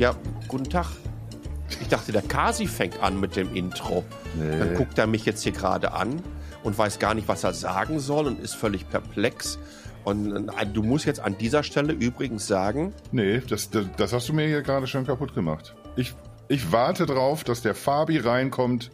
Ja, 0.00 0.16
guten 0.48 0.64
Tag. 0.64 0.86
Ich 1.78 1.88
dachte, 1.88 2.10
der 2.10 2.22
Kasi 2.22 2.66
fängt 2.66 3.02
an 3.02 3.20
mit 3.20 3.36
dem 3.36 3.54
Intro. 3.54 4.02
Nee. 4.34 4.58
Dann 4.58 4.74
guckt 4.74 4.96
er 4.96 5.06
mich 5.06 5.26
jetzt 5.26 5.42
hier 5.42 5.52
gerade 5.52 5.92
an 5.92 6.22
und 6.62 6.78
weiß 6.78 6.98
gar 7.00 7.12
nicht, 7.12 7.28
was 7.28 7.44
er 7.44 7.52
sagen 7.52 8.00
soll 8.00 8.26
und 8.26 8.40
ist 8.40 8.54
völlig 8.54 8.88
perplex. 8.88 9.58
Und 10.02 10.48
äh, 10.58 10.64
du 10.64 10.82
musst 10.82 11.04
jetzt 11.04 11.20
an 11.20 11.36
dieser 11.36 11.62
Stelle 11.62 11.92
übrigens 11.92 12.46
sagen, 12.46 12.94
Nee, 13.12 13.42
das, 13.46 13.68
das, 13.68 13.84
das 13.98 14.14
hast 14.14 14.30
du 14.30 14.32
mir 14.32 14.46
hier 14.46 14.62
gerade 14.62 14.86
schon 14.86 15.06
kaputt 15.06 15.34
gemacht. 15.34 15.74
Ich, 15.96 16.14
ich 16.48 16.72
warte 16.72 17.04
drauf, 17.04 17.44
dass 17.44 17.60
der 17.60 17.74
Fabi 17.74 18.16
reinkommt, 18.16 18.90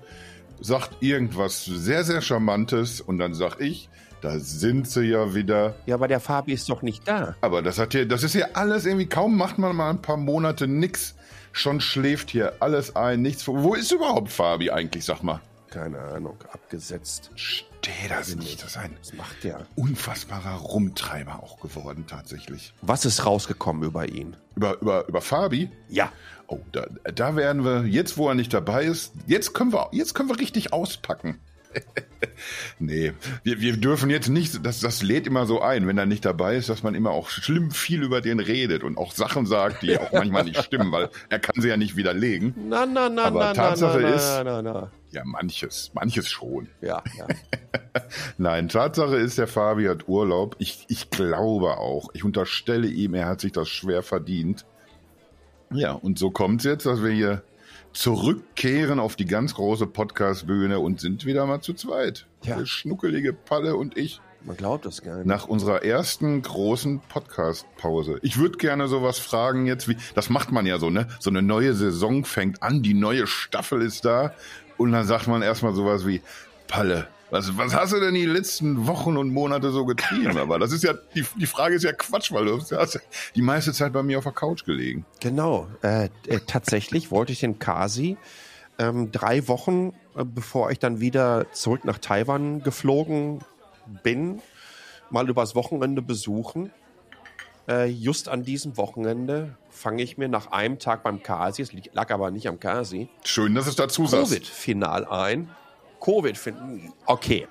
sagt 0.61 1.05
irgendwas 1.05 1.65
sehr, 1.67 2.03
sehr 2.03 2.21
Charmantes 2.21 3.01
und 3.01 3.19
dann 3.19 3.33
sag 3.33 3.61
ich, 3.61 3.89
da 4.27 4.41
sind 4.41 4.89
sie 4.89 5.03
ja 5.05 5.35
wieder. 5.35 5.77
ja, 5.87 5.95
aber 5.95 6.09
der 6.09 6.19
Fabi 6.19 6.53
ist 6.53 6.69
doch 6.69 6.83
nicht 6.83 7.07
da. 7.07 7.37
Aber 7.43 7.63
das 7.63 7.79
hat 7.79 7.93
hier, 7.93 8.07
das 8.09 8.25
ist 8.25 8.33
hier 8.33 8.57
alles 8.57 8.85
irgendwie, 8.85 9.07
kaum 9.07 9.37
macht 9.37 9.57
man 9.59 9.77
mal 9.77 9.91
ein 9.91 10.03
paar 10.03 10.17
Monate 10.17 10.67
nix. 10.67 11.15
Schon 11.53 11.81
schläft 11.81 12.31
hier 12.31 12.55
alles 12.61 12.97
ein, 12.97 13.23
nichts. 13.23 13.47
Wo 13.47 13.75
ist 13.75 13.93
überhaupt 13.93 14.31
Fabi 14.31 14.71
eigentlich, 14.73 15.05
sag 15.05 15.23
mal? 15.23 15.41
Keine 15.71 15.99
Ahnung, 15.99 16.37
abgesetzt. 16.53 17.31
Steh 17.37 18.09
das 18.09 18.35
nicht, 18.35 18.63
das 18.63 18.73
ist 18.73 18.77
ein 18.79 18.97
Was 19.01 19.13
macht 19.15 19.45
der? 19.45 19.65
unfassbarer 19.77 20.57
Rumtreiber 20.57 21.41
auch 21.43 21.61
geworden, 21.61 22.05
tatsächlich. 22.09 22.75
Was 22.83 23.05
ist 23.05 23.25
rausgekommen 23.25 23.85
über 23.85 24.09
ihn? 24.09 24.37
Über, 24.57 24.81
über, 24.81 25.07
über 25.09 25.21
Fabi? 25.21 25.71
Ja, 25.89 26.11
Oh, 26.49 26.61
da, 26.71 26.87
da 27.13 27.35
werden 27.35 27.65
wir, 27.65 27.87
jetzt 27.87 28.19
wo 28.19 28.29
er 28.29 28.37
nicht 28.37 28.55
dabei 28.55 28.85
ist, 28.85 29.13
jetzt 29.27 29.53
können 29.53 29.73
wir, 29.73 29.89
jetzt 29.91 30.15
können 30.15 30.29
wir 30.29 30.39
richtig 30.39 30.73
auspacken. 30.73 31.41
nee, 32.79 33.13
wir, 33.45 33.61
wir 33.61 33.77
dürfen 33.77 34.11
jetzt 34.11 34.29
nicht, 34.29 34.65
das, 34.65 34.81
das 34.81 35.03
lädt 35.03 35.27
immer 35.27 35.47
so 35.47 35.61
ein, 35.61 35.87
wenn 35.87 35.99
er 35.99 36.07
nicht 36.07 36.25
dabei 36.25 36.57
ist, 36.57 36.69
dass 36.69 36.83
man 36.83 36.95
immer 36.95 37.11
auch 37.11 37.29
schlimm 37.29 37.71
viel 37.71 38.03
über 38.03 38.21
den 38.21 38.41
redet 38.41 38.83
und 38.85 38.99
auch 38.99 39.13
Sachen 39.13 39.47
sagt, 39.47 39.83
die 39.83 39.99
auch 39.99 40.13
manchmal 40.13 40.45
nicht 40.45 40.63
stimmen, 40.63 40.93
weil 40.93 41.09
er 41.29 41.39
kann 41.39 41.61
sie 41.61 41.69
ja 41.69 41.77
nicht 41.77 41.97
widerlegen. 41.97 42.55
na, 42.69 42.87
na, 42.87 43.09
na, 43.09 43.25
Aber 43.25 43.41
na, 43.41 43.53
Tatsache 43.53 44.01
na, 44.01 44.09
na, 44.09 44.15
ist- 44.15 44.45
na, 44.45 44.63
na. 44.63 44.91
Ja, 45.13 45.23
manches, 45.25 45.91
manches 45.95 46.29
schon. 46.29 46.69
Ja, 46.83 47.03
ja. 47.17 47.27
Nein, 48.39 48.69
Tatsache 48.69 49.17
ist, 49.17 49.39
der 49.39 49.47
Fabi 49.47 49.87
hat 49.87 50.09
Urlaub. 50.09 50.57
Ich, 50.59 50.85
ich 50.89 51.09
glaube 51.11 51.79
auch. 51.79 52.11
Ich 52.13 52.23
unterstelle 52.25 52.87
ihm, 52.87 53.15
er 53.15 53.27
hat 53.27 53.41
sich 53.41 53.53
das 53.53 53.69
schwer 53.69 54.03
verdient. 54.03 54.67
Ja, 55.73 55.93
und 55.93 56.19
so 56.19 56.31
kommt 56.31 56.61
es 56.61 56.65
jetzt, 56.67 56.87
dass 56.87 57.03
wir 57.03 57.11
hier 57.13 57.43
zurückkehren 57.97 59.01
auf 59.01 59.17
die 59.17 59.25
ganz 59.25 59.55
große 59.55 59.87
Podcast-Bühne 59.87 60.81
und 60.81 61.01
sind 61.01 61.25
wieder 61.25 61.47
mal 61.47 61.63
zu 61.63 61.73
zweit. 61.73 62.27
Ja. 62.45 62.59
Der 62.59 62.67
schnuckelige 62.67 63.33
Palle 63.33 63.75
und 63.75 63.97
ich. 63.97 64.21
Man 64.45 64.57
glaubt 64.57 64.85
das 64.85 65.03
gar 65.03 65.17
nicht. 65.17 65.27
Nach 65.27 65.47
unserer 65.47 65.83
ersten 65.83 66.43
großen 66.43 67.01
Podcast-Pause. 67.09 68.19
Ich 68.21 68.37
würde 68.37 68.59
gerne 68.59 68.87
sowas 68.87 69.19
fragen 69.19 69.67
jetzt, 69.67 69.89
wie, 69.89 69.97
das 70.15 70.29
macht 70.29 70.53
man 70.53 70.67
ja 70.67 70.79
so, 70.79 70.91
ne? 70.91 71.09
So 71.21 71.31
eine 71.31 71.41
neue 71.41 71.73
Saison 71.73 72.27
fängt 72.27 72.63
an, 72.63 72.83
die 72.83 72.95
neue 72.95 73.27
Staffel 73.27 73.81
ist 73.81 74.05
da 74.05 74.35
und 74.77 74.93
dann 74.93 75.07
sagt 75.07 75.27
man 75.27 75.41
erstmal 75.41 75.75
sowas 75.75 76.07
wie, 76.07 76.21
Palle, 76.69 77.09
was, 77.31 77.57
was 77.57 77.75
hast 77.75 77.93
du 77.93 78.01
denn 78.01 78.15
die 78.15 78.27
letzten 78.27 78.87
Wochen 78.87 79.17
und 79.17 79.33
Monate 79.33 79.71
so 79.71 79.85
getrieben? 79.85 80.39
Aber 80.39 80.59
das 80.59 80.73
ist 80.73 80.85
ja, 80.85 80.95
die, 81.15 81.25
die 81.37 81.47
Frage 81.47 81.75
ist 81.75 81.83
ja 81.83 81.93
Quatsch, 81.93 82.33
weil 82.33 82.45
du 82.45 82.61
hast 82.61 83.01
die 83.35 83.43
meiste 83.43 83.73
Zeit 83.73 83.93
bei 83.93 84.03
mir 84.03 84.19
auf 84.19 84.25
der 84.25 84.33
Couch 84.33 84.65
gelegen. 84.65 85.05
Genau. 85.21 85.69
Äh, 85.83 86.09
äh, 86.27 86.41
tatsächlich 86.47 87.11
wollte 87.11 87.33
ich 87.33 87.41
den 87.41 87.59
Kasi 87.59 88.17
ähm, 88.79 89.11
drei 89.11 89.49
Wochen, 89.49 89.93
äh, 90.17 90.25
bevor 90.25 90.71
ich 90.71 90.79
dann 90.79 91.01
wieder 91.01 91.51
zurück 91.53 91.85
nach 91.85 91.99
Taiwan 91.99 92.63
geflogen 92.63 93.41
bin, 94.03 94.41
mal 95.11 95.29
übers 95.29 95.55
Wochenende 95.55 96.03
besuchen. 96.03 96.71
Äh, 97.69 97.87
just 97.87 98.29
an 98.29 98.45
diesem 98.45 98.77
Wochenende 98.77 99.57
fange 99.71 100.03
ich 100.03 100.19
mir 100.19 100.29
nach 100.29 100.53
einem 100.53 100.79
Tag 100.79 101.03
beim 101.03 101.23
Kasi, 101.23 101.63
es 101.63 101.73
lag 101.93 102.11
aber 102.11 102.31
nicht 102.31 102.49
am 102.49 102.61
Kasi, 102.61 103.09
Schön, 103.25 103.55
dass 103.55 103.67
es 103.67 103.77
dazu 103.77 104.07
sagst. 104.07 104.31
Covid-Final 104.31 105.05
ein. 105.07 105.51
Covid, 106.01 106.39
okay. 107.07 107.49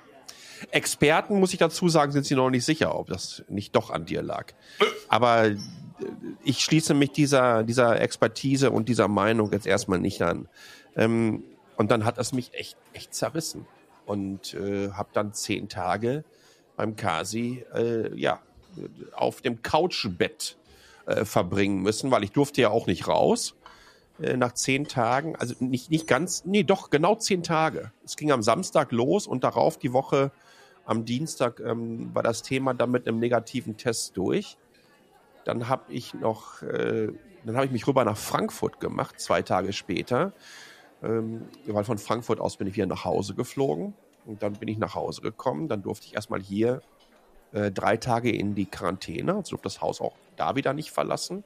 Experten, 0.70 1.38
muss 1.38 1.52
ich 1.52 1.58
dazu 1.58 1.88
sagen, 1.88 2.12
sind 2.12 2.24
sie 2.24 2.34
noch 2.34 2.50
nicht 2.50 2.64
sicher, 2.64 2.98
ob 2.98 3.08
das 3.08 3.44
nicht 3.48 3.76
doch 3.76 3.90
an 3.90 4.06
dir 4.06 4.22
lag. 4.22 4.52
Aber 5.08 5.46
äh, 5.46 5.56
ich 6.44 6.60
schließe 6.60 6.94
mich 6.94 7.12
dieser, 7.12 7.62
dieser 7.62 8.00
Expertise 8.00 8.70
und 8.70 8.88
dieser 8.88 9.08
Meinung 9.08 9.52
jetzt 9.52 9.66
erstmal 9.66 9.98
nicht 9.98 10.22
an. 10.22 10.48
Ähm, 10.96 11.44
und 11.76 11.90
dann 11.90 12.04
hat 12.04 12.18
es 12.18 12.32
mich 12.32 12.54
echt, 12.54 12.76
echt 12.94 13.14
zerrissen. 13.14 13.66
Und 14.06 14.54
äh, 14.54 14.92
habe 14.92 15.10
dann 15.12 15.34
zehn 15.34 15.68
Tage 15.68 16.24
beim 16.76 16.96
Kasi, 16.96 17.64
äh, 17.74 18.14
ja, 18.18 18.40
auf 19.12 19.40
dem 19.40 19.62
Couchbett 19.62 20.56
äh, 21.06 21.24
verbringen 21.24 21.82
müssen, 21.82 22.10
weil 22.10 22.24
ich 22.24 22.32
durfte 22.32 22.60
ja 22.60 22.70
auch 22.70 22.86
nicht 22.86 23.08
raus 23.08 23.54
äh, 24.20 24.36
nach 24.36 24.52
zehn 24.52 24.86
Tagen, 24.86 25.36
also 25.36 25.54
nicht, 25.60 25.90
nicht 25.90 26.06
ganz, 26.06 26.44
nee, 26.44 26.62
doch, 26.62 26.90
genau 26.90 27.14
zehn 27.16 27.42
Tage. 27.42 27.92
Es 28.04 28.16
ging 28.16 28.32
am 28.32 28.42
Samstag 28.42 28.92
los 28.92 29.26
und 29.26 29.44
darauf 29.44 29.78
die 29.78 29.92
Woche 29.92 30.30
am 30.86 31.04
Dienstag 31.04 31.60
ähm, 31.60 32.14
war 32.14 32.22
das 32.22 32.42
Thema 32.42 32.72
dann 32.72 32.90
mit 32.90 33.06
einem 33.06 33.18
negativen 33.18 33.76
Test 33.76 34.16
durch. 34.16 34.56
Dann 35.44 35.68
habe 35.68 35.92
ich 35.92 36.14
noch, 36.14 36.62
äh, 36.62 37.12
dann 37.44 37.56
habe 37.56 37.66
ich 37.66 37.72
mich 37.72 37.86
rüber 37.86 38.04
nach 38.04 38.16
Frankfurt 38.16 38.80
gemacht, 38.80 39.20
zwei 39.20 39.42
Tage 39.42 39.72
später. 39.72 40.32
Ähm, 41.02 41.42
weil 41.66 41.84
von 41.84 41.98
Frankfurt 41.98 42.40
aus 42.40 42.56
bin 42.56 42.66
ich 42.66 42.74
wieder 42.74 42.86
nach 42.86 43.04
Hause 43.04 43.34
geflogen. 43.34 43.94
Und 44.24 44.42
dann 44.42 44.54
bin 44.54 44.68
ich 44.68 44.78
nach 44.78 44.94
Hause 44.94 45.20
gekommen. 45.20 45.68
Dann 45.68 45.82
durfte 45.82 46.06
ich 46.06 46.14
erstmal 46.14 46.40
hier 46.40 46.82
äh, 47.52 47.70
drei 47.70 47.96
Tage 47.96 48.30
in 48.30 48.54
die 48.54 48.66
Quarantäne. 48.66 49.34
Also 49.34 49.50
durfte 49.50 49.64
das 49.64 49.80
Haus 49.80 50.00
auch 50.00 50.14
da 50.36 50.56
wieder 50.56 50.72
nicht 50.72 50.90
verlassen. 50.90 51.44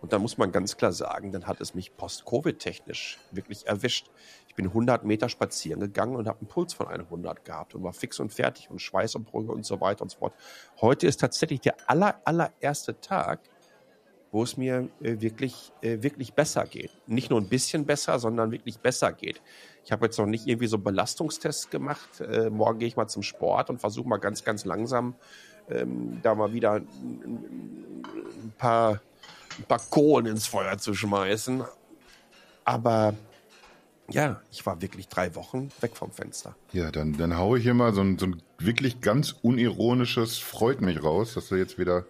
Und 0.00 0.12
da 0.12 0.18
muss 0.18 0.38
man 0.38 0.52
ganz 0.52 0.76
klar 0.76 0.92
sagen, 0.92 1.32
dann 1.32 1.46
hat 1.46 1.60
es 1.60 1.74
mich 1.74 1.96
post-Covid-technisch 1.96 3.18
wirklich 3.30 3.66
erwischt. 3.66 4.10
Ich 4.48 4.54
bin 4.54 4.66
100 4.66 5.04
Meter 5.04 5.28
spazieren 5.28 5.80
gegangen 5.80 6.16
und 6.16 6.28
habe 6.28 6.40
einen 6.40 6.48
Puls 6.48 6.74
von 6.74 6.88
100 6.88 7.44
gehabt 7.44 7.74
und 7.74 7.82
war 7.82 7.92
fix 7.92 8.20
und 8.20 8.32
fertig 8.32 8.70
und 8.70 8.80
Schweißausbrüche 8.80 9.50
und 9.50 9.64
so 9.64 9.80
weiter 9.80 10.02
und 10.02 10.10
so 10.10 10.18
fort. 10.18 10.34
Heute 10.80 11.06
ist 11.06 11.20
tatsächlich 11.20 11.60
der 11.60 11.76
aller, 11.86 12.20
allererste 12.24 13.00
Tag, 13.00 13.40
wo 14.32 14.42
es 14.42 14.56
mir 14.56 14.88
äh, 15.00 15.20
wirklich, 15.20 15.72
äh, 15.80 16.02
wirklich 16.02 16.34
besser 16.34 16.64
geht. 16.64 16.90
Nicht 17.06 17.30
nur 17.30 17.40
ein 17.40 17.48
bisschen 17.48 17.86
besser, 17.86 18.18
sondern 18.18 18.50
wirklich 18.50 18.78
besser 18.78 19.12
geht. 19.12 19.40
Ich 19.84 19.92
habe 19.92 20.06
jetzt 20.06 20.18
noch 20.18 20.26
nicht 20.26 20.46
irgendwie 20.46 20.66
so 20.66 20.78
Belastungstests 20.78 21.70
gemacht. 21.70 22.20
Äh, 22.20 22.50
morgen 22.50 22.78
gehe 22.78 22.88
ich 22.88 22.96
mal 22.96 23.08
zum 23.08 23.22
Sport 23.22 23.70
und 23.70 23.80
versuche 23.80 24.08
mal 24.08 24.18
ganz, 24.18 24.44
ganz 24.44 24.64
langsam 24.64 25.14
ähm, 25.70 26.20
da 26.22 26.34
mal 26.34 26.52
wieder 26.52 26.74
ein, 26.74 28.04
paar, 28.58 29.00
ein 29.58 29.64
paar 29.64 29.80
Kohlen 29.90 30.26
ins 30.26 30.46
Feuer 30.46 30.78
zu 30.78 30.94
schmeißen. 30.94 31.64
Aber 32.64 33.14
ja, 34.10 34.40
ich 34.52 34.64
war 34.66 34.80
wirklich 34.80 35.08
drei 35.08 35.34
Wochen 35.34 35.70
weg 35.80 35.96
vom 35.96 36.12
Fenster. 36.12 36.54
Ja, 36.72 36.90
dann, 36.90 37.16
dann 37.16 37.36
hau 37.36 37.56
ich 37.56 37.64
hier 37.64 37.74
mal 37.74 37.92
so 37.92 38.02
ein, 38.02 38.18
so 38.18 38.26
ein 38.26 38.42
wirklich 38.58 39.00
ganz 39.00 39.34
unironisches 39.42 40.38
Freut 40.38 40.80
mich 40.80 41.02
raus, 41.02 41.34
dass 41.34 41.48
du 41.48 41.56
jetzt 41.56 41.78
wieder 41.78 42.04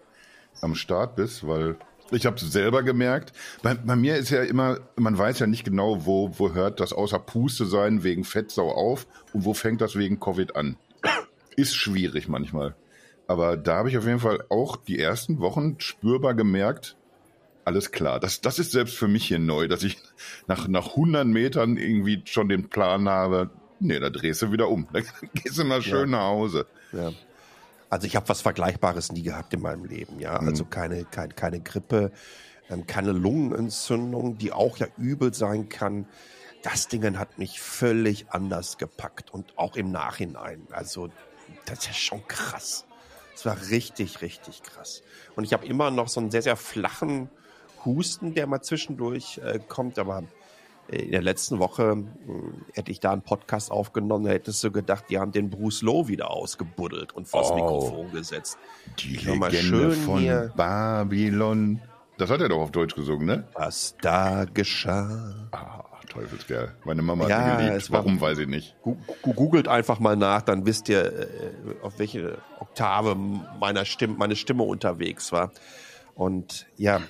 am 0.61 0.75
Start 0.75 1.15
bist, 1.15 1.47
weil 1.47 1.77
ich 2.11 2.25
habe 2.25 2.39
selber 2.39 2.83
gemerkt, 2.83 3.33
bei, 3.61 3.73
bei 3.73 3.95
mir 3.95 4.15
ist 4.15 4.29
ja 4.29 4.43
immer, 4.43 4.79
man 4.95 5.17
weiß 5.17 5.39
ja 5.39 5.47
nicht 5.47 5.65
genau, 5.65 6.05
wo, 6.05 6.31
wo 6.37 6.53
hört 6.53 6.79
das 6.79 6.93
außer 6.93 7.19
Puste 7.19 7.65
sein 7.65 8.03
wegen 8.03 8.23
Fettsau 8.23 8.71
auf 8.71 9.07
und 9.33 9.45
wo 9.45 9.53
fängt 9.53 9.81
das 9.81 9.95
wegen 9.95 10.19
Covid 10.19 10.55
an. 10.55 10.77
Ist 11.55 11.75
schwierig 11.75 12.27
manchmal. 12.27 12.75
Aber 13.27 13.57
da 13.57 13.77
habe 13.77 13.89
ich 13.89 13.97
auf 13.97 14.05
jeden 14.05 14.19
Fall 14.19 14.43
auch 14.49 14.77
die 14.77 14.99
ersten 14.99 15.39
Wochen 15.39 15.75
spürbar 15.79 16.33
gemerkt, 16.33 16.95
alles 17.67 17.91
klar. 17.91 18.21
Das, 18.21 18.39
das 18.39 18.59
ist 18.59 18.71
selbst 18.71 18.95
für 18.95 19.09
mich 19.09 19.25
hier 19.25 19.39
neu, 19.39 19.67
dass 19.67 19.83
ich 19.83 19.97
nach, 20.47 20.69
nach 20.69 20.91
100 20.91 21.27
Metern 21.27 21.75
irgendwie 21.75 22.23
schon 22.23 22.47
den 22.47 22.69
Plan 22.69 23.09
habe, 23.09 23.49
nee, 23.81 23.99
da 23.99 24.09
drehst 24.09 24.41
du 24.41 24.53
wieder 24.53 24.69
um. 24.69 24.87
Dann 24.93 25.03
gehst 25.33 25.57
du 25.57 25.65
mal 25.65 25.81
schön 25.81 26.11
nach 26.11 26.23
Hause. 26.23 26.65
Ja. 26.93 27.11
Also 27.89 28.07
ich 28.07 28.15
habe 28.15 28.29
was 28.29 28.39
Vergleichbares 28.39 29.11
nie 29.11 29.21
gehabt 29.21 29.53
in 29.53 29.61
meinem 29.61 29.83
Leben, 29.83 30.17
ja. 30.19 30.37
Also 30.37 30.63
keine, 30.63 31.03
keine, 31.03 31.33
keine 31.33 31.59
Grippe, 31.59 32.13
ähm, 32.69 32.87
keine 32.87 33.11
Lungenentzündung, 33.11 34.37
die 34.37 34.53
auch 34.53 34.77
ja 34.77 34.87
übel 34.97 35.33
sein 35.33 35.67
kann. 35.67 36.07
Das 36.63 36.87
Ding 36.87 37.17
hat 37.17 37.37
mich 37.37 37.59
völlig 37.59 38.29
anders 38.29 38.77
gepackt 38.77 39.33
und 39.33 39.57
auch 39.57 39.75
im 39.75 39.91
Nachhinein. 39.91 40.67
Also 40.71 41.09
das 41.65 41.79
ist 41.79 41.87
ja 41.87 41.93
schon 41.93 42.27
krass. 42.29 42.85
Das 43.33 43.45
war 43.45 43.57
richtig, 43.69 44.21
richtig 44.21 44.63
krass. 44.63 45.03
Und 45.35 45.43
ich 45.43 45.51
habe 45.51 45.65
immer 45.65 45.91
noch 45.91 46.07
so 46.07 46.21
einen 46.21 46.31
sehr, 46.31 46.41
sehr 46.41 46.55
flachen 46.55 47.29
Husten, 47.85 48.33
der 48.33 48.47
mal 48.47 48.61
zwischendurch 48.61 49.39
äh, 49.43 49.59
kommt, 49.67 49.97
aber 49.99 50.23
in 50.89 51.11
der 51.11 51.21
letzten 51.21 51.59
Woche 51.59 51.95
mh, 51.95 52.05
hätte 52.73 52.91
ich 52.91 52.99
da 53.01 53.11
einen 53.11 53.21
Podcast 53.21 53.71
aufgenommen, 53.71 54.23
da 54.25 54.31
hättest 54.31 54.63
du 54.63 54.71
gedacht, 54.71 55.05
die 55.09 55.19
haben 55.19 55.31
den 55.33 55.49
Bruce 55.49 55.81
Lowe 55.81 56.07
wieder 56.07 56.31
ausgebuddelt 56.31 57.13
und 57.13 57.27
vors 57.27 57.51
Oh. 57.51 57.55
Mikrofon 57.55 58.11
gesetzt. 58.11 58.57
Die 58.99 59.17
Legende 59.17 59.91
von 59.91 60.19
hier. 60.19 60.53
Babylon. 60.55 61.81
Das 62.17 62.29
hat 62.31 62.41
er 62.41 62.49
doch 62.49 62.59
auf 62.61 62.71
Deutsch 62.71 62.95
gesungen, 62.95 63.25
ne? 63.27 63.43
Was 63.53 63.95
da 64.01 64.45
geschah. 64.45 65.49
Ah, 65.51 65.83
Teufelskerl. 66.09 66.73
Meine 66.85 67.01
Mama 67.01 67.27
Ja, 67.27 67.37
hat 67.43 67.51
ihn 67.53 67.57
geliebt. 67.65 67.77
es 67.83 67.91
war- 67.91 67.99
Warum, 67.99 68.19
weiß 68.21 68.37
ich 68.39 68.47
nicht. 68.47 68.75
Googelt 69.21 69.67
einfach 69.67 69.99
mal 69.99 70.15
nach, 70.15 70.41
dann 70.41 70.65
wisst 70.65 70.87
ihr, 70.89 71.05
äh, 71.05 71.27
auf 71.83 71.99
welche 71.99 72.37
Oktave 72.59 73.13
meiner 73.59 73.83
Stimme, 73.85 74.15
meine 74.17 74.35
Stimme 74.37 74.63
unterwegs 74.63 75.31
war. 75.33 75.51
Und 76.17 76.65
ja, 76.77 77.01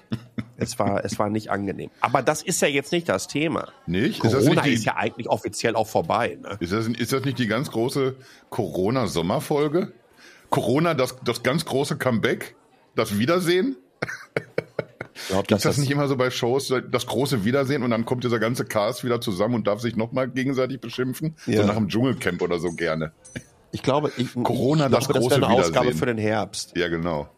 Es 0.57 0.79
war, 0.79 1.05
es 1.05 1.19
war 1.19 1.29
nicht 1.29 1.51
angenehm. 1.51 1.91
Aber 2.01 2.23
das 2.23 2.41
ist 2.41 2.61
ja 2.61 2.67
jetzt 2.67 2.91
nicht 2.91 3.07
das 3.07 3.27
Thema. 3.27 3.67
Nicht? 3.85 4.19
Corona 4.19 4.39
ist, 4.39 4.47
ist, 4.47 4.55
das 4.55 4.65
nicht 4.65 4.81
die, 4.81 4.85
ja 4.85 4.95
eigentlich 4.95 5.29
offiziell 5.29 5.75
auch 5.75 5.87
vorbei. 5.87 6.37
Ne? 6.41 6.57
ist, 6.59 6.73
das, 6.73 6.87
ist 6.87 7.13
das 7.13 7.23
nicht 7.25 7.37
die 7.37 7.47
ganz 7.47 7.69
große 7.71 8.15
Corona-Sommerfolge? 8.49 9.93
Corona, 10.49 10.95
das, 10.95 11.17
das 11.23 11.43
ganz 11.43 11.65
große 11.65 11.97
Comeback? 11.97 12.55
Das 12.95 13.19
Wiedersehen? 13.19 13.77
Glaub, 15.29 15.47
Gibt 15.47 15.51
dass 15.51 15.63
das 15.63 15.77
nicht 15.77 15.91
immer 15.91 16.07
so 16.07 16.15
bei 16.15 16.31
Shows, 16.31 16.73
das 16.91 17.05
große 17.05 17.45
Wiedersehen 17.45 17.83
und 17.83 17.91
dann 17.91 18.05
kommt 18.05 18.23
dieser 18.23 18.39
ganze 18.39 18.65
Cast 18.65 19.03
wieder 19.03 19.21
zusammen 19.21 19.55
und 19.55 19.67
darf 19.67 19.81
sich 19.81 19.95
nochmal 19.95 20.27
gegenseitig 20.29 20.79
beschimpfen? 20.79 21.35
Ja. 21.45 21.61
So 21.61 21.67
nach 21.67 21.75
dem 21.75 21.87
Dschungelcamp 21.87 22.41
oder 22.41 22.59
so 22.59 22.71
gerne. 22.71 23.11
Ich 23.71 23.83
glaube, 23.83 24.11
ich, 24.17 24.33
Corona, 24.33 24.85
ich 24.85 24.91
das 24.91 25.07
glaube, 25.07 25.21
große 25.21 25.41
wäre 25.41 25.47
eine 25.47 25.59
Ausgabe 25.59 25.93
für 25.93 26.05
den 26.05 26.17
Herbst. 26.17 26.75
Ja, 26.75 26.87
genau. 26.87 27.29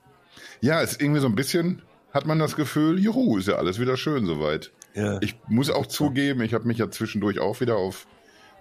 Ja, 0.61 0.81
ist 0.81 1.01
irgendwie 1.01 1.21
so 1.21 1.27
ein 1.27 1.35
bisschen, 1.35 1.81
hat 2.11 2.25
man 2.25 2.39
das 2.39 2.55
Gefühl, 2.55 2.99
juhu, 2.99 3.37
ist 3.37 3.47
ja 3.47 3.55
alles 3.55 3.79
wieder 3.79 3.97
schön 3.97 4.25
soweit. 4.25 4.71
Ja. 4.93 5.19
Ich 5.21 5.35
muss 5.47 5.69
auch 5.69 5.85
zugeben, 5.85 6.41
ich 6.41 6.53
habe 6.53 6.67
mich 6.67 6.77
ja 6.77 6.89
zwischendurch 6.89 7.39
auch 7.39 7.61
wieder 7.61 7.77
auf, 7.77 8.07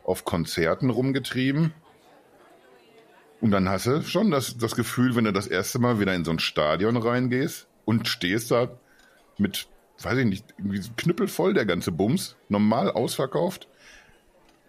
auf 0.05 0.25
Konzerten 0.25 0.91
rumgetrieben. 0.91 1.73
Und 3.41 3.51
dann 3.53 3.69
hast 3.69 3.87
du 3.87 4.03
schon 4.03 4.31
das, 4.31 4.59
das 4.59 4.75
Gefühl, 4.75 5.15
wenn 5.15 5.25
du 5.25 5.33
das 5.33 5.47
erste 5.47 5.79
Mal 5.79 6.01
wieder 6.01 6.15
in 6.15 6.25
so 6.25 6.31
ein 6.31 6.41
Stadion 6.41 6.97
reingehst 6.97 7.69
und 7.85 8.09
stehst 8.09 8.51
da 8.51 8.69
mit, 9.39 9.69
weiß 10.03 10.19
ich 10.19 10.27
nicht, 10.27 10.45
irgendwie 10.59 10.79
so 10.79 10.91
knüppelvoll 10.97 11.55
der 11.55 11.65
ganze 11.65 11.93
Bums, 11.93 12.37
normal 12.49 12.91
ausverkauft, 12.91 13.69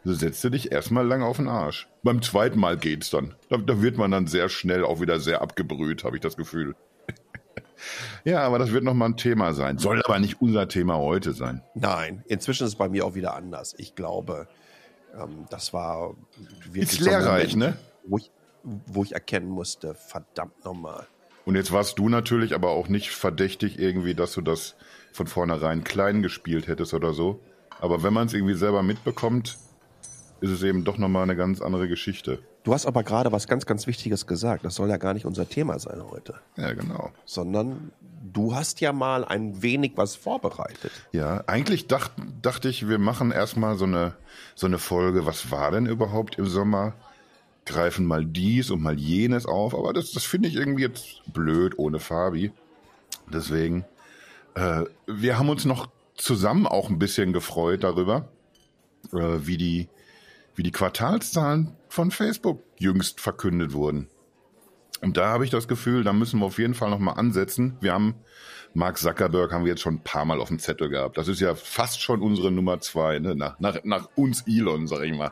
du 0.03 0.13
setzt 0.13 0.43
du 0.43 0.49
dich 0.49 0.71
erstmal 0.71 1.05
lang 1.05 1.23
auf 1.23 1.37
den 1.37 1.47
Arsch. 1.47 1.87
Beim 2.03 2.21
zweiten 2.21 2.59
Mal 2.59 2.77
geht's 2.77 3.09
dann. 3.09 3.35
Da, 3.49 3.57
da 3.57 3.81
wird 3.81 3.97
man 3.97 4.11
dann 4.11 4.27
sehr 4.27 4.49
schnell 4.49 4.83
auch 4.83 5.01
wieder 5.01 5.19
sehr 5.19 5.41
abgebrüht, 5.41 6.03
habe 6.03 6.17
ich 6.17 6.21
das 6.21 6.37
Gefühl. 6.37 6.75
Ja, 8.23 8.41
aber 8.41 8.59
das 8.59 8.71
wird 8.71 8.83
nochmal 8.83 9.09
ein 9.09 9.17
Thema 9.17 9.53
sein. 9.53 9.77
Soll 9.77 10.01
aber 10.03 10.19
nicht 10.19 10.41
unser 10.41 10.67
Thema 10.67 10.97
heute 10.97 11.33
sein. 11.33 11.61
Nein, 11.75 12.23
inzwischen 12.27 12.63
ist 12.63 12.73
es 12.73 12.75
bei 12.75 12.89
mir 12.89 13.05
auch 13.05 13.15
wieder 13.15 13.35
anders. 13.35 13.75
Ich 13.77 13.95
glaube, 13.95 14.47
ähm, 15.15 15.45
das 15.49 15.73
war 15.73 16.15
wirklich 16.65 16.83
Ist 16.83 16.99
so 16.99 17.09
ein 17.09 17.21
lehrreich, 17.21 17.55
Moment, 17.55 17.75
ne? 17.75 17.79
Wo 18.05 18.17
ich, 18.17 18.31
wo 18.63 19.03
ich 19.03 19.13
erkennen 19.13 19.49
musste, 19.49 19.95
verdammt 19.95 20.63
nochmal. 20.65 21.07
Und 21.45 21.55
jetzt 21.55 21.71
warst 21.71 21.97
du 21.97 22.09
natürlich 22.09 22.53
aber 22.53 22.69
auch 22.69 22.89
nicht 22.89 23.11
verdächtig 23.11 23.79
irgendwie, 23.79 24.13
dass 24.13 24.33
du 24.33 24.41
das 24.41 24.75
von 25.11 25.27
vornherein 25.27 25.83
klein 25.83 26.21
gespielt 26.21 26.67
hättest 26.67 26.93
oder 26.93 27.13
so. 27.13 27.39
Aber 27.79 28.03
wenn 28.03 28.13
man 28.13 28.27
es 28.27 28.33
irgendwie 28.33 28.55
selber 28.55 28.83
mitbekommt, 28.83 29.57
ist 30.41 30.51
es 30.51 30.63
eben 30.63 30.83
doch 30.83 30.97
nochmal 30.97 31.23
eine 31.23 31.35
ganz 31.35 31.61
andere 31.61 31.87
Geschichte. 31.87 32.39
Du 32.63 32.73
hast 32.73 32.85
aber 32.85 33.03
gerade 33.03 33.31
was 33.31 33.47
ganz, 33.47 33.65
ganz 33.65 33.87
Wichtiges 33.87 34.27
gesagt. 34.27 34.65
Das 34.65 34.75
soll 34.75 34.89
ja 34.89 34.97
gar 34.97 35.13
nicht 35.13 35.25
unser 35.25 35.47
Thema 35.47 35.79
sein 35.79 36.01
heute, 36.11 36.35
Ja, 36.57 36.73
genau. 36.73 37.11
sondern 37.25 37.91
du 38.21 38.53
hast 38.53 38.81
ja 38.81 38.91
mal 38.91 39.23
ein 39.23 39.61
wenig 39.61 39.93
was 39.95 40.15
vorbereitet. 40.15 40.91
Ja, 41.11 41.43
eigentlich 41.47 41.87
dacht, 41.87 42.11
dachte 42.41 42.67
ich, 42.69 42.87
wir 42.89 42.99
machen 42.99 43.31
erstmal 43.31 43.77
so 43.77 43.85
eine, 43.85 44.13
so 44.55 44.67
eine 44.67 44.77
Folge, 44.77 45.25
was 45.25 45.51
war 45.51 45.71
denn 45.71 45.85
überhaupt 45.85 46.37
im 46.37 46.47
Sommer? 46.47 46.93
Greifen 47.65 48.05
mal 48.05 48.25
dies 48.25 48.71
und 48.71 48.81
mal 48.81 48.97
jenes 48.99 49.45
auf, 49.45 49.73
aber 49.73 49.93
das, 49.93 50.11
das 50.11 50.23
finde 50.25 50.49
ich 50.49 50.55
irgendwie 50.55 50.83
jetzt 50.83 51.21
blöd 51.31 51.77
ohne 51.77 51.99
Fabi. 51.99 52.51
Deswegen, 53.31 53.85
äh, 54.55 54.83
wir 55.07 55.39
haben 55.39 55.49
uns 55.49 55.65
noch 55.65 55.89
zusammen 56.15 56.67
auch 56.67 56.89
ein 56.89 56.99
bisschen 56.99 57.31
gefreut 57.31 57.83
darüber, 57.83 58.27
äh, 59.13 59.17
wie, 59.45 59.57
die, 59.57 59.87
wie 60.55 60.63
die 60.63 60.71
Quartalszahlen 60.71 61.71
von 61.89 62.11
Facebook 62.11 62.63
jüngst 62.77 63.19
verkündet 63.19 63.73
wurden. 63.73 64.07
Und 65.01 65.17
da 65.17 65.29
habe 65.29 65.43
ich 65.43 65.49
das 65.49 65.67
Gefühl, 65.67 66.03
da 66.03 66.13
müssen 66.13 66.39
wir 66.39 66.45
auf 66.45 66.59
jeden 66.59 66.73
Fall 66.73 66.89
nochmal 66.89 67.17
ansetzen. 67.17 67.77
Wir 67.81 67.93
haben 67.93 68.15
Mark 68.73 68.97
Zuckerberg 68.97 69.51
haben 69.51 69.65
wir 69.65 69.71
jetzt 69.71 69.81
schon 69.81 69.95
ein 69.95 70.03
paar 70.03 70.25
Mal 70.25 70.39
auf 70.39 70.49
dem 70.49 70.59
Zettel 70.59 70.89
gehabt. 70.89 71.17
Das 71.17 71.27
ist 71.27 71.39
ja 71.39 71.55
fast 71.55 72.01
schon 72.01 72.21
unsere 72.21 72.51
Nummer 72.51 72.79
zwei, 72.79 73.19
ne? 73.19 73.35
nach, 73.35 73.59
nach, 73.59 73.83
nach 73.83 74.09
uns 74.15 74.43
Elon, 74.47 74.87
sag 74.87 75.01
ich 75.03 75.13
mal. 75.13 75.31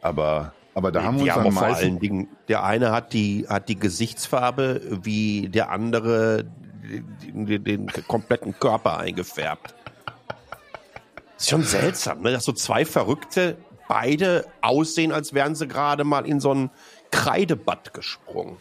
Aber, 0.00 0.52
aber 0.74 0.92
da 0.92 1.02
haben 1.02 1.18
wir 1.18 1.24
die 1.24 1.30
uns 1.30 1.38
haben 1.38 1.46
am 1.46 1.56
auch 1.56 1.58
vor 1.58 1.68
meisten... 1.68 1.84
allen 1.84 1.98
Dingen, 1.98 2.28
der 2.48 2.64
eine 2.64 2.92
hat 2.92 3.12
die, 3.12 3.46
hat 3.48 3.68
die 3.68 3.78
Gesichtsfarbe 3.78 5.00
wie 5.02 5.48
der 5.48 5.70
andere 5.70 6.44
den, 7.22 7.46
den, 7.46 7.64
den 7.64 7.86
kompletten 8.06 8.58
Körper 8.58 8.98
eingefärbt. 8.98 9.74
Ist 11.38 11.50
schon 11.50 11.64
seltsam, 11.64 12.22
ne? 12.22 12.32
dass 12.32 12.44
so 12.44 12.52
zwei 12.52 12.84
Verrückte 12.84 13.56
beide 13.92 14.46
aussehen, 14.62 15.12
als 15.12 15.34
wären 15.34 15.54
sie 15.54 15.68
gerade 15.68 16.04
mal 16.04 16.26
in 16.26 16.40
so 16.40 16.54
ein 16.54 16.70
Kreidebad 17.10 17.92
gesprungen. 17.92 18.56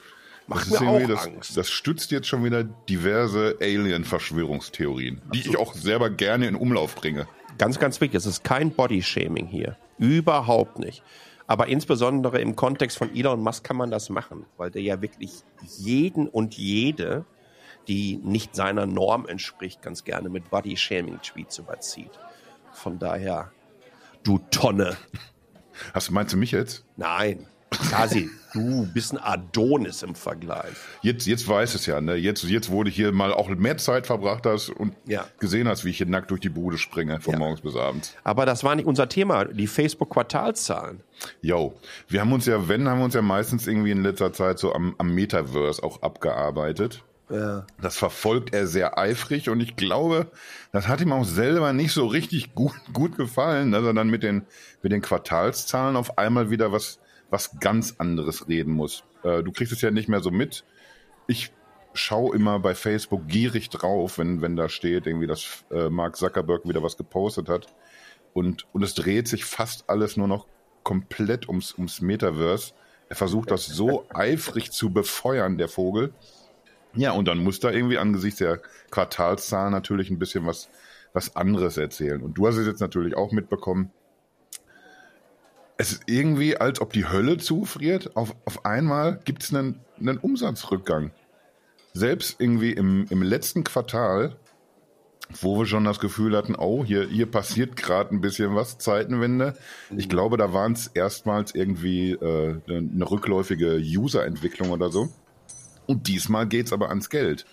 Macht 0.48 0.70
Das, 0.70 0.82
mir 0.82 0.90
auch 0.90 1.08
das, 1.08 1.26
Angst. 1.26 1.56
das 1.56 1.70
stützt 1.70 2.12
jetzt 2.12 2.28
schon 2.28 2.44
wieder 2.44 2.66
diverse 2.66 3.56
Alien-Verschwörungstheorien, 3.62 5.22
die 5.34 5.40
ich 5.40 5.58
auch 5.58 5.74
selber 5.74 6.10
gerne 6.10 6.48
in 6.48 6.56
Umlauf 6.56 6.96
bringe. 6.96 7.30
Ganz, 7.58 7.80
ganz 7.80 8.02
wichtig, 8.02 8.18
es 8.18 8.26
ist 8.26 8.44
kein 8.44 8.72
Bodyshaming 8.72 9.48
hier. 9.48 9.78
Überhaupt 10.00 10.80
nicht. 10.80 11.02
Aber 11.48 11.68
insbesondere 11.68 12.42
im 12.42 12.58
Kontext 12.58 12.98
von 12.98 13.16
Elon 13.16 13.42
Musk 13.42 13.64
kann 13.64 13.78
man 13.78 13.90
das 13.90 14.10
machen, 14.10 14.46
weil 14.58 14.70
der 14.70 14.82
ja 14.82 15.02
wirklich 15.02 15.32
jeden 15.78 16.28
und 16.28 16.56
jede, 16.58 17.24
die 17.88 18.18
nicht 18.18 18.54
seiner 18.54 18.86
Norm 18.86 19.26
entspricht, 19.28 19.82
ganz 19.82 20.04
gerne 20.04 20.28
mit 20.28 20.50
Bodyshaming-Tweets 20.50 21.60
überzieht. 21.60 22.12
Von 22.74 23.00
daher, 23.00 23.52
du 24.24 24.40
Tonne. 24.52 24.98
Hast 25.94 26.10
du, 26.10 26.14
meinst 26.14 26.34
du 26.34 26.38
mich 26.38 26.52
jetzt? 26.52 26.84
Nein, 26.98 27.48
Kasi, 27.90 28.30
du 28.54 28.86
bist 28.94 29.14
ein 29.14 29.18
Adonis 29.18 30.04
im 30.04 30.14
Vergleich. 30.14 30.74
Jetzt, 31.02 31.26
jetzt 31.26 31.48
weiß 31.48 31.74
es 31.74 31.86
ja, 31.86 32.02
ne? 32.02 32.16
Jetzt, 32.16 32.44
jetzt 32.44 32.70
wurde 32.70 32.90
hier 32.92 33.14
mal 33.14 33.34
auch 33.34 33.48
mehr 33.48 33.78
Zeit 33.78 34.06
verbracht 34.08 34.46
hast 34.46 34.70
und 34.70 34.94
Ja. 35.08 35.26
gesehen 35.40 35.70
hast, 35.70 35.86
wie 35.86 35.90
ich 35.92 35.98
hier 35.98 36.06
nackt 36.06 36.30
durch 36.32 36.42
die 36.42 36.50
Bude 36.50 36.78
springe, 36.78 37.22
von 37.22 37.34
Ja. 37.34 37.40
morgens 37.40 37.62
bis 37.62 37.76
abends. 37.78 38.14
Aber 38.26 38.46
das 38.46 38.66
war 38.66 38.76
nicht 38.76 38.88
unser 38.88 39.08
Thema, 39.08 39.46
die 39.46 39.68
Facebook-Quartalszahlen. 39.68 41.02
Yo, 41.42 41.74
wir 42.10 42.20
haben 42.22 42.34
uns 42.34 42.46
ja, 42.46 42.68
wenn, 42.68 42.90
haben 42.90 43.00
wir 43.00 43.06
uns 43.06 43.14
ja 43.16 43.22
meistens 43.22 43.66
irgendwie 43.68 43.92
in 43.92 44.04
letzter 44.04 44.34
Zeit 44.34 44.60
so 44.60 44.74
am, 44.74 44.94
am 44.98 45.16
Metaverse 45.16 45.82
auch 45.82 46.02
abgearbeitet. 46.02 47.04
Ja. 47.32 47.66
Das 47.82 47.98
verfolgt 47.98 48.54
er 48.54 48.68
sehr 48.68 48.98
eifrig 48.98 49.50
und 49.50 49.62
ich 49.62 49.78
glaube, 49.78 50.30
das 50.74 50.88
hat 50.88 51.00
ihm 51.00 51.14
auch 51.14 51.24
selber 51.24 51.72
nicht 51.72 51.94
so 51.94 52.06
richtig 52.06 52.54
gut, 52.56 52.74
gut 52.92 53.16
gefallen, 53.16 53.72
dass 53.72 53.86
er 53.86 53.94
dann 53.94 54.10
mit 54.10 54.22
den, 54.22 54.46
mit 54.82 54.92
den 54.92 55.02
Quartalszahlen 55.02 55.96
auf 55.96 56.18
einmal 56.18 56.50
wieder 56.50 56.72
was, 56.72 57.00
was 57.30 57.60
ganz 57.60 57.96
anderes 58.00 58.50
reden 58.50 58.74
muss. 58.74 59.06
Äh, 59.24 59.44
du 59.44 59.52
kriegst 59.52 59.72
es 59.72 59.82
ja 59.82 59.92
nicht 59.92 60.10
mehr 60.10 60.20
so 60.20 60.30
mit. 60.30 60.66
Ich 61.28 61.54
schaue 61.94 62.36
immer 62.36 62.60
bei 62.60 62.76
Facebook 62.76 63.28
gierig 63.28 63.70
drauf, 63.70 64.18
wenn, 64.18 64.42
wenn 64.42 64.58
da 64.58 64.68
steht, 64.68 65.08
irgendwie, 65.08 65.28
dass 65.28 65.64
äh, 65.72 65.90
Mark 65.90 66.18
Zuckerberg 66.18 66.68
wieder 66.68 66.84
was 66.84 66.98
gepostet 66.98 67.48
hat. 67.48 67.68
Und, 68.34 68.66
und 68.74 68.84
es 68.84 68.94
dreht 68.94 69.28
sich 69.28 69.46
fast 69.46 69.90
alles 69.90 70.18
nur 70.18 70.28
noch 70.28 70.48
komplett 70.84 71.48
ums, 71.48 71.74
ums 71.74 72.02
Metaverse. 72.02 72.74
Er 73.10 73.16
versucht 73.16 73.52
das 73.52 73.66
so 73.66 74.06
eifrig 74.14 74.72
zu 74.72 74.92
befeuern, 74.92 75.58
der 75.58 75.68
Vogel. 75.70 76.14
Ja, 76.94 77.12
und 77.14 77.28
dann 77.28 77.38
muss 77.38 77.60
da 77.60 77.72
irgendwie 77.72 77.98
angesichts 77.98 78.40
der 78.40 78.60
Quartalszahlen 78.90 79.72
natürlich 79.72 80.10
ein 80.10 80.20
bisschen 80.20 80.46
was, 80.46 80.70
was 81.14 81.36
anderes 81.36 81.78
erzählen. 81.78 82.22
Und 82.22 82.38
du 82.38 82.48
hast 82.48 82.58
es 82.58 82.68
jetzt 82.68 82.82
natürlich 82.82 83.16
auch 83.16 83.32
mitbekommen. 83.32 83.92
Es 85.78 85.94
ist 85.94 86.04
irgendwie, 86.06 86.58
als 86.58 86.82
ob 86.82 86.94
die 86.94 87.08
Hölle 87.08 87.38
zufriert. 87.38 88.16
Auf, 88.16 88.36
auf 88.46 88.66
einmal 88.66 89.20
gibt 89.24 89.44
es 89.44 89.54
einen, 89.54 89.80
einen 90.00 90.18
Umsatzrückgang. 90.18 91.12
Selbst 91.94 92.40
irgendwie 92.40 92.72
im, 92.72 93.06
im 93.10 93.24
letzten 93.24 93.64
Quartal, 93.64 94.36
wo 95.40 95.60
wir 95.60 95.66
schon 95.66 95.86
das 95.86 96.00
Gefühl 96.00 96.36
hatten, 96.36 96.56
oh, 96.56 96.84
hier, 96.86 97.08
hier 97.08 97.26
passiert 97.26 97.76
gerade 97.78 98.14
ein 98.14 98.22
bisschen 98.22 98.54
was, 98.54 98.78
Zeitenwende. 98.78 99.56
Ich 99.98 100.10
glaube, 100.10 100.38
da 100.38 100.54
waren 100.54 100.74
es 100.74 100.88
erstmals 100.88 101.56
irgendwie 101.56 102.12
äh, 102.12 102.60
eine 102.68 103.10
rückläufige 103.10 103.78
User-Entwicklung 103.78 104.72
oder 104.72 104.90
so. 104.90 105.10
Und 105.88 106.08
diesmal 106.08 106.48
geht's 106.48 106.74
aber 106.74 106.90
ans 106.90 107.10
Geld. 107.10 107.46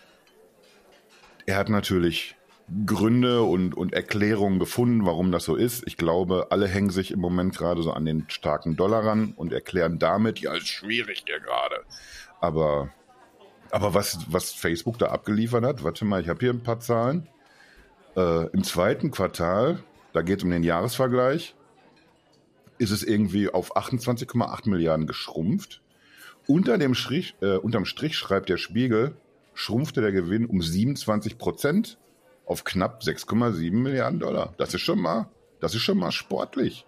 Er 1.47 1.57
hat 1.57 1.69
natürlich 1.69 2.37
Gründe 2.85 3.43
und, 3.43 3.75
und 3.75 3.95
Erklärungen 3.95 4.59
gefunden, 4.59 5.07
warum 5.07 5.33
das 5.33 5.45
so 5.45 5.57
ist. 5.57 5.87
Ich 5.87 5.97
glaube, 5.97 6.49
alle 6.51 6.69
hängen 6.69 6.91
sich 6.91 7.11
im 7.11 7.21
Moment 7.21 7.57
gerade 7.57 7.83
so 7.83 7.93
an 7.93 8.05
den 8.05 8.27
starken 8.29 8.77
Dollar 8.77 9.07
ran 9.07 9.33
und 9.37 9.53
erklären 9.53 9.99
damit, 9.99 10.41
ja, 10.41 10.55
ist 10.55 10.69
schwierig 10.69 11.25
hier 11.27 11.41
gerade. 11.41 11.77
Aber, 12.41 12.91
aber 13.71 13.95
was, 13.95 14.19
was 14.31 14.53
Facebook 14.53 14.99
da 14.99 15.07
abgeliefert 15.07 15.65
hat, 15.65 15.83
warte 15.83 16.05
mal, 16.05 16.21
ich 16.21 16.29
habe 16.29 16.41
hier 16.41 16.51
ein 16.51 16.63
paar 16.63 16.81
Zahlen. 16.81 17.27
Äh, 18.17 18.49
Im 18.49 18.63
zweiten 18.65 19.11
Quartal, 19.11 19.83
da 20.13 20.21
geht 20.21 20.39
es 20.39 20.45
um 20.45 20.51
den 20.51 20.63
Jahresvergleich, 20.63 21.55
ist 22.77 22.91
es 22.91 23.03
irgendwie 23.03 23.49
auf 23.49 23.77
28,8 23.77 24.69
Milliarden 24.69 25.07
geschrumpft. 25.07 25.81
Unter 26.51 26.79
dem 26.79 26.95
Strich, 26.95 27.35
äh, 27.43 27.57
unterm 27.57 27.85
Strich 27.85 28.17
schreibt 28.17 28.49
der 28.49 28.57
Spiegel, 28.57 29.15
schrumpfte 29.53 30.01
der 30.01 30.13
Gewinn 30.13 30.47
um 30.47 30.63
27 30.63 31.37
Prozent 31.37 31.99
auf 32.47 32.65
knapp 32.65 33.03
6,7 33.03 33.71
Milliarden 33.71 34.19
Dollar. 34.19 34.55
Das 34.57 34.73
ist 34.73 34.81
schon 34.81 34.99
mal, 34.99 35.29
das 35.61 35.75
ist 35.75 35.83
schon 35.83 35.99
mal 35.99 36.11
sportlich. 36.11 36.87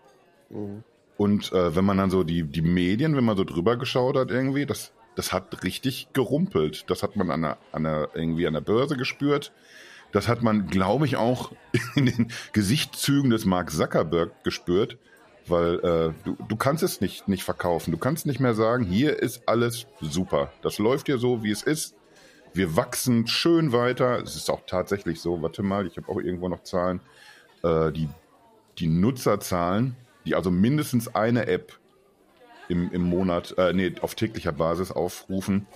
Und 1.19 1.53
äh, 1.53 1.77
wenn 1.77 1.85
man 1.85 1.99
dann 1.99 2.09
so 2.11 2.25
die, 2.25 2.45
die 2.45 2.63
Medien, 2.63 3.15
wenn 3.15 3.25
man 3.25 3.37
so 3.37 3.45
drüber 3.45 3.77
geschaut 3.77 4.17
hat 4.17 4.31
irgendwie, 4.31 4.65
das, 4.65 4.93
das 5.15 5.31
hat 5.31 5.63
richtig 5.63 6.09
gerumpelt. 6.15 6.89
Das 6.89 7.03
hat 7.03 7.17
man 7.17 7.31
an 7.31 7.43
der, 7.43 7.59
an 7.73 7.85
der, 7.85 8.09
irgendwie 8.15 8.47
an 8.47 8.55
der 8.55 8.63
Börse 8.63 8.97
gespürt. 8.97 9.53
Das 10.11 10.27
hat 10.27 10.43
man, 10.43 10.69
glaube 10.69 11.05
ich, 11.05 11.17
auch 11.17 11.53
in 11.97 12.07
den 12.07 12.33
Gesichtszügen 12.55 13.29
des 13.29 13.45
Mark 13.45 13.71
Zuckerberg 13.71 14.43
gespürt, 14.43 14.97
weil 15.47 15.75
äh, 15.81 16.13
du, 16.25 16.37
du 16.49 16.57
kannst 16.57 16.83
es 16.83 17.01
nicht, 17.01 17.29
nicht 17.29 17.45
verkaufen. 17.45 17.91
Du 17.91 17.99
kannst 17.99 18.27
nicht 18.27 18.41
mehr 18.41 18.55
sagen, 18.55 18.85
hier 18.85 19.19
ist 19.21 19.49
alles 19.49 19.87
super. 20.01 20.53
Das 20.63 20.79
läuft 20.79 21.07
hier 21.07 21.19
so, 21.19 21.43
wie 21.43 21.51
es 21.51 21.63
ist. 21.63 21.95
Wir 22.53 22.77
wachsen 22.77 23.27
schön 23.27 23.73
weiter. 23.73 24.21
Es 24.23 24.37
ist 24.37 24.51
auch 24.51 24.63
tatsächlich 24.67 25.21
so. 25.21 25.41
Warte 25.43 25.63
mal, 25.63 25.87
ich 25.87 25.97
habe 25.97 26.09
auch 26.09 26.19
irgendwo 26.21 26.49
noch 26.49 26.63
Zahlen. 26.63 27.01
Äh, 27.63 27.93
die, 27.93 28.09
die 28.79 28.87
Nutzerzahlen, 28.87 29.97
die 30.25 30.35
also 30.35 30.51
mindestens 30.51 31.15
eine 31.15 31.47
App 31.47 31.79
im, 32.69 32.91
im 32.93 33.03
Monat, 33.03 33.55
äh, 33.59 33.73
nee, 33.73 33.95
auf 34.01 34.15
täglicher 34.15 34.53
Basis 34.53 34.93
aufrufen, 34.93 35.67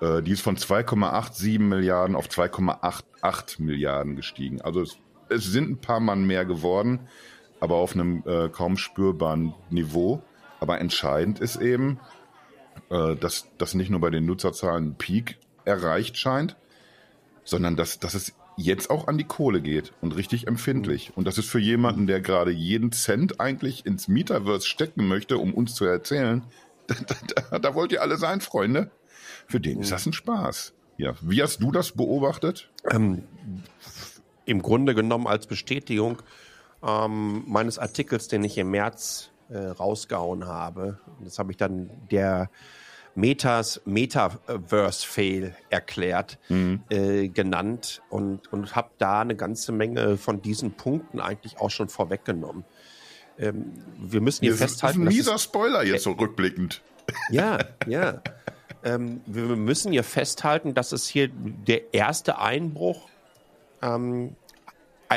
äh, 0.00 0.22
die 0.22 0.32
ist 0.32 0.42
von 0.42 0.56
2,87 0.56 1.58
Milliarden 1.58 2.16
auf 2.16 2.28
2,88 2.28 3.62
Milliarden 3.62 4.16
gestiegen. 4.16 4.60
Also 4.62 4.80
es, 4.80 4.98
es, 5.28 5.44
sind 5.44 5.70
ein 5.70 5.80
paar 5.80 6.00
Mann 6.00 6.26
mehr 6.26 6.44
geworden, 6.44 7.00
aber 7.60 7.76
auf 7.76 7.94
einem 7.94 8.22
äh, 8.26 8.48
kaum 8.48 8.76
spürbaren 8.76 9.54
Niveau. 9.70 10.22
Aber 10.58 10.80
entscheidend 10.80 11.40
ist 11.40 11.56
eben, 11.56 12.00
äh, 12.90 13.16
dass, 13.16 13.46
dass 13.58 13.74
nicht 13.74 13.90
nur 13.90 14.00
bei 14.00 14.10
den 14.10 14.26
Nutzerzahlen 14.26 14.88
ein 14.88 14.94
Peak 14.96 15.38
erreicht 15.64 16.16
scheint, 16.16 16.56
sondern 17.44 17.76
dass, 17.76 17.98
dass 17.98 18.14
es 18.14 18.34
jetzt 18.56 18.90
auch 18.90 19.08
an 19.08 19.18
die 19.18 19.24
Kohle 19.24 19.60
geht 19.60 19.92
und 20.00 20.16
richtig 20.16 20.46
empfindlich. 20.46 21.12
Und 21.14 21.26
das 21.26 21.38
ist 21.38 21.48
für 21.48 21.58
jemanden, 21.58 22.06
der 22.06 22.20
gerade 22.20 22.50
jeden 22.50 22.92
Cent 22.92 23.40
eigentlich 23.40 23.86
ins 23.86 24.08
Metaverse 24.08 24.66
stecken 24.66 25.08
möchte, 25.08 25.38
um 25.38 25.54
uns 25.54 25.74
zu 25.74 25.84
erzählen, 25.84 26.42
da, 26.86 26.94
da, 27.50 27.58
da 27.58 27.74
wollt 27.74 27.92
ihr 27.92 28.02
alle 28.02 28.16
sein, 28.16 28.40
Freunde. 28.40 28.90
Für 29.46 29.60
den 29.60 29.80
ist 29.80 29.92
das 29.92 30.06
ein 30.06 30.12
Spaß. 30.12 30.74
Ja. 30.96 31.14
Wie 31.22 31.42
hast 31.42 31.62
du 31.62 31.72
das 31.72 31.92
beobachtet? 31.92 32.70
Ähm, 32.90 33.24
Im 34.44 34.60
Grunde 34.60 34.94
genommen 34.94 35.26
als 35.26 35.46
Bestätigung 35.46 36.22
ähm, 36.86 37.44
meines 37.46 37.78
Artikels, 37.78 38.28
den 38.28 38.44
ich 38.44 38.56
im 38.58 38.70
März 38.70 39.30
äh, 39.48 39.58
rausgehauen 39.58 40.46
habe. 40.46 40.98
Das 41.20 41.38
habe 41.38 41.52
ich 41.52 41.56
dann 41.56 41.90
der 42.10 42.50
Metas 43.14 43.80
Metaverse-Fail 43.84 45.54
erklärt, 45.68 46.38
mhm. 46.48 46.82
äh, 46.90 47.28
genannt 47.28 48.02
und, 48.08 48.52
und 48.52 48.76
habe 48.76 48.90
da 48.98 49.20
eine 49.20 49.36
ganze 49.36 49.72
Menge 49.72 50.16
von 50.16 50.42
diesen 50.42 50.72
Punkten 50.72 51.20
eigentlich 51.20 51.58
auch 51.58 51.70
schon 51.70 51.88
vorweggenommen. 51.88 52.64
Ähm, 53.38 53.72
wir 53.98 54.20
müssen 54.20 54.42
hier 54.42 54.52
das 54.52 54.60
festhalten. 54.60 55.02
Ist 55.02 55.08
ein 55.08 55.14
mieser 55.14 55.38
Spoiler 55.38 55.82
jetzt 55.84 56.04
so 56.04 56.12
rückblickend. 56.12 56.82
Ja, 57.32 57.58
ja. 57.88 58.22
ähm, 58.84 59.20
wir 59.26 59.56
müssen 59.56 59.90
hier 59.90 60.04
festhalten, 60.04 60.74
dass 60.74 60.92
es 60.92 61.08
hier 61.08 61.28
der 61.28 61.92
erste 61.92 62.38
Einbruch, 62.38 63.08
ähm, 63.82 64.28
äh, 64.28 64.39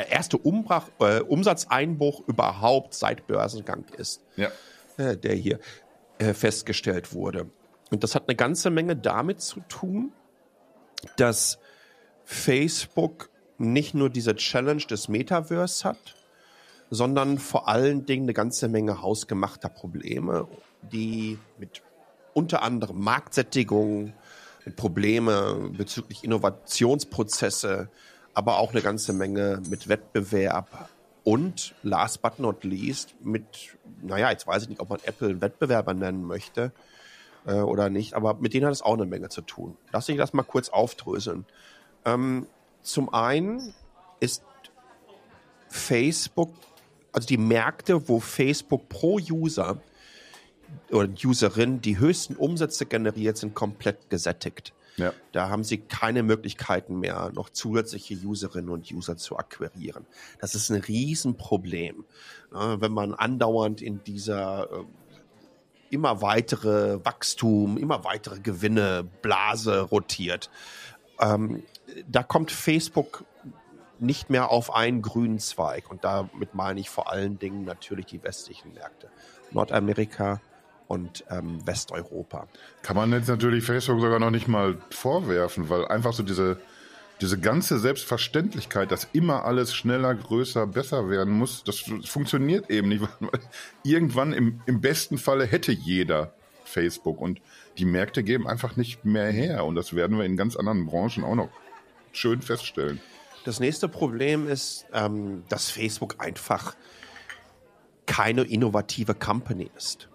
erste 0.00 0.38
Umbrach, 0.38 0.88
äh, 1.00 1.20
Umsatzeinbruch 1.20 2.26
überhaupt 2.26 2.94
seit 2.94 3.26
Börsengang 3.26 3.84
ist, 3.96 4.22
ja. 4.36 4.50
äh, 4.96 5.16
der 5.16 5.34
hier 5.34 5.58
äh, 6.18 6.34
festgestellt 6.34 7.12
wurde. 7.14 7.50
Und 7.90 8.02
das 8.02 8.14
hat 8.14 8.28
eine 8.28 8.36
ganze 8.36 8.70
Menge 8.70 8.96
damit 8.96 9.40
zu 9.40 9.60
tun, 9.68 10.12
dass 11.16 11.58
Facebook 12.24 13.30
nicht 13.58 13.94
nur 13.94 14.10
diese 14.10 14.34
Challenge 14.34 14.82
des 14.82 15.08
Metaverse 15.08 15.84
hat, 15.88 16.16
sondern 16.90 17.38
vor 17.38 17.68
allen 17.68 18.06
Dingen 18.06 18.24
eine 18.24 18.34
ganze 18.34 18.68
Menge 18.68 19.02
hausgemachter 19.02 19.68
Probleme, 19.68 20.48
die 20.82 21.38
mit 21.58 21.82
unter 22.32 22.62
anderem 22.62 23.00
Marktsättigung, 23.00 24.12
mit 24.64 24.76
Probleme 24.76 25.70
bezüglich 25.76 26.24
Innovationsprozesse, 26.24 27.90
aber 28.34 28.58
auch 28.58 28.72
eine 28.72 28.82
ganze 28.82 29.12
Menge 29.12 29.62
mit 29.68 29.88
Wettbewerb 29.88 30.90
und 31.22 31.74
last 31.82 32.20
but 32.22 32.38
not 32.38 32.64
least 32.64 33.14
mit, 33.22 33.44
naja, 34.02 34.30
jetzt 34.30 34.46
weiß 34.46 34.64
ich 34.64 34.68
nicht, 34.68 34.80
ob 34.80 34.90
man 34.90 35.00
Apple 35.04 35.28
einen 35.28 35.40
Wettbewerber 35.40 35.94
nennen 35.94 36.24
möchte, 36.24 36.72
äh, 37.46 37.54
oder 37.54 37.90
nicht, 37.90 38.14
aber 38.14 38.34
mit 38.34 38.54
denen 38.54 38.66
hat 38.66 38.72
es 38.72 38.82
auch 38.82 38.94
eine 38.94 39.06
Menge 39.06 39.28
zu 39.28 39.42
tun. 39.42 39.76
Lass 39.92 40.08
ich 40.08 40.16
das 40.16 40.32
mal 40.32 40.42
kurz 40.42 40.68
aufdröseln. 40.68 41.44
Ähm, 42.04 42.46
zum 42.82 43.12
einen 43.12 43.74
ist 44.20 44.42
Facebook, 45.68 46.52
also 47.12 47.26
die 47.26 47.38
Märkte, 47.38 48.08
wo 48.08 48.20
Facebook 48.20 48.88
pro 48.88 49.18
User 49.18 49.78
oder 50.90 51.08
Userin 51.24 51.80
die 51.80 51.98
höchsten 51.98 52.36
Umsätze 52.36 52.86
generiert, 52.86 53.36
sind 53.36 53.54
komplett 53.54 54.10
gesättigt. 54.10 54.72
Ja. 54.96 55.12
Da 55.32 55.48
haben 55.48 55.64
sie 55.64 55.78
keine 55.78 56.22
Möglichkeiten 56.22 57.00
mehr, 57.00 57.30
noch 57.34 57.50
zusätzliche 57.50 58.16
Userinnen 58.16 58.70
und 58.70 58.92
User 58.92 59.16
zu 59.16 59.36
akquirieren. 59.36 60.06
Das 60.40 60.54
ist 60.54 60.70
ein 60.70 60.80
Riesenproblem. 60.80 62.04
Wenn 62.50 62.92
man 62.92 63.14
andauernd 63.14 63.82
in 63.82 64.04
dieser 64.04 64.70
ähm, 64.70 64.86
immer 65.90 66.22
weitere 66.22 67.04
Wachstum, 67.04 67.78
immer 67.78 68.04
weitere 68.04 68.40
Gewinne, 68.40 69.04
Blase 69.22 69.80
rotiert. 69.80 70.50
Ähm, 71.20 71.62
da 72.08 72.22
kommt 72.22 72.50
Facebook 72.50 73.24
nicht 74.00 74.28
mehr 74.28 74.50
auf 74.50 74.74
einen 74.74 75.02
grünen 75.02 75.38
Zweig. 75.38 75.90
Und 75.90 76.04
damit 76.04 76.54
meine 76.54 76.80
ich 76.80 76.90
vor 76.90 77.10
allen 77.10 77.38
Dingen 77.38 77.64
natürlich 77.64 78.06
die 78.06 78.22
westlichen 78.22 78.74
Märkte. 78.74 79.08
Nordamerika 79.52 80.40
und 80.88 81.24
ähm, 81.30 81.66
Westeuropa. 81.66 82.46
Kann 82.82 82.96
man 82.96 83.12
jetzt 83.12 83.28
natürlich 83.28 83.64
Facebook 83.64 84.00
sogar 84.00 84.18
noch 84.18 84.30
nicht 84.30 84.48
mal 84.48 84.78
vorwerfen, 84.90 85.68
weil 85.68 85.86
einfach 85.86 86.12
so 86.12 86.22
diese 86.22 86.58
diese 87.20 87.38
ganze 87.38 87.78
Selbstverständlichkeit, 87.78 88.90
dass 88.90 89.08
immer 89.12 89.44
alles 89.44 89.74
schneller, 89.74 90.14
größer, 90.14 90.66
besser 90.66 91.08
werden 91.08 91.32
muss, 91.32 91.62
das 91.64 91.84
funktioniert 92.04 92.70
eben 92.70 92.88
nicht. 92.88 93.04
Irgendwann 93.84 94.32
im, 94.32 94.60
im 94.66 94.80
besten 94.80 95.18
Falle 95.18 95.46
hätte 95.46 95.72
jeder 95.72 96.34
Facebook 96.64 97.20
und 97.20 97.40
die 97.78 97.84
Märkte 97.84 98.22
geben 98.22 98.48
einfach 98.48 98.76
nicht 98.76 99.04
mehr 99.04 99.30
her 99.30 99.64
und 99.64 99.74
das 99.74 99.94
werden 99.94 100.18
wir 100.18 100.24
in 100.24 100.36
ganz 100.36 100.56
anderen 100.56 100.86
Branchen 100.86 101.24
auch 101.24 101.34
noch 101.34 101.50
schön 102.12 102.42
feststellen. 102.42 103.00
Das 103.44 103.60
nächste 103.60 103.88
Problem 103.88 104.48
ist, 104.48 104.86
ähm, 104.92 105.44
dass 105.48 105.70
Facebook 105.70 106.16
einfach 106.18 106.74
keine 108.06 108.42
innovative 108.42 109.14
Company 109.14 109.70
ist. 109.76 110.08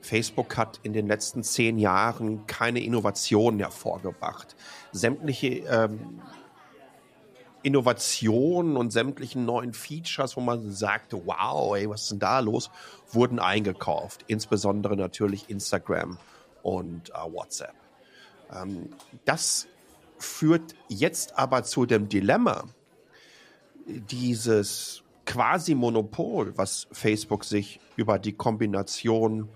Facebook 0.00 0.56
hat 0.56 0.80
in 0.82 0.92
den 0.92 1.06
letzten 1.06 1.42
zehn 1.42 1.78
Jahren 1.78 2.46
keine 2.46 2.80
Innovationen 2.80 3.60
hervorgebracht. 3.60 4.56
Sämtliche 4.92 5.48
ähm, 5.68 6.20
Innovationen 7.62 8.76
und 8.76 8.90
sämtlichen 8.90 9.44
neuen 9.44 9.74
Features, 9.74 10.36
wo 10.36 10.40
man 10.40 10.72
sagte, 10.72 11.20
wow, 11.26 11.76
ey, 11.76 11.88
was 11.88 12.02
ist 12.02 12.12
denn 12.12 12.18
da 12.18 12.40
los, 12.40 12.70
wurden 13.10 13.38
eingekauft. 13.38 14.24
Insbesondere 14.28 14.96
natürlich 14.96 15.50
Instagram 15.50 16.18
und 16.62 17.10
äh, 17.10 17.32
WhatsApp. 17.32 17.74
Ähm, 18.52 18.90
das 19.26 19.66
führt 20.18 20.74
jetzt 20.88 21.38
aber 21.38 21.62
zu 21.62 21.86
dem 21.86 22.08
Dilemma, 22.08 22.64
dieses 23.86 25.02
quasi 25.26 25.74
Monopol, 25.74 26.56
was 26.56 26.86
Facebook 26.92 27.44
sich 27.44 27.80
über 27.96 28.18
die 28.18 28.32
Kombination 28.32 29.48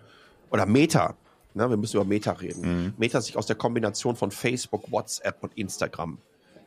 oder 0.51 0.67
Meta, 0.67 1.17
ne, 1.55 1.69
wir 1.69 1.77
müssen 1.77 1.97
über 1.97 2.05
Meta 2.05 2.33
reden, 2.33 2.85
mhm. 2.85 2.95
Meta 2.97 3.21
sich 3.21 3.37
aus 3.37 3.47
der 3.47 3.57
Kombination 3.57 4.17
von 4.17 4.31
Facebook, 4.31 4.91
WhatsApp 4.91 5.43
und 5.43 5.57
Instagram 5.57 6.19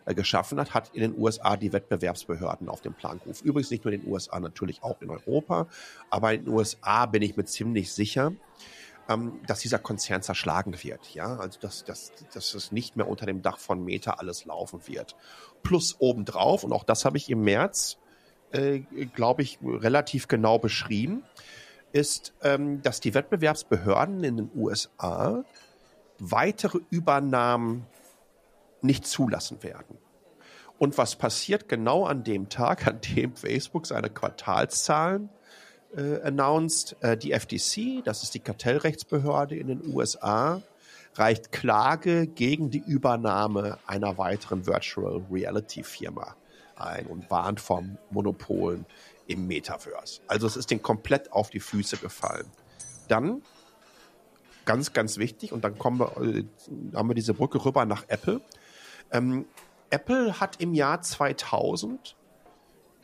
äh, 0.05 0.13
geschaffen 0.13 0.60
hat, 0.60 0.74
hat 0.74 0.91
in 0.93 1.01
den 1.01 1.19
USA 1.19 1.57
die 1.57 1.74
Wettbewerbsbehörden 1.74 2.69
auf 2.69 2.81
den 2.81 2.93
Plan 2.93 3.19
gerufen. 3.19 3.46
Übrigens 3.46 3.72
nicht 3.72 3.84
nur 3.84 3.93
in 3.93 4.01
den 4.01 4.12
USA, 4.12 4.39
natürlich 4.39 4.81
auch 4.81 5.01
in 5.01 5.10
Europa, 5.10 5.67
aber 6.10 6.34
in 6.34 6.46
den 6.46 6.53
USA 6.53 7.05
bin 7.05 7.22
ich 7.22 7.36
mir 7.36 7.46
ziemlich 7.46 7.91
sicher, 7.91 8.31
ähm, 9.10 9.39
dass 9.48 9.60
dieser 9.60 9.79
Konzern 9.79 10.22
zerschlagen 10.22 10.81
wird. 10.81 11.13
Ja, 11.13 11.38
also 11.38 11.60
dass, 11.60 11.84
dass, 11.84 12.13
dass 12.34 12.53
es 12.53 12.72
nicht 12.72 12.96
mehr 12.96 13.07
unter 13.07 13.25
dem 13.25 13.41
Dach 13.41 13.57
von 13.57 13.84
Meta 13.84 14.12
alles 14.12 14.46
laufen 14.46 14.81
wird. 14.88 15.15
Plus 15.63 15.98
obendrauf, 16.00 16.63
und 16.63 16.72
auch 16.72 16.84
das 16.84 17.05
habe 17.05 17.17
ich 17.17 17.29
im 17.29 17.41
März, 17.41 17.98
äh, 18.51 18.79
glaube 19.13 19.41
ich, 19.41 19.60
relativ 19.62 20.27
genau 20.27 20.57
beschrieben, 20.60 21.24
ist, 21.91 22.34
ähm, 22.44 22.82
dass 22.82 23.00
die 23.00 23.13
Wettbewerbsbehörden 23.13 24.24
in 24.24 24.38
den 24.38 24.51
USA 24.56 25.44
weitere 26.20 26.79
Übernahmen 26.89 27.86
nicht 28.82 29.06
zulassen 29.08 29.63
werden. 29.63 29.98
Und 30.77 30.98
was 30.98 31.15
passiert 31.15 31.67
genau 31.67 32.06
an 32.06 32.24
dem 32.24 32.50
Tag, 32.50 32.88
an 32.88 33.00
dem 33.15 33.36
Facebook 33.36 33.88
seine 33.88 34.10
Quartalszahlen 34.10 35.29
äh, 35.96 36.22
announced? 36.22 36.96
Äh, 37.01 37.17
die 37.17 37.32
FTC, 37.32 38.03
das 38.03 38.24
ist 38.24 38.36
die 38.36 38.39
Kartellrechtsbehörde 38.39 39.56
in 39.56 39.67
den 39.67 39.94
USA, 39.94 40.62
reicht 41.15 41.51
Klage 41.51 42.27
gegen 42.27 42.70
die 42.70 42.84
Übernahme 42.86 43.79
einer 43.88 44.20
weiteren 44.20 44.67
Virtual 44.67 45.25
Reality 45.32 45.84
Firma 45.84 46.36
ein 46.75 47.08
und 47.08 47.29
warnt 47.32 47.60
vom 47.60 47.98
Monopolen 48.12 48.86
im 49.27 49.48
Metaverse. 49.48 50.22
Also 50.27 50.48
es 50.48 50.57
ist 50.57 50.72
denen 50.72 50.81
komplett 50.81 51.31
auf 51.31 51.50
die 51.50 51.60
Füße 51.60 51.98
gefallen. 51.98 52.48
Dann 53.07 53.41
ganz, 54.67 54.93
ganz 54.93 55.17
wichtig. 55.17 55.51
Und 55.51 55.63
dann 55.63 55.79
kommen 55.79 56.00
wir, 56.00 56.22
äh, 56.22 56.46
haben 56.96 57.10
wir 57.10 57.15
diese 57.15 57.34
Brücke 57.34 57.63
rüber 57.65 57.86
nach 57.86 58.03
Apple. 58.07 58.41
Ähm, 59.12 59.46
Apple 59.89 60.39
hat 60.39 60.62
im 60.62 60.75
Jahr 60.75 61.01
2000, 61.01 62.15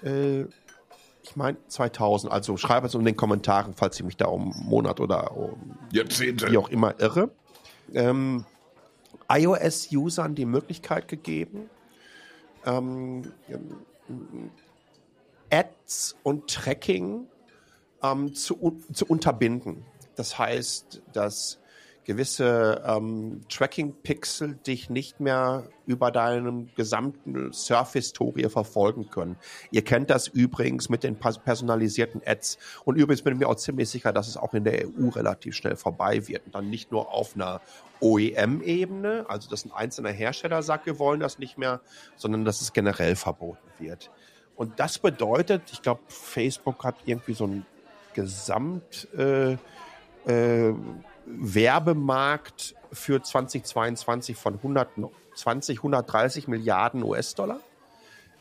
äh, 0.03 0.41
ich 1.23 1.35
meine 1.35 1.57
2000, 1.67 2.31
also 2.31 2.57
schreibe 2.57 2.87
es 2.87 2.93
in 2.93 3.05
den 3.05 3.15
Kommentaren, 3.15 3.73
falls 3.73 3.95
ich 3.97 4.05
mich 4.05 4.17
da 4.17 4.25
um 4.25 4.53
Monat 4.65 4.99
oder 4.99 5.35
um 5.35 5.77
Jahrzehnte. 5.91 6.51
wie 6.51 6.57
auch 6.57 6.69
immer 6.69 6.99
irre, 6.99 7.31
ähm, 7.93 8.45
iOS-Usern 9.29 10.35
die 10.35 10.45
Möglichkeit 10.45 11.07
gegeben, 11.07 11.69
ähm, 12.65 13.31
Ads 15.53 16.15
und 16.23 16.49
Tracking 16.49 17.27
ähm, 18.01 18.33
zu, 18.33 18.79
zu 18.91 19.05
unterbinden. 19.05 19.85
Das 20.15 20.39
heißt, 20.39 21.03
dass 21.13 21.59
gewisse 22.05 22.83
ähm, 22.85 23.41
Tracking-Pixel 23.49 24.55
dich 24.55 24.89
nicht 24.89 25.19
mehr 25.19 25.63
über 25.85 26.11
deinem 26.11 26.69
gesamten 26.75 27.53
Surf-Historie 27.53 28.49
verfolgen 28.49 29.09
können. 29.09 29.37
Ihr 29.71 29.83
kennt 29.83 30.09
das 30.09 30.27
übrigens 30.27 30.89
mit 30.89 31.03
den 31.03 31.15
personalisierten 31.15 32.21
Ads. 32.25 32.57
Und 32.83 32.95
übrigens 32.95 33.21
bin 33.21 33.33
ich 33.33 33.39
mir 33.39 33.47
auch 33.47 33.55
ziemlich 33.55 33.89
sicher, 33.89 34.11
dass 34.11 34.27
es 34.27 34.37
auch 34.37 34.53
in 34.53 34.63
der 34.63 34.87
EU 34.87 35.09
relativ 35.09 35.55
schnell 35.55 35.75
vorbei 35.75 36.27
wird. 36.27 36.45
Und 36.45 36.55
dann 36.55 36.69
nicht 36.69 36.91
nur 36.91 37.13
auf 37.13 37.35
einer 37.35 37.61
OEM-Ebene, 38.01 39.25
also 39.29 39.49
dass 39.49 39.65
ein 39.65 39.71
einzelner 39.71 40.11
Hersteller 40.11 40.61
sagt, 40.61 40.85
wir 40.85 40.99
wollen 40.99 41.19
das 41.19 41.39
nicht 41.39 41.57
mehr, 41.57 41.79
sondern 42.17 42.43
dass 42.43 42.61
es 42.61 42.73
generell 42.73 43.15
verboten 43.15 43.69
wird. 43.79 44.09
Und 44.55 44.79
das 44.79 44.99
bedeutet, 44.99 45.63
ich 45.71 45.81
glaube, 45.81 46.01
Facebook 46.07 46.83
hat 46.83 46.95
irgendwie 47.05 47.33
so 47.33 47.47
ein 47.47 47.65
Gesamt 48.13 49.07
äh, 49.17 49.53
äh, 50.25 50.73
für 52.91 53.23
2022 53.23 54.37
von 54.37 54.55
120, 54.55 55.77
130 55.79 56.47
Milliarden 56.47 57.03
US-Dollar. 57.03 57.59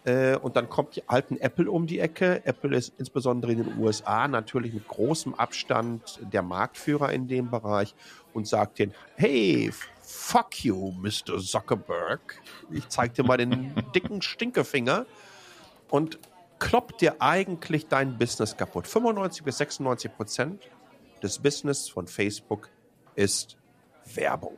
Äh, 0.05 0.37
und 0.37 0.57
dann 0.57 0.69
kommt 0.69 1.01
halt 1.09 1.31
ein 1.31 1.41
Apple 1.41 1.71
um 1.71 1.87
die 1.87 2.01
Ecke. 2.01 2.45
Apple 2.45 2.77
ist 2.77 2.93
insbesondere 2.99 3.53
in 3.53 3.65
den 3.65 3.79
USA 3.79 4.27
natürlich 4.29 4.73
mit 4.75 4.87
großem 4.89 5.35
Abstand 5.35 6.19
der 6.33 6.43
Marktführer 6.43 7.13
in 7.13 7.29
dem 7.29 7.51
Bereich 7.51 7.95
und 8.35 8.49
sagt 8.49 8.81
den, 8.81 8.93
hey, 9.17 9.71
fuck 10.03 10.65
you, 10.65 10.93
Mr. 11.01 11.39
Zuckerberg. 11.39 12.41
Ich 12.71 12.89
zeig 12.89 13.15
dir 13.15 13.23
mal 13.23 13.37
den 13.37 13.73
dicken 13.95 14.21
Stinkefinger 14.23 15.07
und 15.93 16.19
kloppt 16.59 17.03
dir 17.03 17.21
eigentlich 17.21 17.87
dein 17.87 18.17
Business 18.17 18.57
kaputt. 18.57 18.89
95 18.89 19.45
bis 19.45 19.59
96 19.59 20.17
Prozent 20.17 20.71
des 21.23 21.39
Business 21.39 21.91
von 21.91 22.07
Facebook 22.07 22.71
ist 23.15 23.59
Werbung. 24.15 24.57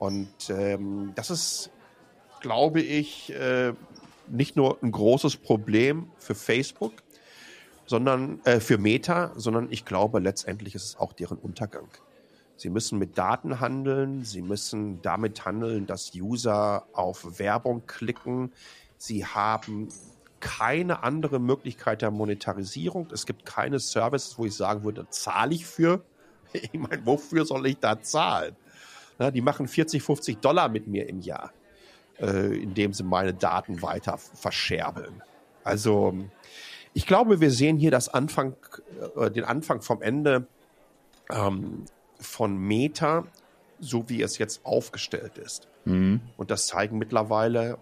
Und 0.00 0.28
ähm, 0.50 1.12
das 1.14 1.30
ist, 1.30 1.70
glaube 2.40 2.80
ich, 2.80 3.32
äh, 3.32 3.74
nicht 4.26 4.56
nur 4.56 4.82
ein 4.82 4.90
großes 4.90 5.36
Problem 5.36 6.10
für 6.18 6.34
Facebook, 6.34 6.94
sondern 7.86 8.40
äh, 8.44 8.58
für 8.58 8.76
Meta, 8.76 9.32
sondern 9.36 9.68
ich 9.70 9.84
glaube, 9.84 10.18
letztendlich 10.18 10.74
ist 10.74 10.84
es 10.84 10.96
auch 10.96 11.12
deren 11.12 11.38
Untergang. 11.38 11.88
Sie 12.56 12.70
müssen 12.70 12.98
mit 12.98 13.16
Daten 13.16 13.60
handeln, 13.60 14.24
sie 14.24 14.42
müssen 14.42 15.00
damit 15.00 15.44
handeln, 15.44 15.86
dass 15.86 16.12
User 16.12 16.86
auf 16.92 17.38
Werbung 17.38 17.86
klicken. 17.86 18.52
Sie 18.98 19.24
haben 19.24 19.88
keine 20.40 21.02
andere 21.02 21.38
Möglichkeit 21.38 22.02
der 22.02 22.10
Monetarisierung. 22.10 23.08
Es 23.12 23.26
gibt 23.26 23.44
keine 23.44 23.78
Services, 23.78 24.38
wo 24.38 24.46
ich 24.46 24.54
sagen 24.54 24.84
würde, 24.84 25.06
zahle 25.10 25.54
ich 25.54 25.66
für. 25.66 26.02
Ich 26.52 26.72
meine, 26.72 27.06
wofür 27.06 27.44
soll 27.44 27.68
ich 27.68 27.78
da 27.78 28.02
zahlen? 28.02 28.56
Na, 29.20 29.30
die 29.30 29.40
machen 29.40 29.68
40, 29.68 30.02
50 30.02 30.38
Dollar 30.40 30.68
mit 30.68 30.88
mir 30.88 31.08
im 31.08 31.20
Jahr, 31.20 31.52
äh, 32.18 32.60
indem 32.60 32.92
sie 32.92 33.04
meine 33.04 33.32
Daten 33.32 33.82
weiter 33.82 34.18
verscherbeln. 34.18 35.22
Also 35.62 36.12
ich 36.92 37.06
glaube, 37.06 37.40
wir 37.40 37.52
sehen 37.52 37.76
hier 37.76 37.92
das 37.92 38.08
Anfang, 38.08 38.56
äh, 39.14 39.30
den 39.30 39.44
Anfang 39.44 39.80
vom 39.80 40.02
Ende 40.02 40.48
ähm, 41.30 41.84
von 42.18 42.56
Meta, 42.56 43.24
so 43.78 44.08
wie 44.08 44.22
es 44.22 44.38
jetzt 44.38 44.66
aufgestellt 44.66 45.38
ist. 45.38 45.68
Mhm. 45.84 46.20
Und 46.36 46.50
das 46.50 46.66
zeigen 46.66 46.98
mittlerweile 46.98 47.78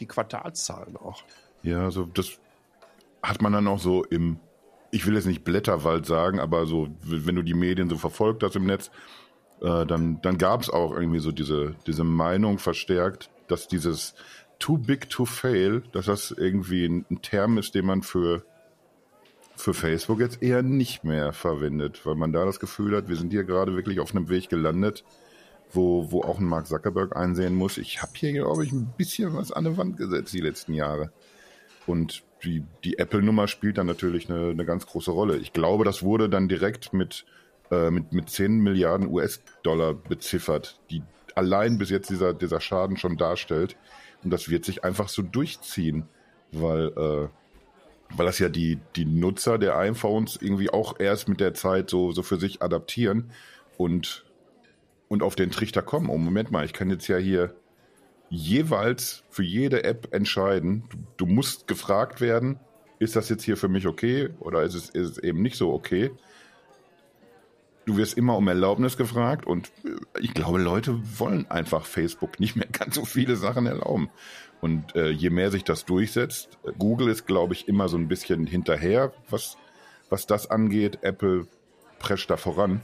die 0.00 0.06
Quartalszahlen 0.06 0.96
auch. 0.96 1.22
Ja, 1.68 1.84
also 1.84 2.06
das 2.06 2.38
hat 3.22 3.42
man 3.42 3.52
dann 3.52 3.66
auch 3.66 3.78
so 3.78 4.02
im, 4.04 4.38
ich 4.90 5.06
will 5.06 5.14
jetzt 5.14 5.26
nicht 5.26 5.44
Blätterwald 5.44 6.06
sagen, 6.06 6.40
aber 6.40 6.66
so, 6.66 6.88
wenn 7.02 7.34
du 7.34 7.42
die 7.42 7.54
Medien 7.54 7.90
so 7.90 7.98
verfolgt 7.98 8.42
hast 8.42 8.56
im 8.56 8.64
Netz, 8.64 8.90
äh, 9.60 9.84
dann, 9.84 10.20
dann 10.22 10.38
gab 10.38 10.62
es 10.62 10.70
auch 10.70 10.92
irgendwie 10.92 11.18
so 11.18 11.30
diese, 11.30 11.74
diese 11.86 12.04
Meinung 12.04 12.58
verstärkt, 12.58 13.30
dass 13.48 13.68
dieses 13.68 14.14
too 14.58 14.78
big 14.78 15.10
to 15.10 15.26
fail, 15.26 15.82
dass 15.92 16.06
das 16.06 16.30
irgendwie 16.30 16.86
ein, 16.86 17.04
ein 17.10 17.20
Term 17.20 17.58
ist, 17.58 17.74
den 17.74 17.84
man 17.84 18.02
für, 18.02 18.44
für 19.56 19.74
Facebook 19.74 20.20
jetzt 20.20 20.42
eher 20.42 20.62
nicht 20.62 21.04
mehr 21.04 21.34
verwendet, 21.34 22.06
weil 22.06 22.14
man 22.14 22.32
da 22.32 22.46
das 22.46 22.60
Gefühl 22.60 22.96
hat, 22.96 23.08
wir 23.08 23.16
sind 23.16 23.30
hier 23.30 23.44
gerade 23.44 23.74
wirklich 23.74 24.00
auf 24.00 24.14
einem 24.14 24.30
Weg 24.30 24.48
gelandet, 24.48 25.04
wo, 25.70 26.10
wo 26.10 26.22
auch 26.22 26.38
ein 26.38 26.46
Mark 26.46 26.66
Zuckerberg 26.66 27.14
einsehen 27.14 27.54
muss, 27.54 27.76
ich 27.76 28.00
habe 28.00 28.12
hier, 28.14 28.32
glaube 28.32 28.64
ich, 28.64 28.72
ein 28.72 28.90
bisschen 28.96 29.34
was 29.34 29.52
an 29.52 29.64
die 29.64 29.76
Wand 29.76 29.98
gesetzt 29.98 30.32
die 30.32 30.40
letzten 30.40 30.72
Jahre. 30.72 31.12
Und 31.88 32.22
die, 32.44 32.62
die 32.84 32.98
Apple-Nummer 32.98 33.48
spielt 33.48 33.78
dann 33.78 33.86
natürlich 33.86 34.28
eine, 34.28 34.50
eine 34.50 34.66
ganz 34.66 34.86
große 34.86 35.10
Rolle. 35.10 35.38
Ich 35.38 35.54
glaube, 35.54 35.84
das 35.84 36.02
wurde 36.02 36.28
dann 36.28 36.46
direkt 36.46 36.92
mit, 36.92 37.24
äh, 37.70 37.90
mit, 37.90 38.12
mit 38.12 38.28
10 38.28 38.60
Milliarden 38.60 39.08
US-Dollar 39.08 39.94
beziffert, 39.94 40.78
die 40.90 41.02
allein 41.34 41.78
bis 41.78 41.88
jetzt 41.88 42.10
dieser, 42.10 42.34
dieser 42.34 42.60
Schaden 42.60 42.98
schon 42.98 43.16
darstellt. 43.16 43.76
Und 44.22 44.30
das 44.30 44.50
wird 44.50 44.66
sich 44.66 44.84
einfach 44.84 45.08
so 45.08 45.22
durchziehen, 45.22 46.04
weil, 46.52 46.88
äh, 46.88 47.28
weil 48.16 48.26
das 48.26 48.38
ja 48.38 48.50
die, 48.50 48.78
die 48.94 49.06
Nutzer 49.06 49.56
der 49.56 49.78
iPhones 49.78 50.36
irgendwie 50.36 50.68
auch 50.68 51.00
erst 51.00 51.26
mit 51.26 51.40
der 51.40 51.54
Zeit 51.54 51.88
so, 51.88 52.12
so 52.12 52.22
für 52.22 52.38
sich 52.38 52.60
adaptieren 52.60 53.30
und, 53.78 54.26
und 55.08 55.22
auf 55.22 55.36
den 55.36 55.50
Trichter 55.50 55.80
kommen. 55.80 56.10
Oh, 56.10 56.18
Moment 56.18 56.50
mal, 56.50 56.66
ich 56.66 56.74
kann 56.74 56.90
jetzt 56.90 57.08
ja 57.08 57.16
hier 57.16 57.54
jeweils 58.30 59.24
für 59.30 59.42
jede 59.42 59.84
App 59.84 60.12
entscheiden. 60.12 60.84
Du, 60.90 60.98
du, 61.16 61.26
musst 61.26 61.66
gefragt 61.66 62.20
werden, 62.20 62.58
ist 62.98 63.16
das 63.16 63.28
jetzt 63.28 63.44
hier 63.44 63.56
für 63.56 63.68
mich 63.68 63.86
okay 63.86 64.30
oder 64.40 64.62
ist 64.62 64.74
es, 64.74 64.90
ist 64.90 65.10
es 65.10 65.18
eben 65.18 65.42
nicht 65.42 65.56
so 65.56 65.72
okay? 65.72 66.10
Du 67.86 67.96
wirst 67.96 68.18
immer 68.18 68.36
um 68.36 68.48
Erlaubnis 68.48 68.96
gefragt 68.96 69.46
und 69.46 69.68
äh, 69.84 70.20
ich 70.20 70.34
glaube, 70.34 70.58
Leute 70.58 71.00
wollen 71.18 71.50
einfach 71.50 71.86
Facebook 71.86 72.38
nicht 72.38 72.56
mehr 72.56 72.68
ganz 72.72 72.94
so 72.94 73.04
viele 73.04 73.36
Sachen 73.36 73.66
erlauben. 73.66 74.10
Und 74.60 74.96
äh, 74.96 75.10
je 75.10 75.30
mehr 75.30 75.50
sich 75.50 75.64
das 75.64 75.84
durchsetzt, 75.84 76.58
äh, 76.64 76.72
Google 76.76 77.08
ist, 77.08 77.26
glaube 77.26 77.54
ich, 77.54 77.68
immer 77.68 77.88
so 77.88 77.96
ein 77.96 78.08
bisschen 78.08 78.46
hinterher, 78.46 79.12
was, 79.30 79.56
was 80.10 80.26
das 80.26 80.50
angeht. 80.50 80.98
Apple 81.02 81.46
prescht 81.98 82.30
da 82.30 82.36
voran. 82.36 82.82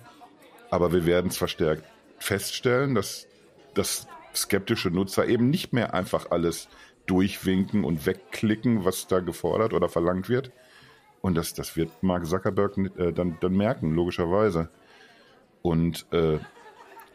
Aber 0.70 0.92
wir 0.92 1.04
werden 1.04 1.28
es 1.28 1.36
verstärkt 1.36 1.84
feststellen, 2.24 2.94
dass, 2.94 3.26
dass 3.74 4.06
skeptische 4.36 4.90
Nutzer 4.90 5.26
eben 5.26 5.50
nicht 5.50 5.72
mehr 5.72 5.94
einfach 5.94 6.30
alles 6.30 6.68
durchwinken 7.06 7.84
und 7.84 8.06
wegklicken, 8.06 8.84
was 8.84 9.06
da 9.06 9.20
gefordert 9.20 9.72
oder 9.72 9.88
verlangt 9.88 10.28
wird. 10.28 10.50
Und 11.20 11.36
das, 11.36 11.54
das 11.54 11.76
wird 11.76 12.02
Mark 12.02 12.26
Zuckerberg 12.26 12.76
äh, 12.98 13.12
dann, 13.12 13.38
dann 13.40 13.56
merken, 13.56 13.94
logischerweise. 13.94 14.68
Und 15.62 16.06
äh, 16.12 16.38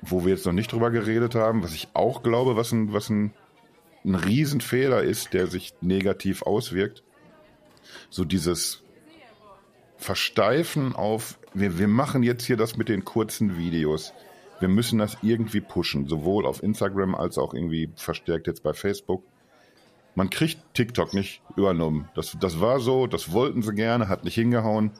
wo 0.02 0.24
wir 0.24 0.32
jetzt 0.34 0.46
noch 0.46 0.54
nicht 0.54 0.72
drüber 0.72 0.92
geredet 0.92 1.36
haben, 1.36 1.64
was 1.64 1.74
ich 1.74 1.90
auch 1.94 2.24
glaube, 2.24 2.56
was 2.56 2.72
ein, 2.72 2.94
was 2.94 3.10
ein, 3.10 3.34
ein 4.04 4.16
Riesenfehler 4.16 5.04
ist, 5.04 5.34
der 5.34 5.48
sich 5.48 5.74
negativ 5.82 6.42
auswirkt, 6.44 7.04
so 8.10 8.26
dieses 8.26 8.84
Versteifen 9.98 10.96
auf, 10.96 11.38
wir, 11.54 11.78
wir 11.78 11.88
machen 11.88 12.24
jetzt 12.24 12.46
hier 12.46 12.58
das 12.58 12.78
mit 12.78 12.90
den 12.90 13.04
kurzen 13.04 13.58
Videos 13.58 14.14
wir 14.60 14.68
müssen 14.68 15.00
das 15.00 15.18
irgendwie 15.22 15.62
pushen, 15.62 16.08
sowohl 16.08 16.46
auf 16.46 16.62
Instagram 16.64 17.16
als 17.16 17.38
auch 17.38 17.54
irgendwie 17.54 17.92
verstärkt 17.96 18.48
jetzt 18.48 18.64
bei 18.64 18.74
Facebook. 18.74 19.24
Man 20.16 20.30
kriegt 20.30 20.60
TikTok 20.74 21.14
nicht 21.14 21.42
übernommen. 21.56 22.10
Das, 22.16 22.36
das 22.40 22.60
war 22.60 22.80
so, 22.80 23.08
das 23.08 23.32
wollten 23.32 23.62
sie 23.62 23.74
gerne, 23.74 24.10
hat 24.10 24.24
nicht 24.24 24.36
hingehauen. 24.36 24.92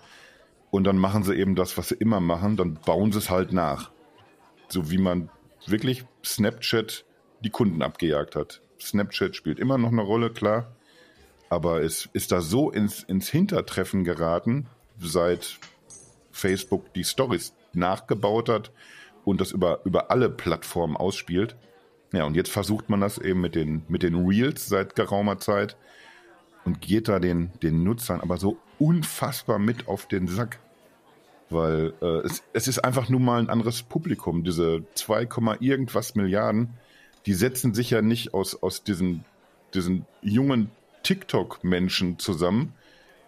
Und 0.72 0.84
dann 0.84 0.98
machen 0.98 1.24
sie 1.24 1.36
eben 1.36 1.56
das, 1.56 1.78
was 1.78 1.90
sie 1.90 1.96
immer 1.96 2.20
machen, 2.20 2.56
dann 2.56 2.76
bauen 2.76 3.12
sie 3.12 3.18
es 3.18 3.30
halt 3.30 3.52
nach. 3.52 3.92
So 4.68 4.92
wie 4.92 5.00
man 5.00 5.30
wirklich 5.66 6.06
Snapchat 6.24 7.06
die 7.44 7.50
Kunden 7.50 7.82
abgejagt 7.82 8.36
hat. 8.36 8.62
Snapchat 8.80 9.36
spielt 9.36 9.60
immer 9.60 9.78
noch 9.78 9.92
eine 9.92 10.02
Rolle, 10.02 10.30
klar. 10.30 10.72
Aber 11.50 11.82
es 11.82 12.08
ist 12.14 12.32
da 12.32 12.42
so 12.42 12.70
ins, 12.70 13.04
ins 13.04 13.30
Hintertreffen 13.30 14.04
geraten, 14.04 14.68
seit 15.00 15.60
Facebook 16.32 16.94
die 16.94 17.04
Stories 17.04 17.54
nachgebaut 17.74 18.50
hat, 18.50 18.72
und 19.26 19.42
das 19.42 19.52
über, 19.52 19.82
über 19.86 20.12
alle 20.12 20.30
Plattformen 20.30 20.98
ausspielt. 20.98 21.56
Ja, 22.12 22.24
und 22.24 22.36
jetzt 22.36 22.52
versucht 22.52 22.90
man 22.90 23.02
das 23.02 23.18
eben 23.18 23.42
mit 23.42 23.56
den, 23.56 23.84
mit 23.88 24.04
den 24.04 24.16
Reels 24.28 24.68
seit 24.68 24.96
geraumer 24.96 25.38
Zeit 25.38 25.78
und 26.66 26.82
geht 26.82 27.08
da 27.08 27.20
den, 27.20 27.52
den 27.62 27.84
Nutzern 27.84 28.22
aber 28.22 28.38
so 28.38 28.58
unfassbar 28.80 29.60
mit 29.60 29.88
auf 29.88 30.08
den 30.08 30.28
Sack. 30.28 30.60
Weil 31.50 31.94
äh, 32.02 32.26
es, 32.26 32.44
es 32.54 32.68
ist 32.68 32.80
einfach 32.80 33.10
nur 33.10 33.20
mal 33.20 33.40
ein 33.40 33.50
anderes 33.50 33.84
Publikum. 33.84 34.44
Diese 34.44 34.84
2, 34.96 35.28
irgendwas 35.60 36.16
Milliarden, 36.16 36.76
die 37.26 37.34
setzen 37.34 37.74
sich 37.74 37.90
ja 37.90 38.02
nicht 38.02 38.34
aus, 38.34 38.62
aus 38.62 38.84
diesen, 38.84 39.26
diesen 39.74 40.06
jungen 40.22 40.70
TikTok-Menschen 41.04 42.20
zusammen, 42.20 42.74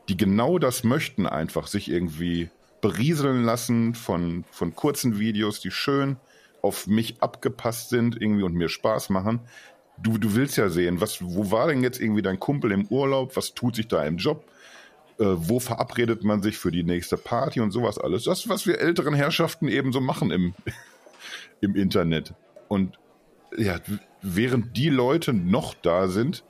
die 0.10 0.18
genau 0.18 0.60
das 0.60 0.84
möchten, 0.84 1.26
einfach 1.26 1.68
sich 1.68 1.90
irgendwie 1.90 2.50
berieseln 2.82 3.44
lassen 3.44 3.96
von, 3.96 4.44
von 4.52 4.76
kurzen 4.76 5.20
Videos, 5.20 5.60
die 5.60 5.72
schön 5.72 6.18
auf 6.62 6.88
mich 6.88 7.22
abgepasst 7.22 7.90
sind 7.90 8.22
irgendwie 8.22 8.44
und 8.44 8.54
mir 8.54 8.70
Spaß 8.70 9.10
machen. 9.10 9.42
Du, 9.98 10.18
du 10.18 10.36
willst 10.36 10.58
ja 10.58 10.70
sehen, 10.70 11.02
was, 11.02 11.22
wo 11.22 11.52
war 11.52 11.68
denn 11.68 11.84
jetzt 11.84 12.00
irgendwie 12.00 12.22
dein 12.22 12.40
Kumpel 12.40 12.72
im 12.72 12.88
Urlaub? 12.88 13.36
Was 13.36 13.54
tut 13.54 13.76
sich 13.76 13.88
da 13.88 14.04
im 14.04 14.18
Job? 14.18 14.46
Äh, 15.20 15.26
wo 15.28 15.60
verabredet 15.60 16.24
man 16.24 16.42
sich 16.42 16.58
für 16.58 16.72
die 16.72 16.84
nächste 16.84 17.18
Party 17.18 17.60
und 17.60 17.72
sowas 17.72 17.98
alles? 17.98 18.24
Das, 18.24 18.50
was 18.50 18.66
wir 18.66 18.80
älteren 18.80 19.14
Herrschaften 19.14 19.68
eben 19.68 19.92
so 19.92 20.02
machen 20.02 20.32
im, 20.32 20.54
im 21.62 21.76
Internet. 21.76 22.34
Und 22.68 22.98
ja, 23.56 23.80
während 24.22 24.76
die 24.78 24.90
Leute 24.90 25.34
noch 25.34 25.74
da 25.74 26.08
sind 26.08 26.44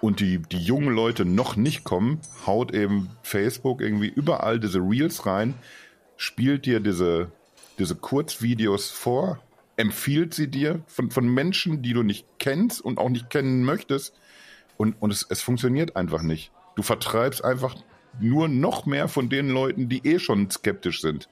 und 0.00 0.20
die, 0.20 0.38
die 0.38 0.58
jungen 0.58 0.94
Leute 0.94 1.24
noch 1.24 1.56
nicht 1.56 1.84
kommen, 1.84 2.20
haut 2.46 2.72
eben 2.74 3.10
Facebook 3.22 3.80
irgendwie 3.80 4.08
überall 4.08 4.60
diese 4.60 4.78
Reels 4.78 5.26
rein, 5.26 5.54
spielt 6.16 6.66
dir 6.66 6.80
diese, 6.80 7.30
diese 7.78 7.96
Kurzvideos 7.96 8.90
vor, 8.90 9.40
empfiehlt 9.76 10.34
sie 10.34 10.48
dir 10.48 10.82
von, 10.86 11.10
von 11.10 11.28
Menschen, 11.28 11.82
die 11.82 11.92
du 11.92 12.02
nicht 12.02 12.26
kennst 12.38 12.80
und 12.80 12.98
auch 12.98 13.08
nicht 13.08 13.30
kennen 13.30 13.62
möchtest. 13.62 14.14
Und, 14.76 15.00
und 15.00 15.12
es, 15.12 15.26
es 15.28 15.42
funktioniert 15.42 15.96
einfach 15.96 16.22
nicht. 16.22 16.50
Du 16.76 16.82
vertreibst 16.82 17.44
einfach 17.44 17.76
nur 18.20 18.48
noch 18.48 18.86
mehr 18.86 19.08
von 19.08 19.28
den 19.28 19.50
Leuten, 19.50 19.88
die 19.88 20.06
eh 20.06 20.18
schon 20.18 20.50
skeptisch 20.50 21.00
sind. 21.00 21.28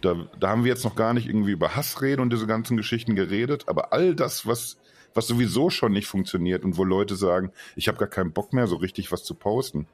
Da, 0.00 0.26
da 0.38 0.48
haben 0.48 0.64
wir 0.64 0.70
jetzt 0.70 0.84
noch 0.84 0.96
gar 0.96 1.12
nicht 1.12 1.26
irgendwie 1.26 1.52
über 1.52 1.76
Hassreden 1.76 2.20
und 2.20 2.32
diese 2.32 2.46
ganzen 2.46 2.76
Geschichten 2.76 3.14
geredet, 3.14 3.64
aber 3.68 3.92
all 3.92 4.14
das, 4.14 4.46
was, 4.46 4.78
was 5.14 5.26
sowieso 5.26 5.70
schon 5.70 5.92
nicht 5.92 6.06
funktioniert 6.06 6.64
und 6.64 6.76
wo 6.76 6.84
Leute 6.84 7.16
sagen, 7.16 7.52
ich 7.76 7.88
habe 7.88 7.98
gar 7.98 8.08
keinen 8.08 8.32
Bock 8.32 8.52
mehr, 8.52 8.66
so 8.66 8.76
richtig 8.76 9.12
was 9.12 9.24
zu 9.24 9.34
posten, 9.34 9.86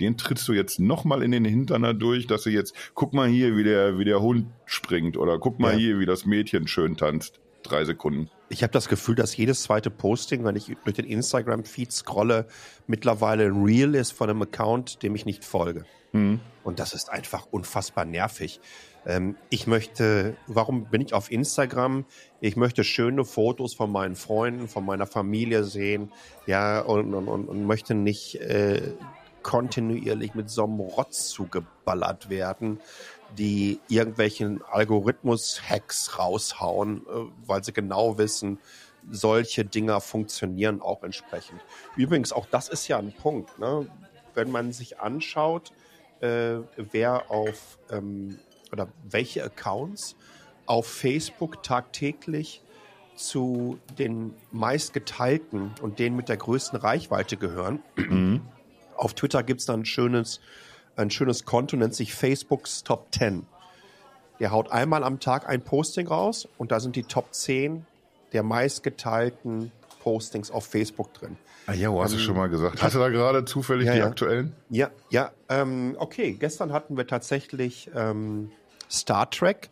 den 0.00 0.16
trittst 0.16 0.48
du 0.48 0.52
jetzt 0.52 0.80
nochmal 0.80 1.22
in 1.22 1.30
den 1.30 1.44
Hintern 1.44 1.82
dadurch, 1.82 2.26
dass 2.26 2.42
du 2.42 2.50
jetzt, 2.50 2.74
guck 2.94 3.12
mal 3.12 3.28
hier, 3.28 3.56
wie 3.56 3.64
der, 3.64 3.98
wie 3.98 4.04
der 4.04 4.20
Hund 4.20 4.46
springt 4.66 5.16
oder 5.16 5.38
guck 5.38 5.58
mal 5.58 5.72
ja. 5.72 5.78
hier, 5.78 5.98
wie 6.00 6.06
das 6.06 6.26
Mädchen 6.26 6.66
schön 6.66 6.96
tanzt. 6.96 7.40
Drei 7.62 7.84
Sekunden. 7.86 8.28
Ich 8.50 8.62
habe 8.62 8.72
das 8.72 8.88
Gefühl, 8.88 9.14
dass 9.14 9.34
jedes 9.36 9.62
zweite 9.62 9.90
Posting, 9.90 10.44
wenn 10.44 10.54
ich 10.54 10.76
durch 10.84 10.96
den 10.96 11.06
Instagram-Feed 11.06 11.92
scrolle, 11.92 12.46
mittlerweile 12.86 13.46
ein 13.46 13.64
Reel 13.64 13.94
ist 13.94 14.12
von 14.12 14.28
einem 14.28 14.42
Account, 14.42 15.02
dem 15.02 15.14
ich 15.14 15.24
nicht 15.24 15.44
folge. 15.44 15.86
Mhm. 16.12 16.40
Und 16.62 16.78
das 16.78 16.92
ist 16.92 17.10
einfach 17.10 17.46
unfassbar 17.50 18.04
nervig. 18.04 18.60
Ähm, 19.06 19.36
ich 19.50 19.66
möchte, 19.66 20.36
warum 20.46 20.86
bin 20.86 21.00
ich 21.00 21.12
auf 21.14 21.30
Instagram? 21.30 22.04
Ich 22.40 22.56
möchte 22.56 22.84
schöne 22.84 23.24
Fotos 23.24 23.74
von 23.74 23.90
meinen 23.92 24.16
Freunden, 24.16 24.68
von 24.68 24.84
meiner 24.84 25.06
Familie 25.06 25.64
sehen, 25.64 26.10
ja, 26.46 26.80
und, 26.80 27.14
und, 27.14 27.28
und 27.28 27.64
möchte 27.66 27.94
nicht 27.94 28.36
äh, 28.36 28.92
kontinuierlich 29.42 30.34
mit 30.34 30.50
so 30.50 30.64
einem 30.64 30.80
Rotz 30.80 31.28
zugeballert 31.28 32.30
werden, 32.30 32.80
die 33.38 33.80
irgendwelchen 33.88 34.62
Algorithmus-Hacks 34.62 36.18
raushauen, 36.18 37.06
äh, 37.06 37.46
weil 37.46 37.62
sie 37.62 37.72
genau 37.72 38.18
wissen, 38.18 38.58
solche 39.10 39.64
Dinger 39.64 40.00
funktionieren 40.00 40.80
auch 40.80 41.02
entsprechend. 41.02 41.60
Übrigens, 41.96 42.32
auch 42.32 42.46
das 42.46 42.68
ist 42.68 42.88
ja 42.88 42.98
ein 42.98 43.12
Punkt. 43.12 43.58
Ne? 43.58 43.86
Wenn 44.34 44.50
man 44.50 44.72
sich 44.72 44.98
anschaut, 44.98 45.72
äh, 46.20 46.56
wer 46.76 47.30
auf 47.30 47.78
ähm, 47.90 48.38
oder 48.74 48.88
welche 49.08 49.42
Accounts 49.42 50.16
auf 50.66 50.86
Facebook 50.86 51.62
tagtäglich 51.62 52.60
zu 53.16 53.78
den 53.98 54.34
meistgeteilten 54.50 55.70
und 55.80 55.98
denen 55.98 56.16
mit 56.16 56.28
der 56.28 56.36
größten 56.36 56.78
Reichweite 56.78 57.36
gehören, 57.36 57.80
mhm. 57.96 58.42
Auf 58.96 59.14
Twitter 59.14 59.42
gibt 59.42 59.60
es 59.60 59.66
dann 59.66 59.80
ein 59.80 59.84
schönes, 59.84 60.40
ein 60.96 61.10
schönes 61.10 61.44
Konto, 61.44 61.76
nennt 61.76 61.94
sich 61.94 62.14
Facebooks 62.14 62.84
Top 62.84 63.08
10. 63.12 63.46
Der 64.40 64.50
haut 64.50 64.70
einmal 64.72 65.04
am 65.04 65.20
Tag 65.20 65.48
ein 65.48 65.62
Posting 65.62 66.08
raus 66.08 66.48
und 66.58 66.72
da 66.72 66.80
sind 66.80 66.96
die 66.96 67.04
Top 67.04 67.34
10 67.34 67.86
der 68.32 68.42
meistgeteilten 68.42 69.70
Postings 70.02 70.50
auf 70.50 70.66
Facebook 70.66 71.14
drin. 71.14 71.36
Ah 71.66 71.72
ja, 71.72 71.90
hast 71.92 72.12
ähm, 72.12 72.18
du 72.18 72.24
schon 72.24 72.36
mal 72.36 72.48
gesagt. 72.48 72.82
Hast 72.82 72.94
du 72.94 72.98
da 72.98 73.08
gerade 73.08 73.44
zufällig 73.44 73.86
ja, 73.86 73.92
die 73.92 73.98
ja. 74.00 74.06
aktuellen? 74.06 74.54
Ja, 74.70 74.90
ja. 75.10 75.30
Ähm, 75.48 75.94
okay, 75.98 76.32
gestern 76.32 76.72
hatten 76.72 76.96
wir 76.96 77.06
tatsächlich 77.06 77.90
ähm, 77.94 78.50
Star 78.90 79.30
Trek, 79.30 79.70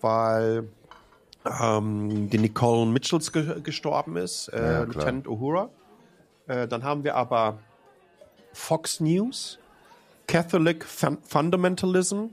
weil 0.00 0.68
ähm, 1.60 2.30
die 2.30 2.38
Nicole 2.38 2.86
Mitchells 2.86 3.32
ge 3.32 3.60
gestorben 3.60 4.16
ist, 4.16 4.48
äh, 4.48 4.62
ja, 4.62 4.82
Lieutenant 4.82 5.26
Uhura. 5.26 5.70
Äh, 6.46 6.68
dann 6.68 6.84
haben 6.84 7.04
wir 7.04 7.16
aber 7.16 7.58
Fox 8.52 9.00
News, 9.00 9.58
Catholic 10.26 10.84
Fundamentalism, 10.84 12.26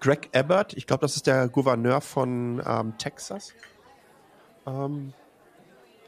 Greg 0.00 0.30
Abbott, 0.34 0.74
ich 0.74 0.86
glaube, 0.86 1.02
das 1.02 1.16
ist 1.16 1.26
der 1.26 1.48
Gouverneur 1.48 2.00
von 2.00 2.60
ähm, 2.66 2.98
Texas. 2.98 3.54
Ähm, 4.66 5.12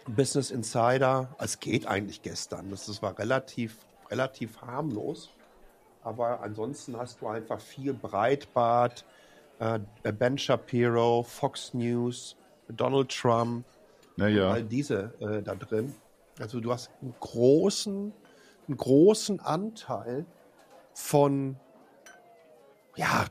Business 0.06 0.50
Insider, 0.50 1.34
es 1.38 1.60
geht 1.60 1.86
eigentlich 1.86 2.22
gestern. 2.22 2.70
Das, 2.70 2.86
das 2.86 3.02
war 3.02 3.18
relativ, 3.18 3.78
relativ 4.10 4.60
harmlos. 4.60 5.30
Aber 6.02 6.42
ansonsten 6.42 6.96
hast 6.98 7.22
du 7.22 7.28
einfach 7.28 7.60
viel 7.60 7.94
Breitbart, 7.94 9.04
Ben 9.58 10.38
Shapiro, 10.38 11.22
Fox 11.22 11.74
News, 11.74 12.36
Donald 12.68 13.10
Trump, 13.10 13.64
naja. 14.16 14.50
all 14.50 14.62
diese 14.62 15.14
äh, 15.20 15.42
da 15.42 15.54
drin. 15.54 15.94
Also 16.40 16.60
du 16.60 16.72
hast 16.72 16.90
einen 17.00 17.14
großen 17.20 18.12
einen 18.66 18.76
großen 18.76 19.40
Anteil 19.40 20.26
von 20.94 21.56
ja, 22.96 23.26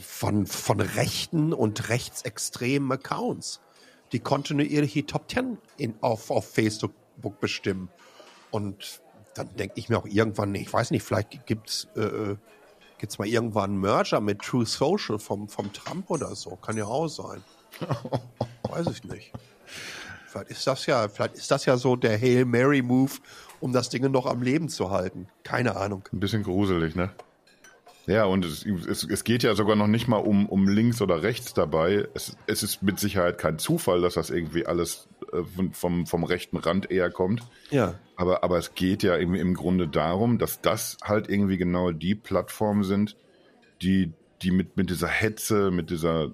von, 0.00 0.46
von 0.46 0.80
rechten 0.80 1.52
und 1.52 1.88
rechtsextremen 1.88 2.92
Accounts, 2.92 3.60
die 4.12 4.20
kontinuierlich 4.20 4.92
die 4.92 5.02
Top 5.02 5.26
Ten 5.26 5.58
in, 5.76 5.94
auf, 6.02 6.30
auf 6.30 6.48
Facebook 6.48 6.92
bestimmen. 7.40 7.88
Und 8.52 9.02
dann 9.34 9.54
denke 9.56 9.74
ich 9.76 9.88
mir 9.88 9.98
auch 9.98 10.06
irgendwann, 10.06 10.54
ich 10.54 10.72
weiß 10.72 10.92
nicht, 10.92 11.02
vielleicht 11.02 11.46
gibt 11.46 11.68
es 11.68 11.88
äh, 11.96 12.36
gibt's 13.02 13.18
mal 13.18 13.26
irgendwann 13.26 13.70
einen 13.70 13.80
Merger 13.80 14.20
mit 14.20 14.42
True 14.42 14.64
Social 14.64 15.18
vom, 15.18 15.48
vom 15.48 15.72
Trump 15.72 16.08
oder 16.08 16.36
so. 16.36 16.54
Kann 16.54 16.76
ja 16.76 16.84
auch 16.84 17.08
sein. 17.08 17.42
weiß 18.70 18.86
ich 18.92 19.02
nicht. 19.02 19.32
Vielleicht 20.28 20.50
ist 20.52 20.64
das 20.68 20.86
ja, 20.86 21.08
vielleicht 21.08 21.34
ist 21.34 21.50
das 21.50 21.64
ja 21.64 21.76
so 21.76 21.96
der 21.96 22.16
Hail 22.16 22.44
Mary 22.44 22.80
Move, 22.80 23.10
um 23.58 23.72
das 23.72 23.88
Ding 23.88 24.08
noch 24.12 24.26
am 24.26 24.40
Leben 24.40 24.68
zu 24.68 24.90
halten. 24.90 25.26
Keine 25.42 25.74
Ahnung. 25.74 26.08
Ein 26.12 26.20
bisschen 26.20 26.44
gruselig, 26.44 26.94
ne? 26.94 27.10
Ja, 28.06 28.24
und 28.26 28.44
es, 28.44 28.64
es, 28.64 29.02
es 29.02 29.24
geht 29.24 29.42
ja 29.42 29.56
sogar 29.56 29.74
noch 29.74 29.88
nicht 29.88 30.06
mal 30.06 30.18
um, 30.18 30.48
um 30.48 30.68
links 30.68 31.02
oder 31.02 31.24
rechts 31.24 31.54
dabei. 31.54 32.06
Es, 32.14 32.36
es 32.46 32.62
ist 32.62 32.84
mit 32.84 33.00
Sicherheit 33.00 33.36
kein 33.36 33.58
Zufall, 33.58 34.00
dass 34.00 34.14
das 34.14 34.30
irgendwie 34.30 34.64
alles 34.64 35.08
vom, 35.72 36.06
vom 36.06 36.24
rechten 36.24 36.56
Rand 36.56 36.90
eher 36.90 37.10
kommt. 37.10 37.42
Ja. 37.70 37.98
Aber, 38.16 38.44
aber 38.44 38.58
es 38.58 38.74
geht 38.74 39.02
ja 39.02 39.16
irgendwie 39.16 39.40
im 39.40 39.54
Grunde 39.54 39.88
darum, 39.88 40.38
dass 40.38 40.60
das 40.60 40.98
halt 41.02 41.28
irgendwie 41.28 41.56
genau 41.56 41.90
die 41.90 42.14
Plattformen 42.14 42.84
sind, 42.84 43.16
die, 43.80 44.12
die 44.42 44.50
mit, 44.50 44.76
mit 44.76 44.90
dieser 44.90 45.08
Hetze, 45.08 45.70
mit 45.70 45.90
dieser 45.90 46.32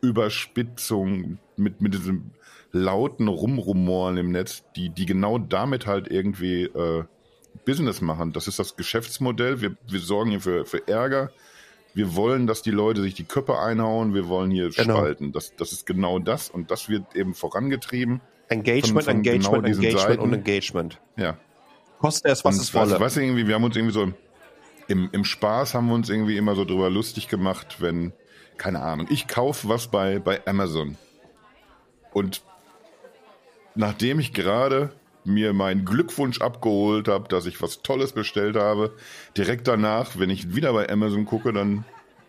Überspitzung, 0.00 1.38
mit, 1.56 1.80
mit 1.80 1.94
diesem 1.94 2.30
lauten 2.72 3.28
Rumrumoren 3.28 4.16
im 4.16 4.30
Netz, 4.30 4.64
die, 4.76 4.90
die 4.90 5.06
genau 5.06 5.38
damit 5.38 5.86
halt 5.86 6.08
irgendwie 6.08 6.64
äh, 6.64 7.04
Business 7.64 8.00
machen. 8.00 8.32
Das 8.32 8.48
ist 8.48 8.58
das 8.58 8.76
Geschäftsmodell. 8.76 9.60
Wir, 9.60 9.76
wir 9.88 10.00
sorgen 10.00 10.30
hier 10.30 10.40
für, 10.40 10.64
für 10.64 10.86
Ärger. 10.86 11.30
Wir 11.94 12.14
wollen, 12.14 12.46
dass 12.46 12.62
die 12.62 12.70
Leute 12.70 13.00
sich 13.00 13.14
die 13.14 13.24
Köpfe 13.24 13.58
einhauen. 13.58 14.14
Wir 14.14 14.28
wollen 14.28 14.50
hier 14.50 14.70
genau. 14.70 14.98
spalten. 14.98 15.32
Das, 15.32 15.56
das 15.56 15.72
ist 15.72 15.86
genau 15.86 16.18
das. 16.18 16.50
Und 16.50 16.70
das 16.70 16.88
wird 16.88 17.16
eben 17.16 17.34
vorangetrieben. 17.34 18.20
Engagement, 18.48 19.04
von, 19.04 19.14
von 19.14 19.16
Engagement, 19.16 19.64
genau 19.64 19.76
Engagement 19.76 20.00
Seiten. 20.00 20.22
und 20.22 20.32
Engagement. 20.32 21.00
Ja. 21.16 21.36
Kostet 21.98 22.32
es, 22.32 22.44
was 22.44 22.56
es 22.56 22.74
wolle. 22.74 23.00
Weißt 23.00 23.16
du, 23.16 23.20
irgendwie, 23.20 23.46
wir 23.46 23.54
haben 23.54 23.64
uns 23.64 23.76
irgendwie 23.76 23.94
so 23.94 24.12
im, 24.88 25.08
im 25.12 25.24
Spaß 25.24 25.74
haben 25.74 25.88
wir 25.88 25.94
uns 25.94 26.08
irgendwie 26.08 26.36
immer 26.36 26.54
so 26.54 26.64
drüber 26.64 26.90
lustig 26.90 27.28
gemacht, 27.28 27.76
wenn, 27.80 28.12
keine 28.56 28.80
Ahnung, 28.80 29.06
ich 29.10 29.26
kaufe 29.26 29.68
was 29.68 29.88
bei, 29.88 30.18
bei 30.18 30.46
Amazon. 30.46 30.96
Und 32.12 32.42
nachdem 33.74 34.20
ich 34.20 34.32
gerade 34.32 34.92
mir 35.24 35.52
meinen 35.52 35.84
Glückwunsch 35.84 36.40
abgeholt 36.40 37.08
habe, 37.08 37.28
dass 37.28 37.46
ich 37.46 37.60
was 37.60 37.82
Tolles 37.82 38.12
bestellt 38.12 38.56
habe, 38.56 38.94
direkt 39.36 39.66
danach, 39.66 40.18
wenn 40.18 40.30
ich 40.30 40.54
wieder 40.54 40.72
bei 40.72 40.88
Amazon 40.88 41.24
gucke, 41.24 41.52
dann 41.52 41.84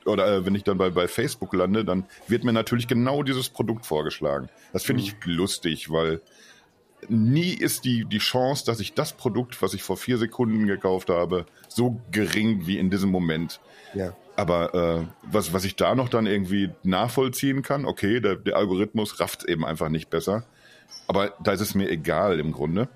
oder 0.07 0.27
äh, 0.27 0.45
wenn 0.45 0.55
ich 0.55 0.63
dann 0.63 0.77
bei, 0.77 0.89
bei 0.89 1.07
Facebook 1.07 1.53
lande, 1.53 1.85
dann 1.85 2.05
wird 2.27 2.43
mir 2.43 2.53
natürlich 2.53 2.87
genau 2.87 3.23
dieses 3.23 3.49
Produkt 3.49 3.85
vorgeschlagen. 3.85 4.49
Das 4.73 4.83
finde 4.83 5.03
ich 5.03 5.13
mhm. 5.13 5.33
lustig, 5.33 5.91
weil 5.91 6.21
nie 7.07 7.53
ist 7.53 7.85
die, 7.85 8.05
die 8.05 8.17
Chance, 8.17 8.65
dass 8.65 8.79
ich 8.79 8.93
das 8.93 9.13
Produkt, 9.13 9.61
was 9.61 9.73
ich 9.73 9.83
vor 9.83 9.97
vier 9.97 10.17
Sekunden 10.17 10.65
gekauft 10.65 11.09
habe, 11.09 11.45
so 11.67 12.01
gering 12.11 12.65
wie 12.65 12.77
in 12.77 12.89
diesem 12.89 13.11
Moment. 13.11 13.59
Ja. 13.93 14.15
Aber 14.35 14.73
äh, 14.73 15.05
was, 15.23 15.53
was 15.53 15.63
ich 15.63 15.75
da 15.75 15.95
noch 15.95 16.09
dann 16.09 16.27
irgendwie 16.27 16.69
nachvollziehen 16.83 17.61
kann, 17.61 17.85
okay, 17.85 18.19
der, 18.19 18.35
der 18.35 18.55
Algorithmus 18.55 19.19
rafft 19.19 19.45
eben 19.45 19.65
einfach 19.65 19.89
nicht 19.89 20.09
besser. 20.09 20.43
Aber 21.07 21.33
da 21.43 21.53
ist 21.53 21.61
es 21.61 21.75
mir 21.75 21.89
egal 21.89 22.39
im 22.39 22.51
Grunde. 22.51 22.87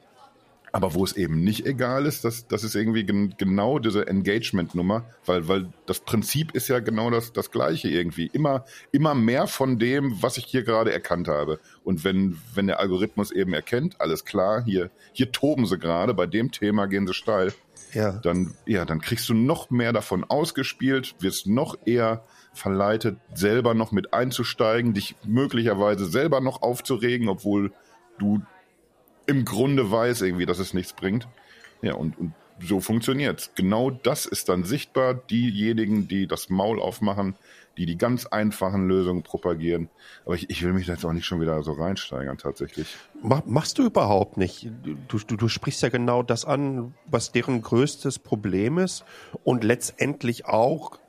Aber 0.74 0.94
wo 0.94 1.04
es 1.04 1.14
eben 1.14 1.44
nicht 1.44 1.66
egal 1.66 2.06
ist, 2.06 2.24
das, 2.24 2.48
das 2.48 2.64
ist 2.64 2.76
irgendwie 2.76 3.04
gen, 3.04 3.36
genau 3.38 3.80
diese 3.80 4.08
Engagement-Nummer, 4.08 5.04
weil, 5.26 5.48
weil 5.48 5.68
das 5.86 6.00
Prinzip 6.00 6.54
ist 6.54 6.70
ja 6.70 6.80
genau 6.80 7.10
das, 7.10 7.34
das 7.34 7.52
gleiche 7.52 7.90
irgendwie. 7.90 8.30
Immer, 8.32 8.66
immer 8.92 9.14
mehr 9.14 9.48
von 9.48 9.80
dem, 9.80 10.22
was 10.22 10.38
ich 10.38 10.46
hier 10.46 10.64
gerade 10.64 10.94
erkannt 10.94 11.28
habe. 11.28 11.60
Und 11.84 12.04
wenn, 12.04 12.38
wenn 12.54 12.68
der 12.68 12.80
Algorithmus 12.80 13.32
eben 13.32 13.54
erkennt, 13.54 14.00
alles 14.00 14.24
klar, 14.24 14.64
hier, 14.64 14.90
hier 15.12 15.32
toben 15.32 15.66
sie 15.66 15.78
gerade, 15.78 16.14
bei 16.14 16.26
dem 16.26 16.52
Thema 16.52 16.86
gehen 16.86 17.06
sie 17.06 17.14
steil, 17.14 17.54
ja. 17.94 18.14
dann, 18.24 18.54
ja, 18.66 18.86
dann 18.86 19.02
kriegst 19.02 19.28
du 19.28 19.34
noch 19.34 19.70
mehr 19.70 19.92
davon 19.92 20.24
ausgespielt, 20.24 21.16
wirst 21.20 21.48
noch 21.48 21.78
eher 21.86 22.24
verleitet, 22.54 23.18
selber 23.34 23.74
noch 23.74 23.92
mit 23.92 24.14
einzusteigen, 24.14 24.94
dich 24.94 25.16
möglicherweise 25.26 26.06
selber 26.06 26.40
noch 26.42 26.62
aufzuregen, 26.62 27.28
obwohl 27.28 27.74
du 28.20 28.42
im 29.32 29.46
Grunde 29.46 29.90
weiß 29.90 30.22
irgendwie, 30.22 30.46
dass 30.46 30.60
es 30.60 30.74
nichts 30.74 30.94
bringt. 30.94 31.28
Ja, 31.82 31.96
und, 31.96 32.18
und 32.20 32.34
so 32.60 32.80
funktioniert's. 32.80 33.52
Genau 33.56 33.90
das 33.90 34.26
ist 34.26 34.50
dann 34.50 34.64
sichtbar. 34.64 35.16
Diejenigen, 35.16 36.08
die 36.08 36.28
das 36.28 36.50
Maul 36.50 36.80
aufmachen, 36.80 37.36
die 37.78 37.86
die 37.86 37.98
ganz 37.98 38.26
einfachen 38.28 38.88
Lösungen 38.88 39.24
propagieren. 39.24 39.90
Aber 40.26 40.36
ich, 40.36 40.50
ich 40.50 40.62
will 40.62 40.74
mich 40.74 40.86
da 40.86 40.94
jetzt 40.94 41.06
auch 41.06 41.14
nicht 41.14 41.26
schon 41.26 41.42
wieder 41.42 41.64
so 41.64 41.72
reinsteigern, 41.72 42.38
tatsächlich. 42.38 42.96
Mach, 43.24 43.46
machst 43.46 43.80
du 43.80 43.86
überhaupt 43.86 44.38
nicht. 44.38 44.70
Du, 45.08 45.18
du, 45.18 45.36
du 45.38 45.48
sprichst 45.48 45.82
ja 45.82 45.90
genau 45.90 46.22
das 46.22 46.46
an, 46.46 46.94
was 47.06 47.32
deren 47.32 47.62
größtes 47.62 48.20
Problem 48.20 48.78
ist 48.78 49.06
und 49.44 49.64
letztendlich 49.64 50.46
auch 50.46 51.00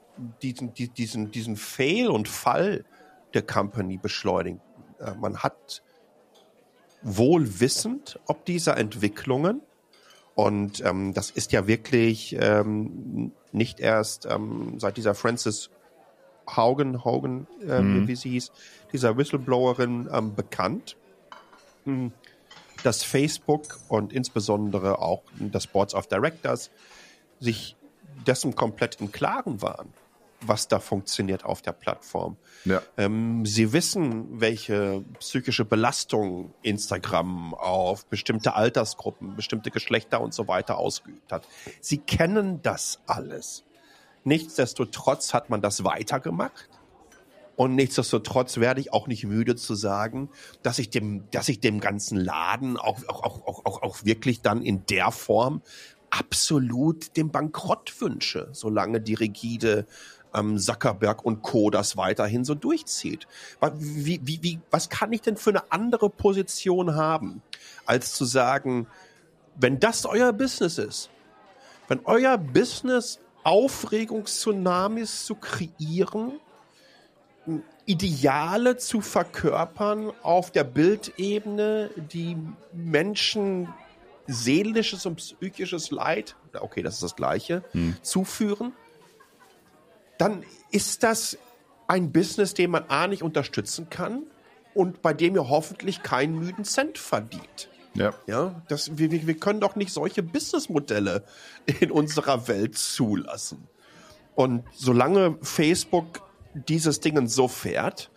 diesen, 0.43 0.73
diesen, 0.75 1.31
diesen 1.33 1.57
Fail 1.57 2.09
und 2.09 2.29
Fall 2.29 2.85
der 3.35 3.43
Company 3.43 3.99
beschleunigen. 3.99 4.61
Äh, 5.01 5.15
man 5.21 5.39
hat 5.39 5.83
wohl 7.03 7.61
wissend 7.61 8.19
ob 8.27 8.45
dieser 8.45 8.77
Entwicklungen. 8.77 9.61
Und 10.35 10.83
ähm, 10.85 11.13
das 11.13 11.31
ist 11.31 11.53
ja 11.53 11.67
wirklich 11.67 12.37
ähm, 12.41 13.33
nicht 13.53 13.81
erst 13.81 14.27
ähm, 14.27 14.79
seit 14.79 14.97
dieser 14.97 15.15
Francis 15.15 15.71
Haugen, 16.49 17.05
Hogan, 17.05 17.47
ähm, 17.69 18.03
mhm. 18.03 18.09
wie 18.09 18.17
sie 18.17 18.31
hieß, 18.31 18.51
dieser 18.93 19.17
Whistleblowerin 19.17 20.09
ähm, 20.13 20.35
bekannt, 20.35 20.97
hm. 21.85 22.13
dass 22.83 23.05
Facebook 23.05 23.79
und 23.89 24.13
insbesondere 24.13 24.99
auch 24.99 25.23
das 25.39 25.67
Boards 25.67 25.95
of 25.95 26.09
Directors 26.09 26.71
sich 27.39 27.77
dessen 28.27 28.57
komplett 28.57 29.01
im 29.01 29.13
Klaren 29.13 29.63
waren 29.63 29.93
was 30.47 30.69
da 30.69 30.79
funktioniert 30.79 31.45
auf 31.45 31.63
der 31.63 31.73
Plattform. 31.73 32.37
Ja. 32.65 32.83
Ähm, 32.97 33.45
sie 33.47 33.73
wissen, 33.73 34.41
welche 34.41 35.05
psychische 35.19 35.65
Belastung 35.65 36.55
Instagram 36.63 37.55
auf 37.55 38.07
bestimmte 38.07 38.55
Altersgruppen, 38.55 39.37
bestimmte 39.37 39.71
Geschlechter 39.71 40.21
und 40.21 40.35
so 40.35 40.49
weiter 40.49 40.79
ausgeübt 40.79 41.33
hat. 41.33 41.47
Sie 41.81 41.99
kennen 41.99 42.61
das 42.63 43.01
alles. 43.07 43.65
Nichtsdestotrotz 44.25 45.35
hat 45.35 45.51
man 45.51 45.61
das 45.63 45.85
weitergemacht. 45.85 46.69
Und 47.55 47.75
nichtsdestotrotz 47.75 48.57
werde 48.57 48.81
ich 48.81 48.93
auch 48.93 49.07
nicht 49.07 49.25
müde 49.25 49.57
zu 49.57 49.75
sagen, 49.75 50.31
dass 50.63 50.79
ich 50.79 50.91
dem, 50.91 51.25
dass 51.31 51.49
ich 51.49 51.61
dem 51.61 51.81
ganzen 51.81 52.17
Laden 52.17 52.77
auch, 52.77 52.99
auch, 53.09 53.23
auch, 53.23 53.65
auch, 53.67 53.83
auch 53.83 54.05
wirklich 54.05 54.41
dann 54.41 54.63
in 54.63 54.87
der 54.87 55.11
Form 55.11 55.63
absolut 56.11 57.17
dem 57.17 57.31
Bankrott 57.31 58.01
wünsche, 58.01 58.49
solange 58.53 59.01
die 59.01 59.15
rigide 59.15 59.87
ähm, 60.35 60.59
Zuckerberg 60.59 61.25
und 61.25 61.43
Co. 61.43 61.71
das 61.71 61.97
weiterhin 61.97 62.45
so 62.45 62.55
durchzieht. 62.55 63.27
Wie, 63.75 64.21
wie, 64.25 64.43
wie, 64.43 64.61
was 64.71 64.89
kann 64.89 65.13
ich 65.13 65.23
denn 65.23 65.37
für 65.37 65.51
eine 65.51 65.71
andere 65.71 66.11
Position 66.11 66.95
haben, 66.95 67.43
als 67.87 68.15
zu 68.15 68.25
sagen, 68.25 68.87
wenn 69.57 69.81
das 69.81 70.07
euer 70.07 70.33
Business 70.33 70.79
ist, 70.79 71.11
wenn 71.89 72.01
euer 72.05 72.39
Business 72.39 73.19
Aufregungstsunamis 73.45 75.27
zu 75.27 75.35
kreieren, 75.35 76.41
Ideale 77.85 78.77
zu 78.77 79.01
verkörpern 79.01 80.13
auf 80.23 80.53
der 80.53 80.63
Bildebene, 80.63 81.91
die 81.97 82.37
Menschen 82.73 83.69
seelisches 84.29 85.05
und 85.07 85.17
psychisches 85.17 85.91
Leid, 85.91 86.37
okay, 86.61 86.83
das 86.83 86.95
ist 86.95 87.03
das 87.03 87.17
gleiche, 87.17 87.65
hm. 87.73 87.97
zuführen, 88.01 88.73
dann 90.23 90.45
ist 90.71 91.03
das 91.03 91.37
ein 91.89 92.13
Business, 92.13 92.55
den 92.55 92.71
man 92.71 92.85
A 92.87 93.09
nicht 93.09 93.25
unterstützen 93.25 93.91
kann 93.91 94.23
und 94.73 95.03
bei 95.03 95.13
dem 95.13 95.35
ihr 95.35 95.49
hoffentlich 95.49 96.05
keinen 96.05 96.39
müden 96.39 96.65
Cent 96.65 96.97
verdient. 96.97 97.69
Ja. 97.95 98.15
Ja, 98.29 98.63
das, 98.69 98.97
wir, 98.97 99.11
wir 99.11 99.37
können 99.37 99.59
doch 99.59 99.75
nicht 99.75 99.93
solche 99.93 100.23
Businessmodelle 100.23 101.25
in 101.81 101.91
unserer 101.91 102.47
Welt 102.47 102.79
zulassen. 102.79 103.67
Und 104.37 104.63
solange 104.73 105.39
Facebook 105.43 106.23
dieses 106.55 107.01
Ding 107.01 107.27
so 107.27 107.49
fährt, 107.49 108.12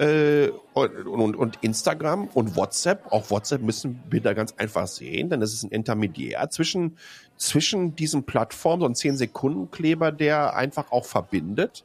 äh, 0.00 0.50
und, 0.72 1.06
und, 1.06 1.36
und, 1.36 1.58
Instagram 1.60 2.28
und 2.28 2.56
WhatsApp, 2.56 3.12
auch 3.12 3.30
WhatsApp 3.30 3.60
müssen 3.60 4.02
wir 4.08 4.22
da 4.22 4.32
ganz 4.32 4.54
einfach 4.56 4.86
sehen, 4.86 5.28
denn 5.28 5.42
es 5.42 5.52
ist 5.52 5.62
ein 5.62 5.70
Intermediär 5.70 6.48
zwischen, 6.48 6.96
zwischen 7.36 7.96
diesen 7.96 8.24
Plattformen, 8.24 8.80
so 8.80 8.86
ein 8.86 8.94
10-Sekunden-Kleber, 8.94 10.10
der 10.10 10.56
einfach 10.56 10.90
auch 10.90 11.04
verbindet. 11.04 11.84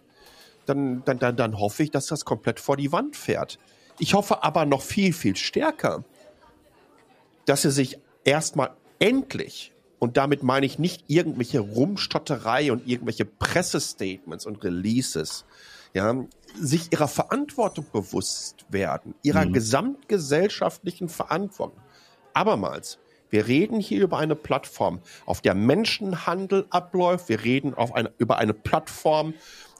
Dann, 0.66 1.04
dann, 1.04 1.20
dann, 1.20 1.36
dann 1.36 1.60
hoffe 1.60 1.84
ich, 1.84 1.92
dass 1.92 2.08
das 2.08 2.24
komplett 2.24 2.62
vor 2.62 2.78
die 2.78 2.94
Wand 2.94 3.18
fährt. 3.18 3.60
Ich 4.00 4.14
hoffe 4.14 4.44
aber 4.44 4.66
noch 4.66 4.82
viel, 4.82 5.12
viel 5.12 5.36
stärker, 5.36 6.06
dass 7.46 7.64
sie 7.64 7.72
sich 7.72 8.00
erstmal 8.24 8.72
endlich 8.98 9.74
und 10.00 10.16
damit 10.16 10.42
meine 10.42 10.66
ich 10.66 10.80
nicht 10.80 11.04
irgendwelche 11.08 11.60
Rumstotterei 11.60 12.72
und 12.72 12.88
irgendwelche 12.88 13.26
Pressestatements 13.26 14.46
und 14.46 14.64
Releases, 14.64 15.44
ja, 15.96 16.14
sich 16.60 16.92
ihrer 16.92 17.08
Verantwortung 17.08 17.86
bewusst 17.92 18.66
werden, 18.70 19.16
ihrer 19.24 19.46
mhm. 19.46 19.54
gesamtgesellschaftlichen 19.54 21.10
Verantwortung. 21.10 21.82
Abermals, 22.34 23.00
wir 23.30 23.48
reden 23.48 23.80
hier 23.80 24.04
über 24.04 24.18
eine 24.18 24.36
Plattform, 24.36 25.00
auf 25.26 25.42
der 25.42 25.56
Menschenhandel 25.56 26.68
abläuft. 26.70 27.30
Wir 27.30 27.44
reden 27.44 27.74
auf 27.74 27.96
eine, 27.96 28.12
über 28.18 28.38
eine 28.38 28.54
Plattform, 28.54 29.34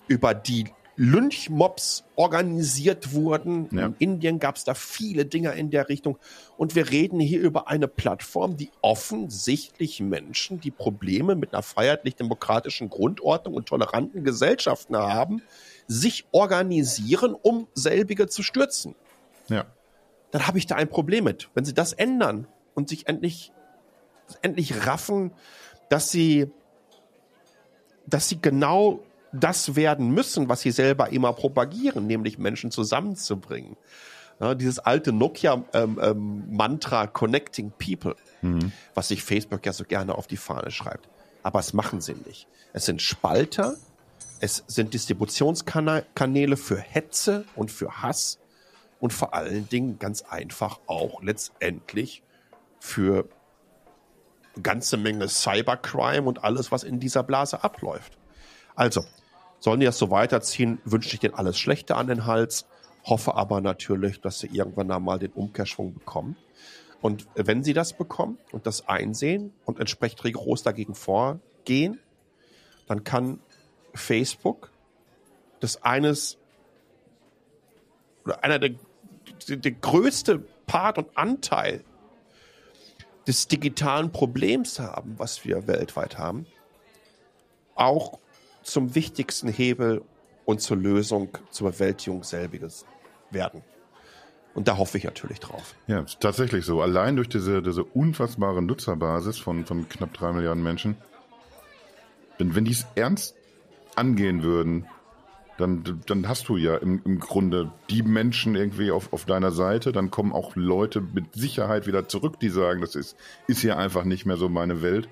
über 0.08 0.34
die 0.34 0.66
Lynchmobs 0.98 2.06
organisiert 2.16 3.14
wurden. 3.14 3.68
Ja. 3.72 3.88
In 3.88 3.96
Indien 4.00 4.40
gab 4.40 4.56
es 4.56 4.64
da 4.64 4.74
viele 4.74 5.26
Dinger 5.26 5.54
in 5.54 5.70
der 5.70 5.90
Richtung. 5.90 6.18
Und 6.56 6.76
wir 6.76 6.90
reden 6.90 7.20
hier 7.20 7.42
über 7.42 7.68
eine 7.68 7.90
Plattform, 7.90 8.56
die 8.56 8.72
offensichtlich 8.82 10.00
Menschen, 10.00 10.62
die 10.62 10.72
Probleme 10.72 11.36
mit 11.36 11.54
einer 11.54 11.64
freiheitlich-demokratischen 11.64 12.90
Grundordnung 12.90 13.56
und 13.56 13.66
toleranten 13.68 14.24
Gesellschaften 14.24 14.96
haben, 14.96 15.42
sich 15.88 16.26
organisieren, 16.32 17.36
um 17.40 17.68
selbige 17.74 18.28
zu 18.28 18.44
stürzen. 18.44 18.96
Ja. 19.48 19.66
Dann 20.32 20.48
habe 20.48 20.58
ich 20.58 20.66
da 20.66 20.76
ein 20.76 20.90
Problem 20.90 21.24
mit. 21.24 21.50
Wenn 21.54 21.66
sie 21.66 21.74
das 21.74 21.94
ändern 21.94 22.48
und 22.74 22.90
sich 22.90 23.08
endlich, 23.08 23.52
endlich 24.42 24.86
raffen, 24.86 25.32
dass 25.90 26.10
sie, 26.10 26.52
dass 28.06 28.30
sie 28.30 28.42
genau 28.42 29.00
das 29.32 29.76
werden 29.76 30.10
müssen, 30.12 30.50
was 30.50 30.62
sie 30.62 30.72
selber 30.72 31.12
immer 31.12 31.34
propagieren, 31.34 32.08
nämlich 32.08 32.38
Menschen 32.38 32.72
zusammenzubringen. 32.72 33.76
Ja, 34.40 34.54
dieses 34.54 34.80
alte 34.80 35.14
Nokia-Mantra 35.14 37.02
ähm, 37.02 37.08
ähm, 37.08 37.14
Connecting 37.14 37.72
People, 37.72 38.16
mhm. 38.42 38.74
was 38.94 39.08
sich 39.08 39.24
Facebook 39.24 39.66
ja 39.66 39.72
so 39.72 39.86
gerne 39.86 40.16
auf 40.16 40.28
die 40.28 40.38
Fahne 40.38 40.72
schreibt. 40.72 41.08
Aber 41.44 41.60
es 41.60 41.74
machen 41.74 42.02
sie 42.02 42.16
nicht. 42.26 42.48
Es 42.74 42.86
sind 42.86 43.02
Spalter, 43.02 43.76
es 44.40 44.64
sind 44.68 44.94
Distributionskanäle 44.94 46.58
für 46.58 46.78
Hetze 46.78 47.46
und 47.56 47.72
für 47.72 48.02
Hass 48.02 48.40
und 49.00 49.14
vor 49.14 49.34
allen 49.34 49.70
Dingen 49.70 50.00
ganz 50.00 50.22
einfach 50.24 50.80
auch 50.88 51.22
letztendlich 51.22 52.24
für 52.80 53.28
ganze 54.62 54.98
Menge 54.98 55.28
Cybercrime 55.28 56.28
und 56.28 56.44
alles, 56.44 56.72
was 56.72 56.84
in 56.84 57.00
dieser 57.00 57.24
Blase 57.24 57.64
abläuft. 57.64 58.18
Also, 58.76 59.04
sollen 59.60 59.80
die 59.80 59.86
das 59.86 59.98
so 59.98 60.12
weiterziehen, 60.12 60.80
wünsche 60.86 61.14
ich 61.14 61.20
denen 61.20 61.34
alles 61.34 61.58
Schlechte 61.58 61.96
an 61.96 62.08
den 62.08 62.26
Hals, 62.26 62.68
hoffe 63.04 63.36
aber 63.36 63.62
natürlich, 63.62 64.22
dass 64.22 64.40
sie 64.40 64.48
irgendwann 64.48 64.92
einmal 64.92 65.20
den 65.20 65.32
Umkehrschwung 65.32 65.94
bekommen. 65.94 66.36
Und 67.02 67.28
wenn 67.36 67.64
sie 67.64 67.74
das 67.74 67.94
bekommen 67.94 68.38
und 68.52 68.66
das 68.66 68.88
einsehen 68.88 69.54
und 69.66 69.80
entsprechend 69.80 70.24
rigoros 70.24 70.64
dagegen 70.64 70.96
vorgehen, 70.96 72.00
dann 72.88 73.04
kann 73.04 73.40
Facebook, 73.96 74.72
das 75.60 75.84
eines 75.84 76.38
oder 78.26 78.44
einer 78.44 78.60
der, 78.60 78.76
der 79.48 79.72
größte 79.72 80.40
Part 80.66 80.98
und 80.98 81.18
Anteil 81.18 81.84
des 83.28 83.48
digitalen 83.48 84.12
Problems 84.12 84.80
haben, 84.80 85.16
was 85.18 85.46
wir 85.46 85.68
weltweit 85.68 86.18
haben, 86.18 86.46
auch 87.76 88.20
zum 88.64 88.96
wichtigsten 88.96 89.48
Hebel 89.48 90.04
und 90.46 90.62
zur 90.62 90.78
Lösung, 90.78 91.30
zur 91.50 91.72
Bewältigung 91.72 92.24
selbiges 92.24 92.86
werden. 93.32 93.64
Und 94.54 94.68
da 94.68 94.78
hoffe 94.78 94.98
ich 94.98 95.04
natürlich 95.04 95.40
drauf. 95.40 95.76
Ja, 95.88 96.06
tatsächlich 96.20 96.66
so. 96.66 96.82
Allein 96.82 97.18
durch 97.18 97.28
diese, 97.28 97.62
diese 97.62 97.84
unfassbare 97.84 98.62
Nutzerbasis 98.62 99.38
von, 99.38 99.66
von 99.66 99.90
knapp 99.90 100.14
drei 100.14 100.32
Milliarden 100.32 100.64
Menschen. 100.64 100.96
Wenn, 102.38 102.56
wenn 102.56 102.64
die 102.64 102.72
es 102.72 102.86
ernst 102.96 103.36
angehen 103.96 104.44
würden, 104.44 104.86
dann, 105.58 106.02
dann 106.06 106.28
hast 106.28 106.50
du 106.50 106.58
ja 106.58 106.76
im, 106.76 107.02
im 107.06 107.20
Grunde 107.20 107.72
die 107.90 108.04
Menschen 108.04 108.56
irgendwie 108.56 108.92
auf, 108.92 109.14
auf 109.14 109.26
deiner 109.26 109.52
Seite. 109.52 109.92
Dann 109.92 110.12
kommen 110.12 110.34
auch 110.34 110.56
Leute 110.56 111.02
mit 111.02 111.34
Sicherheit 111.34 111.88
wieder 111.88 112.08
zurück, 112.08 112.40
die 112.40 112.50
sagen, 112.50 112.82
das 112.82 112.96
ist, 112.96 113.16
ist 113.48 113.62
hier 113.62 113.78
einfach 113.78 114.04
nicht 114.04 114.26
mehr 114.26 114.38
so 114.38 114.50
meine 114.50 114.82
Welt. 114.82 115.08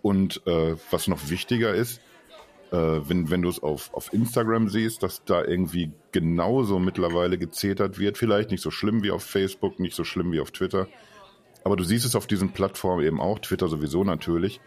Und 0.00 0.46
äh, 0.46 0.76
was 0.90 1.08
noch 1.08 1.30
wichtiger 1.30 1.74
ist, 1.74 2.00
äh, 2.70 2.76
wenn, 2.76 3.30
wenn 3.30 3.42
du 3.42 3.48
es 3.48 3.60
auf, 3.60 3.92
auf 3.92 4.12
Instagram 4.12 4.68
siehst, 4.68 5.02
dass 5.02 5.24
da 5.24 5.44
irgendwie 5.44 5.90
genauso 6.12 6.78
mittlerweile 6.78 7.36
gezetert 7.36 7.98
wird. 7.98 8.18
Vielleicht 8.18 8.50
nicht 8.50 8.62
so 8.62 8.70
schlimm 8.70 9.02
wie 9.02 9.10
auf 9.10 9.24
Facebook, 9.24 9.80
nicht 9.80 9.96
so 9.96 10.04
schlimm 10.04 10.30
wie 10.30 10.40
auf 10.40 10.52
Twitter. 10.52 10.86
Aber 11.64 11.76
du 11.76 11.82
siehst 11.82 12.06
es 12.06 12.14
auf 12.14 12.28
diesen 12.28 12.52
Plattformen 12.52 13.04
eben 13.04 13.20
auch, 13.20 13.40
Twitter 13.40 13.68
sowieso 13.68 14.04
natürlich. 14.04 14.60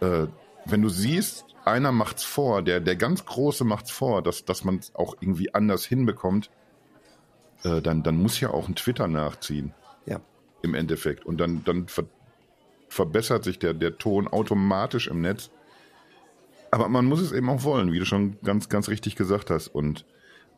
Äh, 0.00 0.26
wenn 0.64 0.82
du 0.82 0.88
siehst, 0.88 1.44
einer 1.64 1.92
macht's 1.92 2.24
vor, 2.24 2.62
der, 2.62 2.80
der 2.80 2.96
ganz 2.96 3.24
Große 3.24 3.64
macht's 3.64 3.90
vor, 3.90 4.22
dass, 4.22 4.44
dass 4.44 4.64
man 4.64 4.76
es 4.76 4.94
auch 4.94 5.16
irgendwie 5.20 5.54
anders 5.54 5.84
hinbekommt, 5.84 6.50
äh, 7.64 7.80
dann, 7.80 8.02
dann 8.02 8.16
muss 8.16 8.40
ja 8.40 8.50
auch 8.50 8.68
ein 8.68 8.74
Twitter 8.74 9.08
nachziehen. 9.08 9.74
Ja. 10.06 10.20
Im 10.62 10.74
Endeffekt. 10.74 11.24
Und 11.26 11.38
dann, 11.38 11.64
dann 11.64 11.88
ver 11.88 12.04
verbessert 12.88 13.44
sich 13.44 13.60
der, 13.60 13.72
der 13.72 13.98
Ton 13.98 14.26
automatisch 14.26 15.06
im 15.06 15.20
Netz. 15.20 15.50
Aber 16.72 16.88
man 16.88 17.04
muss 17.04 17.20
es 17.20 17.30
eben 17.30 17.48
auch 17.48 17.62
wollen, 17.62 17.92
wie 17.92 18.00
du 18.00 18.04
schon 18.04 18.36
ganz, 18.42 18.68
ganz 18.68 18.88
richtig 18.88 19.14
gesagt 19.14 19.48
hast. 19.50 19.68
Und 19.68 20.04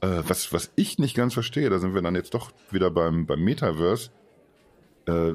äh, 0.00 0.22
was, 0.26 0.50
was 0.50 0.72
ich 0.74 0.98
nicht 0.98 1.14
ganz 1.14 1.34
verstehe, 1.34 1.68
da 1.68 1.78
sind 1.78 1.92
wir 1.92 2.00
dann 2.00 2.14
jetzt 2.14 2.32
doch 2.32 2.50
wieder 2.70 2.90
beim, 2.90 3.26
beim 3.26 3.44
Metaverse. 3.44 4.10
Äh, 5.06 5.34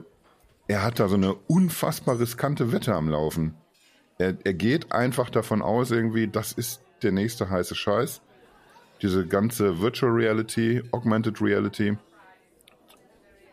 er 0.67 0.83
hat 0.83 0.99
da 0.99 1.07
so 1.07 1.15
eine 1.15 1.35
unfassbar 1.35 2.19
riskante 2.19 2.71
Wette 2.71 2.95
am 2.95 3.09
Laufen. 3.09 3.55
Er, 4.17 4.35
er 4.43 4.53
geht 4.53 4.91
einfach 4.91 5.29
davon 5.29 5.61
aus, 5.61 5.91
irgendwie, 5.91 6.27
das 6.27 6.51
ist 6.51 6.81
der 7.03 7.11
nächste 7.11 7.49
heiße 7.49 7.75
Scheiß. 7.75 8.21
Diese 9.01 9.27
ganze 9.27 9.79
Virtual 9.79 10.11
Reality, 10.11 10.83
Augmented 10.91 11.41
Reality, 11.41 11.97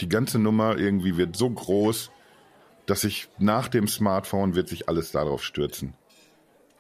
die 0.01 0.09
ganze 0.09 0.39
Nummer 0.39 0.79
irgendwie 0.79 1.17
wird 1.17 1.37
so 1.37 1.51
groß, 1.51 2.11
dass 2.87 3.03
sich 3.03 3.29
nach 3.39 3.69
dem 3.69 3.89
Smartphone 3.89 4.55
wird 4.55 4.69
sich 4.69 4.89
alles 4.89 5.13
darauf 5.13 5.43
stürzen. 5.45 5.95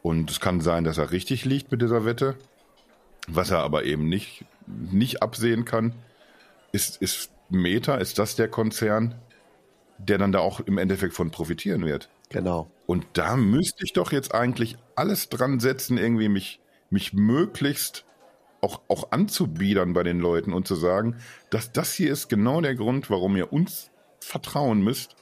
Und 0.03 0.31
es 0.31 0.41
kann 0.41 0.61
sein, 0.61 0.85
dass 0.85 0.99
er 0.99 1.13
richtig 1.13 1.45
liegt 1.45 1.71
mit 1.71 1.81
dieser 1.81 2.05
Wette. 2.05 2.37
Was 3.27 3.51
er 3.51 3.61
aber 3.61 3.85
eben 3.85 4.09
nicht, 4.09 4.45
nicht 4.67 5.23
absehen 5.23 5.65
kann, 5.65 5.95
ist, 6.73 7.01
ist 7.01 7.31
Meta, 7.49 7.97
ist 7.97 8.19
das 8.19 8.37
der 8.37 8.49
Konzern, 8.49 9.15
der 9.99 10.19
dann 10.19 10.33
da 10.33 10.41
auch 10.41 10.61
im 10.61 10.79
Endeffekt 10.79 11.15
von 11.15 11.31
profitieren 11.31 11.85
wird. 11.85 12.09
Genau. 12.31 12.71
Und 12.87 13.07
da 13.15 13.37
müsste 13.37 13.85
ich 13.85 13.93
doch 13.93 14.13
jetzt 14.13 14.35
eigentlich 14.35 14.77
alles 14.97 15.29
dran 15.29 15.61
setzen, 15.61 15.99
irgendwie 15.99 16.29
mich, 16.29 16.61
mich 16.91 17.13
möglichst 17.13 18.05
auch, 18.61 18.81
auch 18.89 19.13
anzubiedern 19.13 19.93
bei 19.93 20.03
den 20.03 20.19
Leuten 20.19 20.53
und 20.53 20.67
zu 20.67 20.75
sagen, 20.75 21.17
dass 21.51 21.73
das 21.73 21.93
hier 21.93 22.11
ist 22.11 22.29
genau 22.29 22.61
der 22.61 22.75
Grund, 22.75 23.11
warum 23.11 23.37
ihr 23.37 23.53
uns 23.53 23.91
vertrauen 24.21 24.83
müsst, 24.83 25.17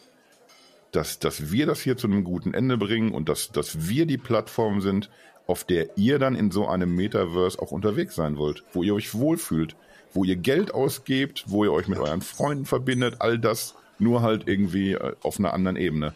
dass, 0.92 1.18
dass 1.18 1.50
wir 1.50 1.66
das 1.66 1.80
hier 1.80 1.96
zu 1.96 2.06
einem 2.06 2.22
guten 2.22 2.54
Ende 2.54 2.76
bringen 2.76 3.12
und 3.12 3.28
dass, 3.28 3.50
dass 3.50 3.88
wir 3.88 4.06
die 4.06 4.18
Plattform 4.18 4.80
sind, 4.80 5.10
auf 5.46 5.64
der 5.64 5.96
ihr 5.98 6.18
dann 6.18 6.36
in 6.36 6.50
so 6.50 6.68
einem 6.68 6.94
Metaverse 6.94 7.60
auch 7.60 7.72
unterwegs 7.72 8.14
sein 8.14 8.36
wollt, 8.36 8.62
wo 8.72 8.82
ihr 8.82 8.94
euch 8.94 9.14
wohlfühlt, 9.14 9.74
wo 10.12 10.24
ihr 10.24 10.36
Geld 10.36 10.72
ausgebt, 10.72 11.44
wo 11.48 11.64
ihr 11.64 11.72
euch 11.72 11.88
mit 11.88 11.98
euren 11.98 12.22
Freunden 12.22 12.64
verbindet, 12.64 13.16
all 13.18 13.38
das 13.38 13.74
nur 13.98 14.22
halt 14.22 14.48
irgendwie 14.48 14.92
äh, 14.92 15.14
auf 15.22 15.38
einer 15.38 15.52
anderen 15.52 15.76
Ebene. 15.76 16.14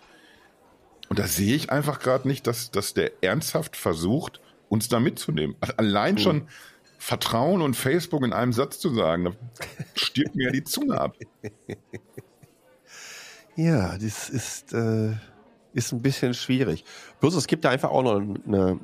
Und 1.09 1.19
da 1.19 1.27
sehe 1.27 1.55
ich 1.55 1.71
einfach 1.71 2.01
gerade 2.01 2.27
nicht, 2.27 2.47
dass, 2.47 2.71
dass 2.71 2.95
der 2.95 3.13
ernsthaft 3.23 3.77
versucht, 3.77 4.41
uns 4.69 4.89
da 4.89 4.99
mitzunehmen. 4.99 5.57
Allein 5.77 6.15
mhm. 6.15 6.19
schon 6.19 6.49
Vertrauen 6.99 7.63
und 7.63 7.75
Facebook 7.75 8.25
in 8.25 8.33
einem 8.33 8.53
Satz 8.53 8.81
zu 8.81 8.93
sagen, 8.93 9.25
da 9.25 9.33
stirbt 9.95 10.35
mir 10.35 10.47
ja 10.47 10.53
die 10.53 10.65
Zunge 10.65 11.01
ab. 11.01 11.17
Ja, 13.59 13.97
das 13.97 14.29
ist, 14.29 14.75
äh, 14.75 15.15
ist 15.73 15.93
ein 15.93 16.03
bisschen 16.03 16.35
schwierig. 16.35 16.85
Bloß 17.21 17.35
es 17.35 17.47
gibt 17.47 17.65
da 17.65 17.71
einfach 17.71 17.91
auch 17.91 18.03
noch 18.03 18.17
eine, 18.17 18.39
eine, 18.47 18.81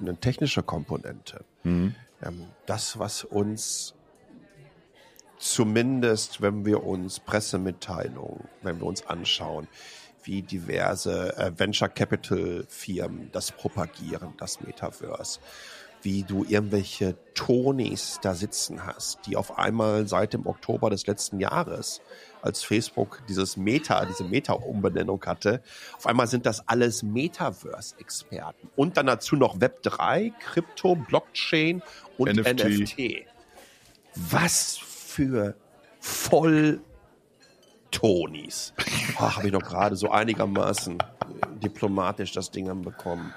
eine 0.00 0.16
technische 0.18 0.62
Komponente. 0.62 1.44
Mhm. 1.64 1.94
Ähm, 2.22 2.46
das, 2.66 2.98
was 2.98 3.24
uns 3.24 3.94
zumindest, 5.42 6.40
wenn 6.40 6.64
wir 6.64 6.84
uns 6.84 7.18
Pressemitteilungen, 7.18 8.44
wenn 8.62 8.78
wir 8.78 8.86
uns 8.86 9.06
anschauen, 9.06 9.66
wie 10.22 10.42
diverse 10.42 11.36
äh, 11.36 11.50
Venture 11.58 11.88
Capital 11.88 12.64
Firmen 12.68 13.28
das 13.32 13.50
propagieren, 13.50 14.34
das 14.38 14.60
Metaverse. 14.60 15.40
Wie 16.00 16.22
du 16.22 16.44
irgendwelche 16.44 17.16
Tonys 17.34 18.18
da 18.22 18.34
sitzen 18.34 18.86
hast, 18.86 19.20
die 19.26 19.36
auf 19.36 19.58
einmal 19.58 20.08
seit 20.08 20.32
dem 20.32 20.46
Oktober 20.46 20.90
des 20.90 21.06
letzten 21.06 21.38
Jahres, 21.38 22.00
als 22.40 22.62
Facebook 22.64 23.22
dieses 23.28 23.56
Meta, 23.56 24.04
diese 24.04 24.24
Meta-Umbenennung 24.24 25.24
hatte, 25.24 25.62
auf 25.96 26.06
einmal 26.06 26.26
sind 26.26 26.44
das 26.46 26.68
alles 26.68 27.04
Metaverse-Experten. 27.04 28.68
Und 28.74 28.96
dann 28.96 29.06
dazu 29.06 29.36
noch 29.36 29.60
Web 29.60 29.82
3, 29.82 30.32
Krypto, 30.40 30.96
Blockchain 30.96 31.82
und 32.18 32.36
NFT. 32.36 32.64
NFT. 32.64 33.26
Was 34.14 34.91
für 35.12 35.54
voll 36.00 36.80
Tonis. 37.90 38.72
Oh, 39.18 39.20
Habe 39.20 39.46
ich 39.46 39.52
noch 39.52 39.62
gerade 39.62 39.94
so 39.96 40.10
einigermaßen 40.10 40.98
diplomatisch 41.62 42.32
das 42.32 42.50
Ding 42.50 42.82
bekommen. 42.82 43.32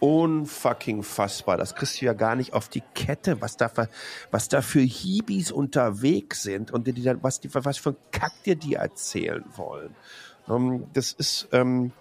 Unfucking 0.00 1.02
fassbar. 1.02 1.56
Das 1.56 1.74
kriegst 1.74 2.00
du 2.00 2.06
ja 2.06 2.12
gar 2.12 2.36
nicht 2.36 2.52
auf 2.52 2.68
die 2.68 2.82
Kette, 2.94 3.40
was 3.40 3.56
da 3.56 3.68
für, 3.68 3.88
was 4.30 4.48
da 4.48 4.62
für 4.62 4.80
Hibis 4.80 5.50
unterwegs 5.50 6.42
sind 6.42 6.70
und 6.70 6.86
die 6.86 7.04
was, 7.20 7.40
die, 7.40 7.52
was 7.52 7.78
für 7.78 7.90
ein 7.90 7.96
Kack 8.12 8.32
dir 8.44 8.54
die 8.54 8.74
erzählen 8.74 9.44
wollen. 9.56 9.96
Um, 10.46 10.72
ähm, 10.72 10.86
das 10.92 11.12
ist, 11.12 11.48
ähm, 11.52 11.92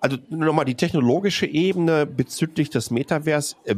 also 0.00 0.16
nochmal 0.30 0.64
die 0.64 0.74
technologische 0.74 1.46
Ebene 1.46 2.06
bezüglich 2.06 2.70
des 2.70 2.90
Metavers. 2.90 3.56
Äh, 3.64 3.76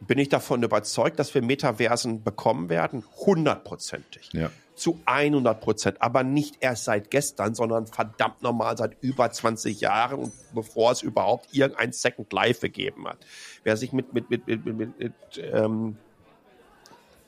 bin 0.00 0.18
ich 0.18 0.28
davon 0.28 0.62
überzeugt, 0.62 1.18
dass 1.18 1.34
wir 1.34 1.42
Metaversen 1.42 2.22
bekommen 2.22 2.68
werden? 2.68 3.04
Hundertprozentig. 3.24 4.30
Ja 4.32 4.50
zu 4.80 4.98
100 5.04 5.60
Prozent, 5.60 5.96
aber 6.00 6.22
nicht 6.22 6.56
erst 6.60 6.84
seit 6.84 7.10
gestern, 7.10 7.54
sondern 7.54 7.86
verdammt 7.86 8.42
normal 8.42 8.78
seit 8.78 8.96
über 9.02 9.30
20 9.30 9.78
Jahren 9.78 10.20
und 10.20 10.32
bevor 10.54 10.92
es 10.92 11.02
überhaupt 11.02 11.48
irgendein 11.52 11.92
Second 11.92 12.32
Life 12.32 12.62
gegeben 12.62 13.06
hat. 13.06 13.18
Wer 13.62 13.76
sich 13.76 13.92
mit, 13.92 14.14
mit, 14.14 14.30
mit, 14.30 14.46
mit, 14.46 14.64
mit, 14.64 14.98
mit, 14.98 15.12
ähm, 15.52 15.98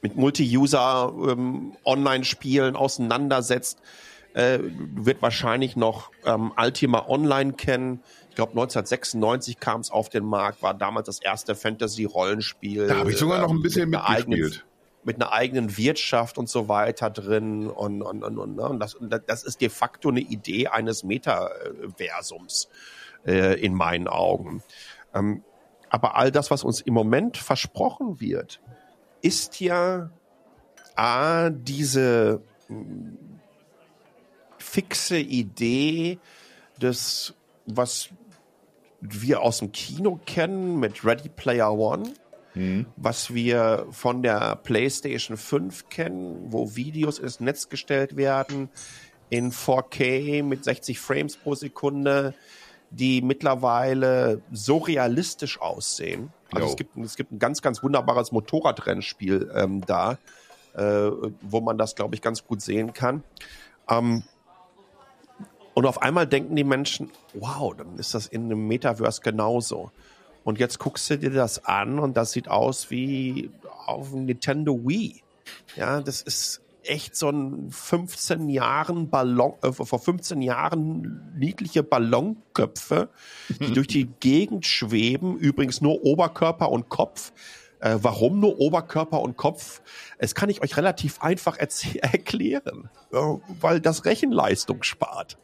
mit 0.00 0.16
Multi-User 0.16 1.12
ähm, 1.28 1.76
Online-Spielen 1.84 2.74
auseinandersetzt, 2.74 3.78
äh, 4.32 4.58
wird 4.62 5.20
wahrscheinlich 5.20 5.76
noch 5.76 6.10
ähm, 6.24 6.52
Ultima 6.56 7.06
Online 7.06 7.52
kennen. 7.52 8.02
Ich 8.32 8.36
glaube 8.36 8.52
1996 8.52 9.60
kam 9.60 9.82
es 9.82 9.90
auf 9.90 10.08
den 10.08 10.24
Markt, 10.24 10.62
war 10.62 10.72
damals 10.72 11.04
das 11.04 11.20
erste 11.20 11.54
Fantasy-Rollenspiel. 11.54 12.86
Da 12.86 12.96
habe 12.96 13.10
ich 13.10 13.18
sogar 13.18 13.42
noch 13.42 13.50
ein 13.50 13.60
bisschen 13.60 13.90
mitgespielt 13.90 14.64
mit 15.04 15.16
einer 15.16 15.32
eigenen 15.32 15.76
Wirtschaft 15.76 16.38
und 16.38 16.48
so 16.48 16.66
weiter 16.66 17.10
drin 17.10 17.68
und, 17.68 18.00
und, 18.00 18.22
und, 18.22 18.38
und, 18.38 18.56
ne? 18.56 18.66
und 18.66 18.80
das, 18.80 18.96
das 19.26 19.42
ist 19.42 19.60
de 19.60 19.68
facto 19.68 20.08
eine 20.08 20.20
Idee 20.20 20.68
eines 20.68 21.04
Metaversums 21.04 22.70
äh, 23.26 23.60
in 23.60 23.74
meinen 23.74 24.08
Augen. 24.08 24.62
Ähm, 25.12 25.44
aber 25.90 26.16
all 26.16 26.30
das, 26.30 26.50
was 26.50 26.64
uns 26.64 26.80
im 26.80 26.94
Moment 26.94 27.36
versprochen 27.36 28.18
wird, 28.18 28.62
ist 29.20 29.60
ja 29.60 30.08
A, 30.96 31.50
diese 31.50 32.40
hm, 32.68 33.18
fixe 34.56 35.18
Idee 35.18 36.18
des, 36.80 37.34
was 37.66 38.08
wir 39.02 39.42
aus 39.42 39.58
dem 39.58 39.72
Kino 39.72 40.18
kennen 40.24 40.80
mit 40.80 41.04
Ready 41.04 41.28
Player 41.28 41.72
One, 41.72 42.14
Mhm. 42.54 42.86
Was 42.96 43.32
wir 43.32 43.86
von 43.90 44.22
der 44.22 44.56
PlayStation 44.56 45.36
5 45.36 45.88
kennen, 45.88 46.52
wo 46.52 46.76
Videos 46.76 47.18
ins 47.18 47.40
Netz 47.40 47.68
gestellt 47.68 48.16
werden 48.16 48.68
in 49.30 49.52
4K 49.52 50.42
mit 50.42 50.64
60 50.64 51.00
Frames 51.00 51.36
pro 51.36 51.54
Sekunde, 51.54 52.34
die 52.90 53.22
mittlerweile 53.22 54.42
so 54.52 54.76
realistisch 54.76 55.58
aussehen. 55.60 56.30
Also 56.52 56.68
es 56.68 56.76
gibt, 56.76 56.96
es 56.98 57.16
gibt 57.16 57.32
ein 57.32 57.38
ganz, 57.38 57.62
ganz 57.62 57.82
wunderbares 57.82 58.30
Motorradrennspiel 58.32 59.50
ähm, 59.54 59.80
da, 59.86 60.18
äh, 60.74 61.10
wo 61.40 61.62
man 61.62 61.78
das, 61.78 61.94
glaube 61.94 62.14
ich, 62.14 62.20
ganz 62.20 62.44
gut 62.44 62.60
sehen 62.60 62.92
kann. 62.92 63.24
Ähm, 63.88 64.24
und 65.74 65.86
auf 65.86 66.02
einmal 66.02 66.26
denken 66.26 66.56
die 66.56 66.64
Menschen, 66.64 67.10
wow, 67.34 67.74
dann 67.74 67.96
ist 67.98 68.14
das 68.14 68.26
in 68.26 68.44
einem 68.44 68.66
Metaverse 68.66 69.20
genauso. 69.22 69.90
Und 70.44 70.58
jetzt 70.58 70.78
guckst 70.78 71.08
du 71.08 71.18
dir 71.18 71.30
das 71.30 71.64
an 71.64 71.98
und 71.98 72.16
das 72.16 72.32
sieht 72.32 72.48
aus 72.48 72.90
wie 72.90 73.50
auf 73.86 74.10
dem 74.10 74.26
Nintendo 74.26 74.78
Wii. 74.84 75.22
Ja, 75.76 76.00
das 76.00 76.22
ist 76.22 76.62
echt 76.84 77.16
so 77.16 77.30
ein 77.30 77.70
15 77.70 78.48
Jahren 78.48 79.08
Ballon, 79.08 79.54
äh, 79.62 79.72
vor 79.72 79.98
15 79.98 80.42
Jahren 80.42 81.32
niedliche 81.38 81.82
Ballonköpfe, 81.82 83.08
die 83.48 83.72
durch 83.74 83.86
die 83.86 84.08
Gegend 84.20 84.66
schweben. 84.66 85.36
Übrigens 85.36 85.80
nur 85.80 86.04
Oberkörper 86.04 86.70
und 86.70 86.88
Kopf. 86.88 87.32
Äh, 87.82 87.98
warum 88.00 88.38
nur 88.38 88.60
Oberkörper 88.60 89.20
und 89.20 89.36
Kopf? 89.36 89.82
Es 90.18 90.36
kann 90.36 90.48
ich 90.48 90.62
euch 90.62 90.76
relativ 90.76 91.20
einfach 91.20 91.58
erklären, 92.00 92.88
äh, 93.12 93.16
weil 93.60 93.80
das 93.80 94.04
Rechenleistung 94.04 94.84
spart. 94.84 95.36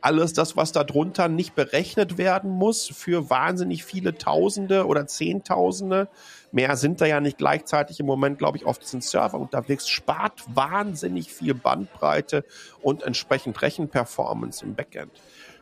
Alles 0.00 0.32
das, 0.32 0.56
was 0.56 0.72
darunter 0.72 1.28
nicht 1.28 1.54
berechnet 1.54 2.16
werden 2.16 2.50
muss 2.50 2.86
für 2.86 3.28
wahnsinnig 3.28 3.84
viele 3.84 4.16
Tausende 4.16 4.86
oder 4.86 5.06
Zehntausende, 5.06 6.08
mehr 6.52 6.76
sind 6.76 7.00
da 7.00 7.06
ja 7.06 7.20
nicht 7.20 7.38
gleichzeitig 7.38 8.00
im 8.00 8.06
Moment, 8.06 8.38
glaube 8.38 8.56
ich, 8.56 8.64
auf 8.64 8.78
diesen 8.78 9.00
Server 9.00 9.38
unterwegs, 9.38 9.88
spart 9.88 10.44
wahnsinnig 10.54 11.32
viel 11.32 11.54
Bandbreite 11.54 12.44
und 12.80 13.02
entsprechend 13.02 13.60
Rechenperformance 13.60 14.64
im 14.64 14.74
Backend 14.76 15.10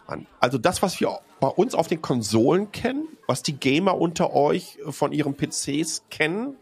an. 0.07 0.27
Also 0.41 0.59
das, 0.59 0.83
was 0.83 1.01
wir 1.01 1.19
bei 1.41 1.49
uns 1.49 1.75
auf 1.75 1.89
den 1.89 2.03
Konsolen 2.03 2.73
kennen, 2.73 3.09
was 3.27 3.43
die 3.43 3.57
Gamer 3.57 3.99
unter 3.99 4.35
euch 4.35 4.79
von 4.89 5.13
ihren 5.13 5.35
PCs 5.37 6.05
kennen, 6.11 6.57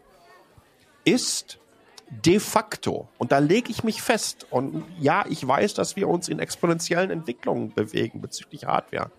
ist 1.05 1.59
de 2.09 2.39
facto, 2.39 3.07
und 3.17 3.31
da 3.31 3.39
lege 3.39 3.71
ich 3.71 3.83
mich 3.83 4.01
fest, 4.01 4.45
und 4.51 4.83
ja, 4.99 5.25
ich 5.29 5.45
weiß, 5.45 5.73
dass 5.73 5.95
wir 5.95 6.07
uns 6.07 6.29
in 6.29 6.39
exponentiellen 6.39 7.09
Entwicklungen 7.09 7.73
bewegen 7.73 8.21
bezüglich 8.21 8.65
Hardware, 8.65 9.11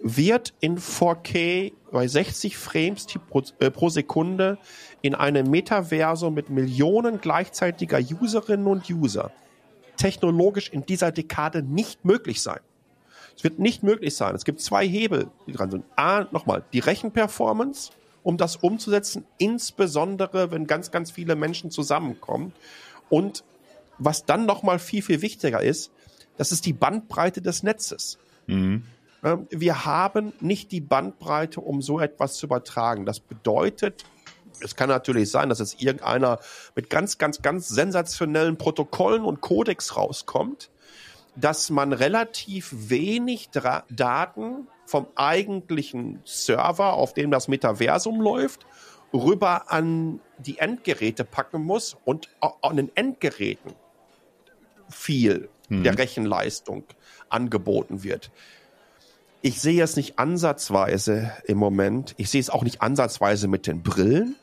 wird 0.00 0.52
in 0.60 0.78
4K 0.78 1.72
bei 1.90 2.06
60 2.06 2.58
Frames 2.58 3.06
pro, 3.30 3.42
äh, 3.60 3.70
pro 3.70 3.88
Sekunde 3.88 4.58
in 5.00 5.14
einem 5.14 5.48
Metaversum 5.50 6.34
mit 6.34 6.50
Millionen 6.50 7.20
gleichzeitiger 7.20 7.98
Userinnen 7.98 8.66
und 8.66 8.90
User 8.90 9.32
technologisch 9.96 10.68
in 10.68 10.84
dieser 10.86 11.12
Dekade 11.12 11.62
nicht 11.62 12.04
möglich 12.04 12.42
sein. 12.42 12.60
Es 13.36 13.44
wird 13.44 13.58
nicht 13.58 13.82
möglich 13.82 14.14
sein. 14.14 14.34
Es 14.34 14.44
gibt 14.44 14.60
zwei 14.60 14.86
Hebel, 14.86 15.28
die 15.46 15.52
dran 15.52 15.70
sind. 15.70 15.84
A, 15.96 16.26
nochmal, 16.30 16.64
die 16.72 16.78
Rechenperformance, 16.78 17.92
um 18.22 18.36
das 18.36 18.56
umzusetzen, 18.56 19.26
insbesondere 19.38 20.50
wenn 20.50 20.66
ganz, 20.66 20.90
ganz 20.90 21.10
viele 21.10 21.36
Menschen 21.36 21.70
zusammenkommen. 21.70 22.52
Und 23.08 23.44
was 23.98 24.24
dann 24.24 24.46
nochmal 24.46 24.78
viel, 24.78 25.02
viel 25.02 25.22
wichtiger 25.22 25.62
ist, 25.62 25.92
das 26.36 26.52
ist 26.52 26.66
die 26.66 26.72
Bandbreite 26.72 27.42
des 27.42 27.62
Netzes. 27.62 28.18
Mhm. 28.46 28.84
Ähm, 29.22 29.46
wir 29.50 29.84
haben 29.84 30.32
nicht 30.40 30.72
die 30.72 30.80
Bandbreite, 30.80 31.60
um 31.60 31.82
so 31.82 32.00
etwas 32.00 32.34
zu 32.34 32.46
übertragen. 32.46 33.06
Das 33.06 33.20
bedeutet, 33.20 34.04
es 34.60 34.76
kann 34.76 34.88
natürlich 34.88 35.30
sein, 35.30 35.48
dass 35.48 35.58
jetzt 35.58 35.82
irgendeiner 35.82 36.38
mit 36.74 36.90
ganz, 36.90 37.18
ganz, 37.18 37.42
ganz 37.42 37.68
sensationellen 37.68 38.56
Protokollen 38.56 39.24
und 39.24 39.40
Codex 39.40 39.96
rauskommt, 39.96 40.70
dass 41.36 41.70
man 41.70 41.92
relativ 41.92 42.70
wenig 42.72 43.50
Dra 43.50 43.84
Daten 43.90 44.68
vom 44.86 45.06
eigentlichen 45.14 46.20
Server, 46.24 46.94
auf 46.94 47.14
dem 47.14 47.30
das 47.30 47.48
Metaversum 47.48 48.20
läuft, 48.20 48.66
rüber 49.12 49.70
an 49.70 50.20
die 50.38 50.58
Endgeräte 50.58 51.24
packen 51.24 51.62
muss 51.62 51.96
und 52.04 52.28
an 52.40 52.76
den 52.76 52.90
Endgeräten 52.94 53.72
viel 54.88 55.48
mhm. 55.68 55.84
der 55.84 55.98
Rechenleistung 55.98 56.84
angeboten 57.28 58.02
wird. 58.02 58.30
Ich 59.40 59.60
sehe 59.60 59.82
es 59.82 59.96
nicht 59.96 60.18
ansatzweise 60.18 61.32
im 61.44 61.58
Moment. 61.58 62.14
Ich 62.16 62.30
sehe 62.30 62.40
es 62.40 62.50
auch 62.50 62.62
nicht 62.62 62.80
ansatzweise 62.80 63.46
mit 63.46 63.66
den 63.66 63.82
Brillen. 63.82 64.36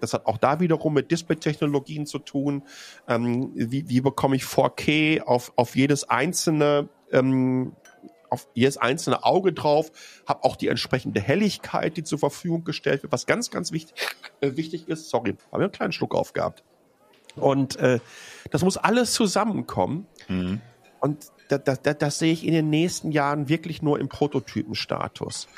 Das 0.00 0.14
hat 0.14 0.26
auch 0.26 0.38
da 0.38 0.60
wiederum 0.60 0.94
mit 0.94 1.10
Display-Technologien 1.10 2.06
zu 2.06 2.18
tun. 2.18 2.62
Ähm, 3.08 3.52
wie, 3.54 3.88
wie 3.88 4.00
bekomme 4.00 4.36
ich 4.36 4.44
4K 4.44 5.22
auf, 5.22 5.52
auf 5.56 5.76
jedes 5.76 6.08
einzelne 6.08 6.88
ähm, 7.12 7.72
auf 8.28 8.48
jedes 8.54 8.76
einzelne 8.76 9.24
Auge 9.24 9.52
drauf, 9.52 9.92
habe 10.26 10.42
auch 10.44 10.56
die 10.56 10.68
entsprechende 10.68 11.20
Helligkeit, 11.20 11.96
die 11.96 12.02
zur 12.02 12.18
Verfügung 12.18 12.64
gestellt 12.64 13.02
wird, 13.02 13.12
was 13.12 13.26
ganz, 13.26 13.50
ganz 13.50 13.72
wichtig, 13.72 13.94
äh, 14.40 14.56
wichtig 14.56 14.88
ist. 14.88 15.10
Sorry, 15.10 15.36
habe 15.52 15.62
ich 15.62 15.66
einen 15.66 15.72
kleinen 15.72 15.92
Schluck 15.92 16.14
aufgehabt. 16.14 16.64
Und 17.36 17.76
äh, 17.76 18.00
das 18.50 18.64
muss 18.64 18.76
alles 18.76 19.12
zusammenkommen. 19.12 20.06
Mhm. 20.28 20.60
Und 21.00 21.26
da, 21.48 21.58
da, 21.58 21.76
da, 21.76 21.94
das 21.94 22.18
sehe 22.18 22.32
ich 22.32 22.44
in 22.44 22.52
den 22.52 22.70
nächsten 22.70 23.12
Jahren 23.12 23.48
wirklich 23.48 23.82
nur 23.82 24.00
im 24.00 24.08
Prototypenstatus. 24.08 25.48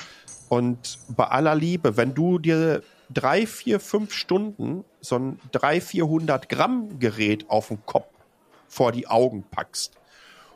Und 0.49 0.99
bei 1.09 1.25
aller 1.25 1.55
Liebe, 1.55 1.95
wenn 1.95 2.13
du 2.13 2.39
dir 2.39 2.83
drei, 3.13 3.45
vier, 3.47 3.79
fünf 3.79 4.13
Stunden 4.13 4.83
so 5.01 5.15
ein 5.15 5.39
drei, 5.51 5.81
vierhundert 5.81 6.49
Gramm 6.49 6.99
Gerät 6.99 7.49
auf 7.49 7.69
den 7.69 7.85
Kopf 7.85 8.07
vor 8.67 8.91
die 8.91 9.07
Augen 9.07 9.43
packst, 9.49 9.93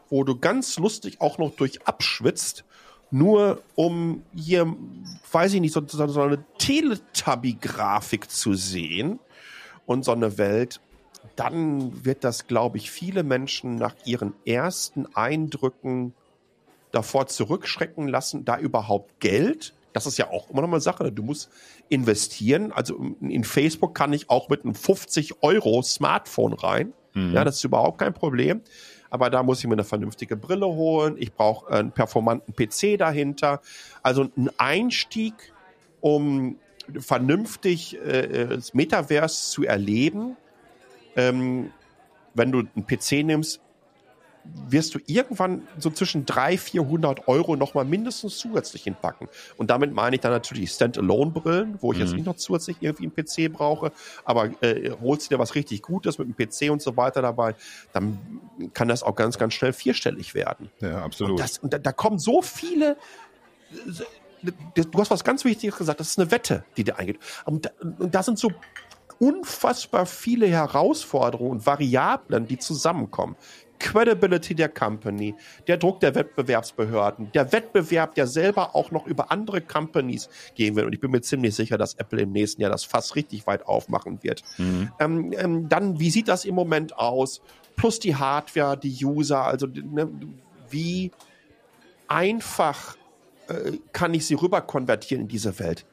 wo 0.09 0.23
du 0.23 0.37
ganz 0.37 0.77
lustig 0.77 1.19
auch 1.19 1.37
noch 1.37 1.55
durch 1.55 1.87
abschwitzt, 1.87 2.63
nur 3.09 3.61
um 3.75 4.23
hier, 4.35 4.75
weiß 5.31 5.53
ich 5.53 5.61
nicht, 5.61 5.73
so, 5.73 5.81
so, 5.85 6.07
so 6.07 6.21
eine 6.21 6.43
Teletubby-Grafik 6.57 8.29
zu 8.29 8.53
sehen 8.53 9.19
und 9.85 10.05
so 10.05 10.11
eine 10.11 10.37
Welt, 10.37 10.79
dann 11.35 12.05
wird 12.05 12.23
das, 12.23 12.47
glaube 12.47 12.77
ich, 12.77 12.91
viele 12.91 13.23
Menschen 13.23 13.75
nach 13.75 13.95
ihren 14.05 14.33
ersten 14.45 15.07
Eindrücken 15.15 16.13
davor 16.91 17.27
zurückschrecken 17.27 18.07
lassen, 18.07 18.45
da 18.45 18.57
überhaupt 18.57 19.19
Geld 19.19 19.73
das 19.93 20.07
ist 20.07 20.17
ja 20.17 20.29
auch 20.29 20.49
immer 20.49 20.61
noch 20.61 20.67
mal 20.67 20.81
Sache. 20.81 21.11
Du 21.11 21.23
musst 21.23 21.49
investieren. 21.89 22.71
Also 22.71 23.15
in 23.21 23.43
Facebook 23.43 23.95
kann 23.95 24.11
ich 24.11 24.29
auch 24.29 24.49
mit 24.49 24.63
einem 24.63 24.75
50 24.75 25.43
Euro 25.43 25.81
Smartphone 25.83 26.53
rein. 26.53 26.93
Mhm. 27.13 27.33
Ja, 27.33 27.43
das 27.43 27.57
ist 27.57 27.63
überhaupt 27.63 27.99
kein 27.99 28.13
Problem. 28.13 28.61
Aber 29.09 29.29
da 29.29 29.43
muss 29.43 29.59
ich 29.59 29.67
mir 29.67 29.73
eine 29.73 29.83
vernünftige 29.83 30.35
Brille 30.35 30.65
holen. 30.65 31.15
Ich 31.19 31.33
brauche 31.33 31.71
einen 31.71 31.91
performanten 31.91 32.53
PC 32.55 32.97
dahinter. 32.97 33.61
Also 34.01 34.27
ein 34.35 34.49
Einstieg, 34.57 35.33
um 36.01 36.57
vernünftig 36.99 37.95
äh, 38.03 38.47
das 38.47 38.73
Metaverse 38.73 39.51
zu 39.51 39.63
erleben. 39.63 40.35
Ähm, 41.15 41.71
wenn 42.33 42.51
du 42.51 42.63
einen 42.75 42.87
PC 42.87 43.23
nimmst, 43.23 43.61
wirst 44.43 44.95
du 44.95 44.99
irgendwann 45.05 45.67
so 45.77 45.89
zwischen 45.89 46.25
300, 46.25 46.59
400 46.59 47.27
Euro 47.27 47.55
nochmal 47.55 47.85
mindestens 47.85 48.37
zusätzlich 48.37 48.83
hinpacken. 48.83 49.27
Und 49.57 49.69
damit 49.69 49.93
meine 49.93 50.15
ich 50.15 50.21
dann 50.21 50.31
natürlich 50.31 50.71
Standalone-Brillen, 50.71 51.77
wo 51.81 51.91
ich 51.91 51.99
mhm. 51.99 52.05
jetzt 52.05 52.13
nicht 52.13 52.25
noch 52.25 52.35
zusätzlich 52.35 52.77
irgendwie 52.81 53.03
einen 53.03 53.13
PC 53.15 53.53
brauche, 53.53 53.91
aber 54.25 54.51
äh, 54.61 54.91
holst 55.01 55.25
du 55.25 55.35
dir 55.35 55.39
was 55.39 55.55
richtig 55.55 55.81
Gutes 55.81 56.17
mit 56.17 56.27
einem 56.27 56.35
PC 56.35 56.71
und 56.71 56.81
so 56.81 56.97
weiter 56.97 57.21
dabei, 57.21 57.55
dann 57.93 58.19
kann 58.73 58.87
das 58.87 59.03
auch 59.03 59.15
ganz, 59.15 59.37
ganz 59.37 59.53
schnell 59.53 59.73
vierstellig 59.73 60.35
werden. 60.35 60.69
Ja, 60.79 61.03
absolut. 61.03 61.31
Und, 61.31 61.39
das, 61.39 61.57
und 61.59 61.73
da, 61.73 61.77
da 61.77 61.91
kommen 61.91 62.19
so 62.19 62.41
viele 62.41 62.97
du 64.75 64.99
hast 64.99 65.09
was 65.09 65.23
ganz 65.23 65.45
Wichtiges 65.45 65.77
gesagt, 65.77 66.01
das 66.01 66.09
ist 66.09 66.19
eine 66.19 66.29
Wette, 66.29 66.65
die 66.75 66.83
dir 66.83 66.97
eingeht. 66.99 67.17
Und 67.45 67.65
da, 67.65 67.69
und 67.79 68.13
da 68.13 68.23
sind 68.23 68.37
so 68.37 68.51
unfassbar 69.19 70.05
viele 70.05 70.47
Herausforderungen 70.47 71.51
und 71.51 71.65
Variablen, 71.65 72.47
die 72.47 72.57
zusammenkommen. 72.57 73.35
Credibility 73.83 74.55
der 74.55 74.69
Company, 74.69 75.35
der 75.67 75.75
Druck 75.75 75.99
der 75.99 76.15
Wettbewerbsbehörden, 76.15 77.31
der 77.33 77.51
Wettbewerb, 77.51 78.15
der 78.15 78.27
selber 78.27 78.75
auch 78.75 78.91
noch 78.91 79.05
über 79.05 79.29
andere 79.29 79.59
Companies 79.59 80.29
gehen 80.55 80.75
wird. 80.75 80.85
Und 80.87 80.93
ich 80.93 81.01
bin 81.01 81.11
mir 81.11 81.21
ziemlich 81.21 81.53
sicher, 81.53 81.77
dass 81.77 81.95
Apple 81.95 82.21
im 82.21 82.31
nächsten 82.31 82.61
Jahr 82.61 82.71
das 82.71 82.85
Fass 82.85 83.15
richtig 83.17 83.45
weit 83.45 83.67
aufmachen 83.67 84.23
wird. 84.23 84.41
Mhm. 84.57 84.89
Ähm, 84.99 85.33
ähm, 85.37 85.69
dann, 85.69 85.99
wie 85.99 86.09
sieht 86.09 86.29
das 86.29 86.45
im 86.45 86.55
Moment 86.55 86.97
aus? 86.97 87.41
Plus 87.75 87.99
die 87.99 88.15
Hardware, 88.15 88.77
die 88.77 89.05
User, 89.05 89.43
also 89.43 89.67
ne, 89.67 90.09
wie 90.69 91.11
einfach 92.07 92.95
äh, 93.49 93.73
kann 93.91 94.13
ich 94.13 94.25
sie 94.25 94.35
rüber 94.35 94.61
konvertieren 94.61 95.23
in 95.23 95.27
diese 95.27 95.59
Welt? 95.59 95.85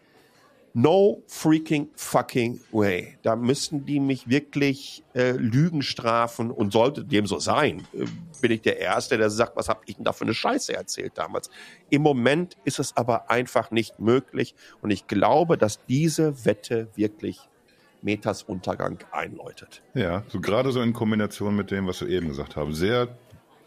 No 0.73 1.23
freaking 1.27 1.89
fucking 1.97 2.61
way. 2.71 3.19
Da 3.23 3.35
müssten 3.35 3.85
die 3.85 3.99
mich 3.99 4.29
wirklich 4.29 5.03
äh, 5.15 5.33
Lügen 5.33 5.83
strafen 5.83 6.51
und 6.51 6.73
sollte 6.73 7.05
dem 7.05 7.27
so 7.27 7.39
sein, 7.41 7.87
äh, 7.93 8.05
bin 8.41 8.53
ich 8.53 8.63
der 8.63 8.79
Erste, 8.79 9.19
der 9.19 9.31
sagt, 9.31 9.57
was 9.57 9.69
habe 9.69 9.81
ich 9.87 9.97
denn 9.97 10.05
da 10.05 10.13
für 10.13 10.25
eine 10.25 10.35
Scheiße 10.35 10.75
erzählt 10.75 11.13
damals. 11.17 11.51
Im 11.91 12.03
Moment 12.03 12.57
ist 12.65 12.79
es 12.79 12.97
aber 12.97 13.31
einfach 13.31 13.71
nicht 13.71 13.99
möglich 13.99 14.55
und 14.81 14.91
ich 14.91 15.07
glaube, 15.09 15.59
dass 15.59 15.85
diese 15.87 16.45
Wette 16.45 16.89
wirklich 16.95 17.41
Metas 18.03 18.43
Untergang 18.43 18.99
einläutet. 19.11 19.83
Ja, 19.95 20.23
so 20.29 20.41
gerade 20.41 20.73
so 20.73 20.81
in 20.81 20.93
Kombination 20.93 21.55
mit 21.55 21.71
dem, 21.71 21.87
was 21.87 22.01
wir 22.01 22.09
eben 22.09 22.29
gesagt 22.29 22.57
haben. 22.57 22.73
Sehr 22.73 23.09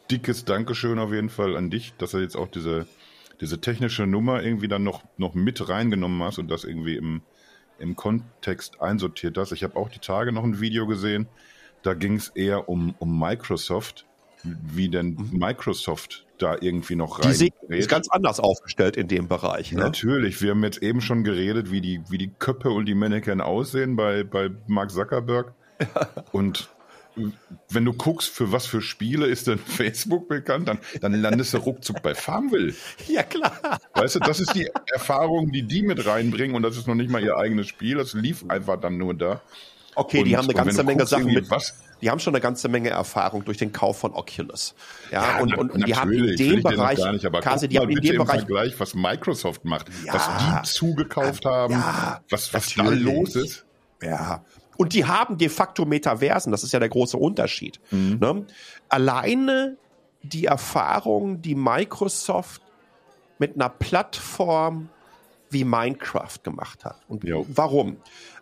dickes 0.09 0.45
Dankeschön 0.45 0.99
auf 0.99 1.11
jeden 1.11 1.29
Fall 1.29 1.55
an 1.55 1.69
dich, 1.69 1.93
dass 1.97 2.13
er 2.13 2.21
jetzt 2.21 2.35
auch 2.35 2.47
diese 2.47 2.85
diese 3.43 3.59
technische 3.59 4.07
Nummer 4.07 4.41
irgendwie 4.41 4.69
dann 4.69 4.83
noch, 4.83 5.03
noch 5.17 5.33
mit 5.33 5.67
reingenommen 5.67 6.23
hast 6.23 6.39
und 6.39 6.49
das 6.49 6.63
irgendwie 6.63 6.95
im, 6.95 7.21
im 7.77 7.95
Kontext 7.95 8.81
einsortiert 8.81 9.37
hast. 9.37 9.51
Ich 9.51 9.63
habe 9.63 9.75
auch 9.75 9.89
die 9.89 9.99
Tage 9.99 10.31
noch 10.31 10.45
ein 10.45 10.61
Video 10.61 10.87
gesehen, 10.87 11.27
da 11.81 11.93
ging 11.93 12.15
es 12.15 12.29
eher 12.29 12.69
um, 12.69 12.95
um 12.99 13.19
Microsoft 13.19 14.05
wie 14.43 14.89
denn 14.89 15.15
mhm. 15.15 15.39
Microsoft 15.39 16.25
da 16.37 16.57
irgendwie 16.59 16.95
noch 16.95 17.23
rein. 17.23 17.33
Die 17.33 17.51
ist 17.69 17.89
ganz 17.89 18.09
anders 18.09 18.39
aufgestellt 18.39 18.97
in 18.97 19.07
dem 19.07 19.27
Bereich. 19.27 19.71
Ne? 19.71 19.79
Natürlich. 19.79 20.41
Wir 20.41 20.51
haben 20.51 20.63
jetzt 20.63 20.83
eben 20.83 20.99
schon 20.99 21.23
geredet, 21.23 21.71
wie 21.71 21.79
die, 21.79 22.01
wie 22.09 22.17
die 22.17 22.27
Köpfe 22.27 22.69
und 22.69 22.85
die 22.85 22.95
Mannequin 22.95 23.39
aussehen 23.39 23.95
bei, 23.95 24.23
bei 24.23 24.49
Mark 24.67 24.91
Zuckerberg. 24.91 25.53
und 26.31 26.69
wenn 27.69 27.85
du 27.85 27.93
guckst, 27.93 28.29
für 28.29 28.51
was 28.51 28.65
für 28.65 28.81
Spiele 28.81 29.27
ist 29.27 29.47
denn 29.47 29.57
Facebook 29.65 30.27
bekannt, 30.27 30.67
dann, 30.67 30.79
dann 31.01 31.13
landest 31.13 31.53
du 31.53 31.57
ruckzuck 31.57 32.01
bei 32.01 32.15
Farmville. 32.15 32.73
Ja, 33.07 33.23
klar. 33.23 33.79
Weißt 33.93 34.15
du, 34.15 34.19
das 34.19 34.39
ist 34.39 34.53
die 34.55 34.69
Erfahrung, 34.91 35.51
die 35.51 35.63
die 35.63 35.83
mit 35.83 36.05
reinbringen 36.05 36.55
und 36.55 36.63
das 36.63 36.77
ist 36.77 36.87
noch 36.87 36.95
nicht 36.95 37.09
mal 37.09 37.23
ihr 37.23 37.37
eigenes 37.37 37.67
Spiel, 37.67 37.97
das 37.97 38.13
lief 38.13 38.45
einfach 38.47 38.79
dann 38.79 38.97
nur 38.97 39.13
da. 39.13 39.41
Okay, 39.95 40.19
und, 40.19 40.25
die 40.25 40.37
haben 40.37 40.45
eine 40.45 40.53
ganze 40.53 40.83
Menge 40.83 41.05
Sachen 41.05 41.25
mit. 41.25 41.49
Was, 41.49 41.75
die 42.01 42.09
haben 42.09 42.19
schon 42.19 42.33
eine 42.33 42.41
ganze 42.41 42.67
Menge 42.67 42.89
Erfahrung 42.89 43.45
durch 43.45 43.57
den 43.57 43.71
Kauf 43.71 43.99
von 43.99 44.13
Oculus. 44.13 44.75
Ja, 45.11 45.23
ja 45.23 45.39
und, 45.39 45.55
und, 45.55 45.71
und 45.71 45.87
die 45.87 45.95
haben 45.95 46.11
in 46.11 46.35
dem 46.35 46.63
Bereich, 46.63 46.97
gar 46.97 47.13
nicht, 47.13 47.25
aber 47.25 47.41
Kasi, 47.41 47.67
die 47.67 47.79
haben 47.79 47.89
in 47.89 48.01
dem 48.01 48.17
Bereich 48.17 48.39
Vergleich, 48.39 48.79
was 48.79 48.95
Microsoft 48.95 49.65
macht, 49.65 49.87
ja, 50.05 50.13
was 50.13 50.27
die 50.27 50.69
zugekauft 50.73 51.45
haben, 51.45 51.73
ja, 51.73 52.21
was, 52.29 52.53
was 52.53 52.73
da 52.73 52.89
los 52.89 53.35
ist. 53.35 53.65
Ja, 54.01 54.43
und 54.77 54.93
die 54.93 55.05
haben 55.05 55.37
de 55.37 55.49
facto 55.49 55.85
Metaversen, 55.85 56.51
das 56.51 56.63
ist 56.63 56.71
ja 56.71 56.79
der 56.79 56.89
große 56.89 57.17
Unterschied. 57.17 57.79
Mhm. 57.91 58.17
Ne? 58.19 58.45
Alleine 58.89 59.77
die 60.21 60.45
Erfahrung, 60.45 61.41
die 61.41 61.55
Microsoft 61.55 62.61
mit 63.39 63.55
einer 63.55 63.69
Plattform 63.69 64.89
wie 65.49 65.63
Minecraft 65.63 66.39
gemacht 66.43 66.85
hat. 66.85 67.01
Und 67.07 67.23
jo. 67.23 67.45
warum? 67.49 67.97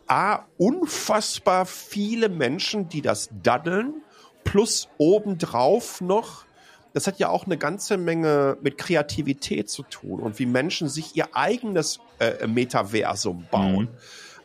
A, 0.08 0.46
unfassbar 0.58 1.66
viele 1.66 2.30
Menschen, 2.30 2.90
die 2.90 3.02
das 3.02 3.30
daddeln, 3.44 3.96
plus 4.44 4.90
obendrauf 4.98 6.02
noch, 6.02 6.46
das 6.94 7.08
hat 7.08 7.20
ja 7.20 7.30
auch 7.30 7.46
eine 7.46 7.58
ganze 7.58 7.98
Menge 7.98 8.58
mit 8.62 8.78
Kreativität 8.78 9.70
zu 9.70 9.84
tun 9.84 10.20
und 10.20 10.40
wie 10.40 10.46
Menschen 10.46 10.90
sich 10.90 11.16
ihr 11.16 11.36
eigenes 11.36 12.00
äh, 12.20 12.46
Metaversum 12.48 13.46
bauen. 13.50 13.86
Mhm. 13.86 13.90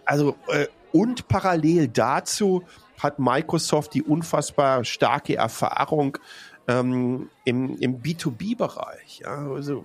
Also 0.05 0.37
äh, 0.49 0.66
und 0.97 1.28
parallel 1.28 1.88
dazu 1.88 2.62
hat 2.99 3.18
Microsoft 3.18 3.92
die 3.92 4.03
unfassbar 4.03 4.84
starke 4.84 5.36
Erfahrung 5.36 6.16
ähm, 6.68 7.28
im, 7.44 7.76
im 7.78 8.01
B2B-Bereich. 8.01 9.20
Ja, 9.24 9.51
also 9.53 9.84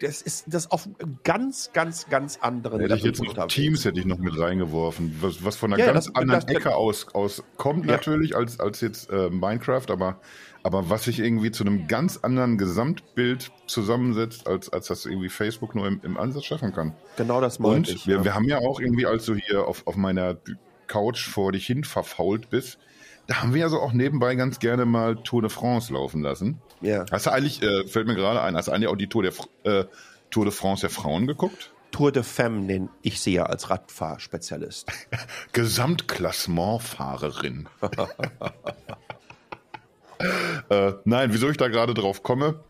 das 0.00 0.20
ist 0.20 0.44
das 0.48 0.70
auf 0.70 0.86
ganz, 1.22 1.70
ganz, 1.72 2.08
ganz 2.10 2.38
anderen 2.42 2.80
Hätte 2.80 2.96
ich 2.96 3.04
jetzt 3.04 3.22
noch 3.22 3.46
Teams 3.46 3.84
hätte 3.86 4.00
ich 4.00 4.06
noch 4.06 4.18
mit 4.18 4.38
reingeworfen, 4.38 5.16
was, 5.20 5.42
was 5.42 5.56
von 5.56 5.72
einer 5.72 5.82
ja, 5.82 5.92
ganz 5.92 6.06
das, 6.06 6.14
anderen 6.14 6.46
das, 6.46 6.54
Ecke 6.54 6.76
aus, 6.76 7.08
aus 7.14 7.42
kommt 7.56 7.86
ja. 7.86 7.92
natürlich 7.92 8.36
als, 8.36 8.60
als 8.60 8.82
jetzt 8.82 9.08
äh, 9.10 9.30
Minecraft, 9.30 9.86
aber, 9.88 10.20
aber 10.64 10.88
was 10.88 11.04
sich 11.04 11.20
irgendwie 11.20 11.52
zu 11.52 11.62
einem 11.62 11.86
ganz 11.88 12.20
anderen 12.22 12.56
Gesamtbild 12.56 13.52
zusammensetzt, 13.66 14.48
als, 14.48 14.72
als 14.72 14.86
das 14.86 15.04
irgendwie 15.04 15.28
Facebook 15.28 15.74
nur 15.74 15.86
im, 15.86 16.00
im 16.02 16.16
Ansatz 16.16 16.46
schaffen 16.46 16.72
kann. 16.72 16.94
Genau 17.18 17.42
das 17.42 17.58
meinte 17.58 17.92
Und 17.92 17.98
ich. 17.98 18.06
Wir, 18.06 18.16
ja. 18.16 18.24
wir 18.24 18.34
haben 18.34 18.48
ja 18.48 18.56
auch 18.58 18.80
irgendwie, 18.80 19.04
als 19.06 19.26
du 19.26 19.34
hier 19.34 19.68
auf, 19.68 19.86
auf 19.86 19.96
meiner 19.96 20.38
Couch 20.86 21.28
vor 21.28 21.52
dich 21.52 21.66
hin 21.66 21.84
verfault 21.84 22.48
bist, 22.48 22.78
da 23.26 23.42
haben 23.42 23.52
wir 23.52 23.60
ja 23.60 23.68
so 23.68 23.78
auch 23.78 23.92
nebenbei 23.92 24.36
ganz 24.36 24.58
gerne 24.58 24.86
mal 24.86 25.16
Tour 25.16 25.42
de 25.42 25.50
France 25.50 25.92
laufen 25.92 26.22
lassen. 26.22 26.62
Ja. 26.80 27.04
Hast 27.10 27.26
du 27.26 27.32
eigentlich, 27.32 27.62
äh, 27.62 27.86
fällt 27.86 28.06
mir 28.06 28.14
gerade 28.14 28.40
ein, 28.40 28.56
hast 28.56 28.68
du 28.68 28.72
eigentlich 28.72 28.88
auch 28.88 28.96
die 28.96 29.08
Tour, 29.08 29.22
der, 29.22 29.34
äh, 29.64 29.84
Tour 30.30 30.46
de 30.46 30.52
France 30.52 30.80
der 30.80 30.88
Frauen 30.90 31.26
geguckt? 31.26 31.74
Tour 31.90 32.10
de 32.10 32.22
Femme 32.22 32.62
nenne 32.62 32.88
ich 33.02 33.20
sie 33.20 33.34
ja 33.34 33.44
als 33.44 33.68
Radfahrspezialist. 33.68 34.90
Gesamtklassementfahrerin. 35.52 37.68
äh, 40.68 40.92
nein, 41.04 41.32
wieso 41.32 41.48
ich 41.50 41.56
da 41.56 41.68
gerade 41.68 41.94
drauf 41.94 42.22
komme? 42.22 42.60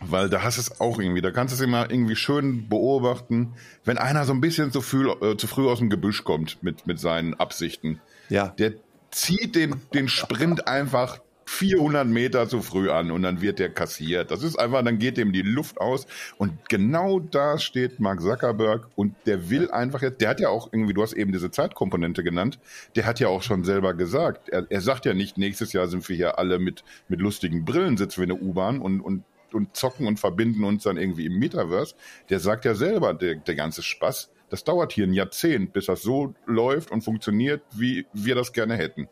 Weil 0.00 0.28
da 0.28 0.42
hast 0.42 0.58
es 0.58 0.80
auch 0.80 0.98
irgendwie, 0.98 1.22
da 1.22 1.30
kannst 1.30 1.52
du 1.52 1.56
es 1.56 1.60
immer 1.60 1.90
irgendwie 1.90 2.16
schön 2.16 2.68
beobachten, 2.68 3.54
wenn 3.84 3.96
einer 3.96 4.24
so 4.24 4.32
ein 4.32 4.40
bisschen 4.40 4.72
zu 4.72 4.80
früh, 4.80 5.08
äh, 5.08 5.36
zu 5.36 5.46
früh 5.46 5.68
aus 5.68 5.78
dem 5.78 5.88
Gebüsch 5.88 6.24
kommt 6.24 6.62
mit, 6.62 6.86
mit 6.86 6.98
seinen 6.98 7.34
Absichten. 7.34 8.00
Ja. 8.28 8.48
Der 8.48 8.74
zieht 9.10 9.54
den, 9.54 9.76
den 9.94 10.08
Sprint 10.08 10.66
einfach 10.66 11.20
400 11.54 12.06
Meter 12.06 12.48
zu 12.48 12.62
früh 12.62 12.90
an 12.90 13.12
und 13.12 13.22
dann 13.22 13.40
wird 13.40 13.60
der 13.60 13.70
kassiert. 13.70 14.32
Das 14.32 14.42
ist 14.42 14.56
einfach, 14.56 14.82
dann 14.84 14.98
geht 14.98 15.16
dem 15.16 15.32
die 15.32 15.42
Luft 15.42 15.80
aus 15.80 16.06
und 16.36 16.68
genau 16.68 17.20
da 17.20 17.58
steht 17.58 18.00
Mark 18.00 18.20
Zuckerberg 18.20 18.88
und 18.96 19.14
der 19.26 19.50
will 19.50 19.70
einfach 19.70 20.02
jetzt, 20.02 20.20
der 20.20 20.30
hat 20.30 20.40
ja 20.40 20.48
auch 20.48 20.68
irgendwie, 20.72 20.94
du 20.94 21.02
hast 21.02 21.12
eben 21.12 21.30
diese 21.30 21.52
Zeitkomponente 21.52 22.24
genannt, 22.24 22.58
der 22.96 23.06
hat 23.06 23.20
ja 23.20 23.28
auch 23.28 23.42
schon 23.42 23.62
selber 23.62 23.94
gesagt, 23.94 24.48
er, 24.48 24.66
er 24.68 24.80
sagt 24.80 25.06
ja 25.06 25.14
nicht, 25.14 25.38
nächstes 25.38 25.72
Jahr 25.72 25.86
sind 25.86 26.08
wir 26.08 26.16
hier 26.16 26.38
alle 26.38 26.58
mit, 26.58 26.82
mit 27.08 27.20
lustigen 27.20 27.64
Brillen 27.64 27.96
sitzen 27.96 28.16
wir 28.18 28.24
in 28.24 28.40
der 28.40 28.42
U-Bahn 28.42 28.80
und, 28.80 29.00
und, 29.00 29.22
und 29.52 29.76
zocken 29.76 30.08
und 30.08 30.18
verbinden 30.18 30.64
uns 30.64 30.82
dann 30.82 30.96
irgendwie 30.96 31.26
im 31.26 31.38
Metaverse. 31.38 31.94
Der 32.30 32.40
sagt 32.40 32.64
ja 32.64 32.74
selber, 32.74 33.14
der, 33.14 33.36
der 33.36 33.54
ganze 33.54 33.82
Spaß, 33.82 34.30
das 34.50 34.64
dauert 34.64 34.92
hier 34.92 35.06
ein 35.06 35.12
Jahrzehnt, 35.12 35.72
bis 35.72 35.86
das 35.86 36.02
so 36.02 36.34
läuft 36.46 36.90
und 36.90 37.02
funktioniert, 37.02 37.62
wie 37.72 38.06
wir 38.12 38.34
das 38.34 38.52
gerne 38.52 38.76
hätten. 38.76 39.08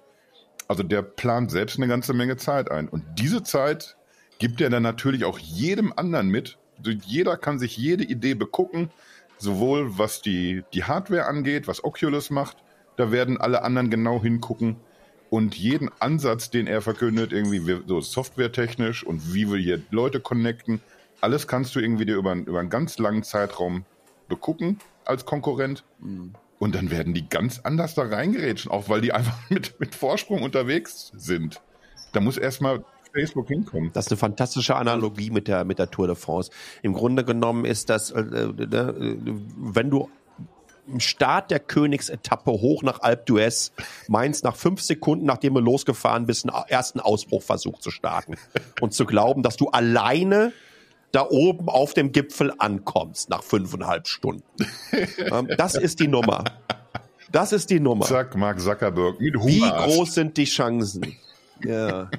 Also 0.72 0.84
der 0.84 1.02
plant 1.02 1.50
selbst 1.50 1.76
eine 1.76 1.86
ganze 1.86 2.14
Menge 2.14 2.38
Zeit 2.38 2.70
ein. 2.70 2.88
Und 2.88 3.04
diese 3.18 3.42
Zeit 3.42 3.98
gibt 4.38 4.58
er 4.62 4.70
dann 4.70 4.82
natürlich 4.82 5.26
auch 5.26 5.38
jedem 5.38 5.92
anderen 5.94 6.28
mit. 6.28 6.56
Jeder 7.04 7.36
kann 7.36 7.58
sich 7.58 7.76
jede 7.76 8.04
Idee 8.04 8.32
begucken, 8.32 8.90
sowohl 9.36 9.98
was 9.98 10.22
die, 10.22 10.64
die 10.72 10.84
Hardware 10.84 11.26
angeht, 11.26 11.68
was 11.68 11.84
Oculus 11.84 12.30
macht. 12.30 12.56
Da 12.96 13.12
werden 13.12 13.38
alle 13.38 13.64
anderen 13.64 13.90
genau 13.90 14.22
hingucken. 14.22 14.76
Und 15.28 15.56
jeden 15.56 15.90
Ansatz, 15.98 16.48
den 16.48 16.66
er 16.66 16.80
verkündet, 16.80 17.34
irgendwie 17.34 17.82
so 17.86 18.00
softwaretechnisch 18.00 19.04
und 19.04 19.34
wie 19.34 19.50
wir 19.50 19.58
hier 19.58 19.82
Leute 19.90 20.20
connecten, 20.20 20.80
alles 21.20 21.46
kannst 21.46 21.74
du 21.74 21.80
irgendwie 21.80 22.06
dir 22.06 22.16
über, 22.16 22.32
über 22.32 22.60
einen 22.60 22.70
ganz 22.70 22.96
langen 22.96 23.24
Zeitraum 23.24 23.84
begucken 24.26 24.78
als 25.04 25.26
Konkurrent. 25.26 25.84
Mhm. 26.00 26.32
Und 26.62 26.76
dann 26.76 26.92
werden 26.92 27.12
die 27.12 27.28
ganz 27.28 27.58
anders 27.64 27.96
da 27.96 28.02
reingerätschen, 28.02 28.70
auch 28.70 28.88
weil 28.88 29.00
die 29.00 29.10
einfach 29.10 29.36
mit, 29.50 29.80
mit 29.80 29.96
Vorsprung 29.96 30.42
unterwegs 30.42 31.10
sind. 31.16 31.60
Da 32.12 32.20
muss 32.20 32.38
erstmal 32.38 32.84
Facebook 33.12 33.48
hinkommen. 33.48 33.90
Das 33.92 34.06
ist 34.06 34.12
eine 34.12 34.18
fantastische 34.18 34.76
Analogie 34.76 35.30
mit 35.30 35.48
der, 35.48 35.64
mit 35.64 35.80
der 35.80 35.90
Tour 35.90 36.06
de 36.06 36.14
France. 36.14 36.52
Im 36.82 36.92
Grunde 36.92 37.24
genommen 37.24 37.64
ist 37.64 37.90
das, 37.90 38.12
äh, 38.12 38.20
äh, 38.20 39.16
wenn 39.56 39.90
du 39.90 40.08
im 40.86 41.00
Start 41.00 41.50
der 41.50 41.58
Königsetappe 41.58 42.52
hoch 42.52 42.84
nach 42.84 43.00
Alpe 43.00 43.32
d'Huez 43.32 43.72
meinst, 44.06 44.44
nach 44.44 44.54
fünf 44.54 44.82
Sekunden, 44.82 45.26
nachdem 45.26 45.54
du 45.54 45.60
losgefahren 45.60 46.26
bist, 46.26 46.48
einen 46.48 46.56
ersten 46.68 47.00
Ausbruchversuch 47.00 47.80
zu 47.80 47.90
starten 47.90 48.36
und 48.80 48.94
zu 48.94 49.04
glauben, 49.04 49.42
dass 49.42 49.56
du 49.56 49.70
alleine 49.70 50.52
da 51.12 51.28
oben 51.28 51.68
auf 51.68 51.94
dem 51.94 52.10
Gipfel 52.12 52.52
ankommst 52.58 53.30
nach 53.30 53.42
fünfeinhalb 53.42 54.08
Stunden. 54.08 54.42
Ähm, 55.18 55.48
das 55.56 55.74
ist 55.74 56.00
die 56.00 56.08
Nummer. 56.08 56.44
Das 57.30 57.52
ist 57.52 57.70
die 57.70 57.80
Nummer. 57.80 58.04
Zack, 58.04 58.36
Mark 58.36 58.60
Zuckerberg 58.60 59.18
Wie 59.20 59.30
groß 59.30 60.14
sind 60.14 60.36
die 60.36 60.44
Chancen? 60.44 61.16
Ja. 61.64 62.10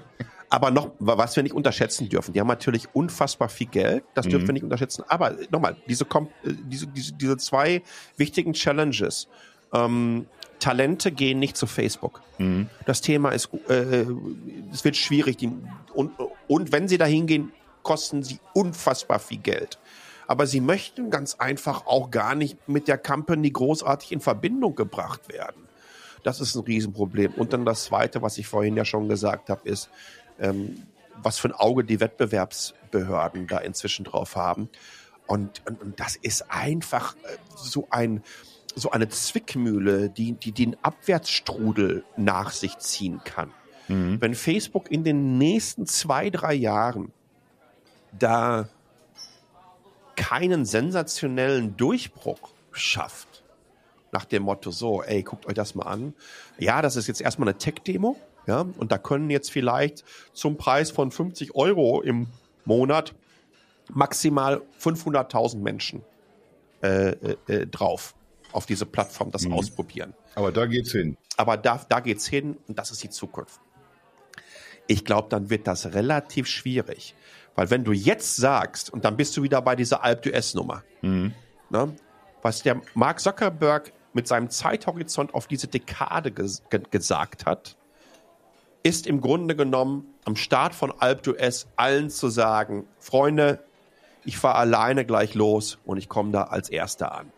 Aber 0.49 0.71
noch, 0.71 0.91
was 0.99 1.35
wir 1.35 1.43
nicht 1.43 1.53
unterschätzen 1.53 2.09
dürfen, 2.09 2.33
die 2.33 2.39
haben 2.39 2.47
natürlich 2.47 2.87
unfassbar 2.93 3.49
viel 3.49 3.67
Geld, 3.67 4.03
das 4.13 4.27
dürfen 4.27 4.43
mhm. 4.43 4.47
wir 4.47 4.53
nicht 4.53 4.63
unterschätzen. 4.63 5.03
Aber 5.07 5.35
nochmal, 5.49 5.75
diese, 5.87 6.05
äh, 6.05 6.53
diese, 6.65 6.87
diese, 6.87 7.13
diese 7.13 7.37
zwei 7.37 7.81
wichtigen 8.17 8.53
Challenges. 8.53 9.27
Ähm, 9.73 10.27
Talente 10.59 11.11
gehen 11.11 11.39
nicht 11.39 11.57
zu 11.57 11.67
Facebook. 11.67 12.21
Mhm. 12.37 12.69
Das 12.85 13.01
Thema 13.01 13.31
ist, 13.31 13.49
äh, 13.67 14.05
es 14.71 14.85
wird 14.85 14.95
schwierig. 14.95 15.37
Die, 15.37 15.51
und, 15.93 16.11
und 16.47 16.71
wenn 16.71 16.87
sie 16.87 16.97
da 16.97 17.05
hingehen, 17.05 17.51
kosten 17.83 18.23
sie 18.23 18.39
unfassbar 18.53 19.19
viel 19.19 19.39
Geld. 19.39 19.79
Aber 20.27 20.47
sie 20.47 20.61
möchten 20.61 21.09
ganz 21.09 21.35
einfach 21.35 21.85
auch 21.85 22.09
gar 22.09 22.33
nicht 22.33 22.67
mit 22.67 22.87
der 22.87 22.97
Company 22.97 23.51
großartig 23.51 24.13
in 24.13 24.21
Verbindung 24.21 24.75
gebracht 24.75 25.29
werden. 25.31 25.67
Das 26.23 26.39
ist 26.39 26.55
ein 26.55 26.63
Riesenproblem. 26.63 27.33
Und 27.33 27.53
dann 27.53 27.65
das 27.65 27.83
Zweite, 27.83 28.21
was 28.21 28.37
ich 28.37 28.47
vorhin 28.47 28.77
ja 28.77 28.85
schon 28.85 29.09
gesagt 29.09 29.49
habe, 29.49 29.67
ist, 29.67 29.89
ähm, 30.39 30.87
was 31.21 31.37
für 31.37 31.49
ein 31.49 31.53
Auge 31.53 31.83
die 31.83 31.99
Wettbewerbsbehörden 31.99 33.47
da 33.47 33.59
inzwischen 33.59 34.05
drauf 34.05 34.35
haben. 34.35 34.69
Und, 35.27 35.61
und, 35.67 35.81
und 35.81 35.99
das 35.99 36.15
ist 36.15 36.49
einfach 36.49 37.15
äh, 37.15 37.37
so 37.55 37.87
ein 37.89 38.23
so 38.75 38.91
eine 38.91 39.07
Zwickmühle, 39.07 40.09
die, 40.09 40.33
die 40.33 40.51
den 40.51 40.75
Abwärtsstrudel 40.83 42.03
nach 42.17 42.51
sich 42.51 42.77
ziehen 42.79 43.21
kann. 43.23 43.51
Mhm. 43.87 44.19
Wenn 44.19 44.35
Facebook 44.35 44.91
in 44.91 45.03
den 45.03 45.37
nächsten 45.37 45.85
zwei, 45.85 46.29
drei 46.29 46.53
Jahren 46.53 47.11
da 48.17 48.67
keinen 50.15 50.65
sensationellen 50.65 51.75
Durchbruch 51.77 52.51
schafft, 52.71 53.43
nach 54.11 54.25
dem 54.25 54.43
Motto 54.43 54.71
so, 54.71 55.01
ey, 55.01 55.23
guckt 55.23 55.47
euch 55.47 55.55
das 55.55 55.75
mal 55.75 55.83
an. 55.83 56.13
Ja, 56.59 56.81
das 56.81 56.95
ist 56.95 57.07
jetzt 57.07 57.21
erstmal 57.21 57.49
eine 57.49 57.57
Tech-Demo, 57.57 58.15
ja, 58.45 58.65
und 58.77 58.91
da 58.91 58.97
können 58.97 59.29
jetzt 59.29 59.51
vielleicht 59.51 60.03
zum 60.33 60.57
Preis 60.57 60.91
von 60.91 61.11
50 61.11 61.55
Euro 61.55 62.01
im 62.01 62.27
Monat 62.65 63.15
maximal 63.91 64.61
500.000 64.79 65.57
Menschen 65.57 66.03
äh, 66.81 67.11
äh, 67.11 67.37
äh, 67.47 67.67
drauf 67.67 68.15
auf 68.51 68.65
diese 68.65 68.85
Plattform 68.85 69.31
das 69.31 69.45
mhm. 69.45 69.53
ausprobieren. 69.53 70.13
Aber 70.35 70.51
da 70.51 70.65
geht's 70.65 70.91
hin. 70.91 71.17
Aber 71.37 71.57
da, 71.57 71.83
da 71.89 71.99
geht's 71.99 72.27
hin 72.27 72.57
und 72.67 72.77
das 72.77 72.91
ist 72.91 73.03
die 73.03 73.09
Zukunft. 73.09 73.59
Ich 74.87 75.05
glaube, 75.05 75.29
dann 75.29 75.49
wird 75.49 75.65
das 75.65 75.93
relativ 75.93 76.47
schwierig. 76.47 77.15
Weil 77.55 77.69
wenn 77.69 77.83
du 77.83 77.91
jetzt 77.91 78.35
sagst, 78.35 78.91
und 78.91 79.05
dann 79.05 79.17
bist 79.17 79.37
du 79.37 79.43
wieder 79.43 79.61
bei 79.61 79.75
dieser 79.75 80.03
Alp-US-Nummer, 80.03 80.83
mhm. 81.01 81.33
ne, 81.69 81.95
was 82.41 82.63
der 82.63 82.81
Mark 82.93 83.19
Zuckerberg 83.19 83.93
mit 84.13 84.27
seinem 84.27 84.49
Zeithorizont 84.49 85.33
auf 85.33 85.47
diese 85.47 85.67
Dekade 85.67 86.31
ges 86.31 86.63
gesagt 86.91 87.45
hat, 87.45 87.77
ist 88.83 89.07
im 89.07 89.21
Grunde 89.21 89.55
genommen 89.55 90.13
am 90.25 90.35
Start 90.35 90.75
von 90.75 90.91
Alp-US 90.91 91.67
allen 91.75 92.09
zu 92.09 92.29
sagen, 92.29 92.85
Freunde, 92.99 93.63
ich 94.25 94.37
fahre 94.37 94.55
alleine 94.55 95.05
gleich 95.05 95.35
los 95.35 95.79
und 95.85 95.97
ich 95.97 96.09
komme 96.09 96.31
da 96.31 96.43
als 96.43 96.69
Erster 96.69 97.13
an. 97.13 97.31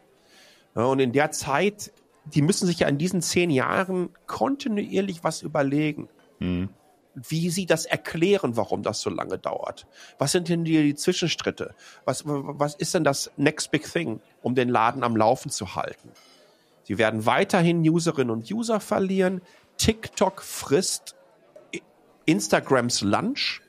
Ja, 0.76 0.86
und 0.86 1.00
in 1.00 1.12
der 1.12 1.32
Zeit, 1.32 1.92
die 2.26 2.42
müssen 2.42 2.66
sich 2.66 2.80
ja 2.80 2.88
in 2.88 2.98
diesen 2.98 3.22
zehn 3.22 3.50
Jahren 3.50 4.10
kontinuierlich 4.28 5.24
was 5.24 5.42
überlegen. 5.42 6.10
Mhm 6.40 6.70
wie 7.16 7.50
sie 7.50 7.66
das 7.66 7.86
erklären, 7.86 8.58
warum 8.58 8.84
das 8.84 9.02
so 9.02 9.10
lange 9.10 9.38
dauert. 9.38 9.88
Was 10.18 10.34
sind 10.34 10.50
denn 10.50 10.64
die, 10.66 10.84
die 10.84 10.96
Zwischenstritte? 10.96 11.74
Was, 12.04 12.24
was 12.26 12.76
ist 12.76 12.94
denn 12.94 13.04
das 13.04 13.32
Next 13.38 13.72
Big 13.72 13.92
Thing, 13.92 14.22
um 14.42 14.54
den 14.54 14.70
Laden 14.70 15.04
am 15.04 15.16
Laufen 15.16 15.50
zu 15.50 15.76
halten? 15.76 16.10
Sie 16.84 16.98
werden 16.98 17.26
weiterhin 17.26 17.80
Userinnen 17.88 18.30
und 18.30 18.52
User 18.52 18.80
verlieren. 18.80 19.42
TikTok 19.78 20.42
frisst 20.44 21.16
Instagrams 22.26 23.02
Lunch. 23.02 23.62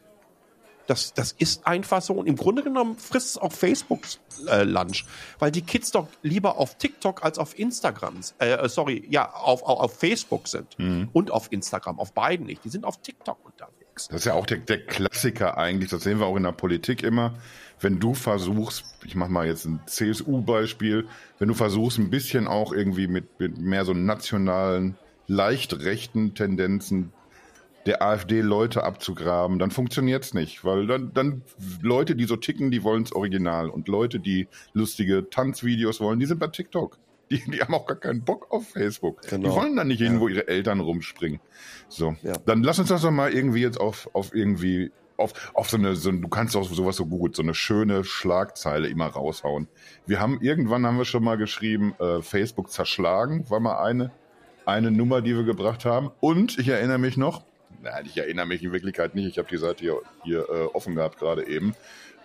Das, 0.87 1.14
das 1.14 1.32
ist 1.32 1.66
einfach 1.66 2.03
so. 2.03 2.14
Und 2.14 2.26
im 2.26 2.37
Grunde 2.37 2.62
genommen 2.62 2.97
frisst 2.97 3.30
es 3.30 3.39
auch 3.39 3.53
Facebooks 3.53 4.20
äh, 4.49 4.62
Lunch, 4.64 5.05
weil 5.39 5.51
die 5.51 5.62
Kids 5.62 5.91
doch 5.91 6.09
lieber 6.22 6.59
auf 6.59 6.76
TikTok 6.76 7.24
als 7.24 7.39
auf 7.39 7.59
Instagram, 7.59 8.20
äh, 8.39 8.53
äh, 8.53 8.68
sorry, 8.68 9.07
ja, 9.09 9.30
auf, 9.32 9.62
auf, 9.62 9.80
auf 9.80 9.99
Facebook 9.99 10.49
sind 10.49 10.78
mhm. 10.78 11.09
und 11.12 11.30
auf 11.30 11.53
Instagram, 11.53 11.99
auf 11.99 12.12
beiden 12.12 12.47
nicht. 12.47 12.64
Die 12.64 12.68
sind 12.68 12.84
auf 12.84 13.01
TikTok 13.01 13.45
unterwegs. 13.45 14.09
Das 14.09 14.20
ist 14.20 14.24
ja 14.26 14.34
auch 14.34 14.47
der, 14.47 14.59
der 14.59 14.84
Klassiker 14.84 15.57
eigentlich, 15.57 15.91
das 15.91 16.03
sehen 16.03 16.20
wir 16.20 16.26
auch 16.26 16.37
in 16.37 16.43
der 16.43 16.53
Politik 16.53 17.03
immer. 17.03 17.34
Wenn 17.80 17.99
du 17.99 18.14
versuchst, 18.14 18.84
ich 19.05 19.14
mache 19.14 19.30
mal 19.30 19.47
jetzt 19.47 19.64
ein 19.64 19.80
CSU-Beispiel, 19.87 21.07
wenn 21.39 21.49
du 21.49 21.55
versuchst, 21.55 21.99
ein 21.99 22.11
bisschen 22.11 22.47
auch 22.47 22.72
irgendwie 22.72 23.07
mit, 23.07 23.39
mit 23.41 23.59
mehr 23.59 23.84
so 23.84 23.93
nationalen, 23.93 24.97
leicht 25.26 25.80
rechten 25.80 26.34
Tendenzen 26.34 27.12
der 27.87 28.03
AfD 28.03 28.41
Leute 28.41 28.82
abzugraben, 28.82 29.59
dann 29.59 29.70
funktioniert's 29.70 30.34
nicht, 30.34 30.64
weil 30.64 30.87
dann, 30.87 31.12
dann 31.14 31.43
Leute, 31.80 32.16
die 32.16 32.24
so 32.24 32.37
ticken, 32.37 32.70
die 32.70 32.82
wollen's 32.82 33.12
original 33.12 33.70
und 33.70 33.89
Leute, 33.89 34.18
die 34.18 34.49
lustige 34.72 35.30
Tanzvideos 35.30 36.01
wollen, 36.01 36.18
die 36.18 36.26
sind 36.26 36.39
bei 36.39 36.49
TikTok. 36.49 36.99
Die, 37.30 37.43
die 37.51 37.61
haben 37.61 37.74
auch 37.74 37.87
gar 37.87 37.97
keinen 37.97 38.22
Bock 38.22 38.51
auf 38.51 38.68
Facebook. 38.68 39.22
Genau. 39.22 39.49
Die 39.49 39.55
wollen 39.55 39.76
dann 39.76 39.89
nicht 39.89 40.01
hin, 40.01 40.20
wo 40.20 40.28
ihre 40.28 40.47
Eltern 40.47 40.80
rumspringen. 40.80 41.41
So, 41.89 42.14
ja. 42.22 42.34
dann 42.45 42.62
lass 42.62 42.78
uns 42.78 42.89
das 42.89 43.03
doch 43.03 43.11
mal 43.11 43.32
irgendwie 43.32 43.62
jetzt 43.62 43.80
auf, 43.80 44.09
auf 44.12 44.34
irgendwie 44.34 44.93
auf, 45.16 45.51
auf 45.55 45.70
so 45.70 45.76
eine, 45.76 45.97
so, 45.97 46.12
du 46.12 46.28
kannst 46.28 46.57
auch 46.57 46.68
sowas 46.68 46.97
so 46.97 47.07
gut, 47.07 47.37
so 47.37 47.43
eine 47.43 47.55
schöne 47.55 48.05
Schlagzeile 48.05 48.89
immer 48.89 49.07
raushauen. 49.07 49.66
Wir 50.07 50.20
haben 50.20 50.41
irgendwann 50.41 50.87
haben 50.87 50.99
wir 50.99 51.05
schon 51.05 51.24
mal 51.24 51.37
geschrieben, 51.37 51.95
äh, 51.99 52.20
Facebook 52.20 52.70
zerschlagen, 52.70 53.49
war 53.49 53.61
mal 53.61 53.82
eine, 53.82 54.11
eine 54.66 54.91
Nummer, 54.91 55.22
die 55.22 55.34
wir 55.34 55.45
gebracht 55.45 55.84
haben. 55.84 56.11
Und 56.20 56.59
ich 56.59 56.68
erinnere 56.68 56.99
mich 56.99 57.16
noch, 57.16 57.45
nein, 57.87 58.05
ich 58.07 58.16
erinnere 58.18 58.47
mich 58.47 58.62
in 58.62 58.72
Wirklichkeit 58.72 59.14
nicht, 59.14 59.26
ich 59.26 59.39
habe 59.39 59.49
die 59.49 59.57
Seite 59.57 59.80
hier, 59.80 60.01
hier 60.24 60.49
äh, 60.49 60.64
offen 60.74 60.95
gehabt 60.95 61.18
gerade 61.18 61.47
eben, 61.47 61.74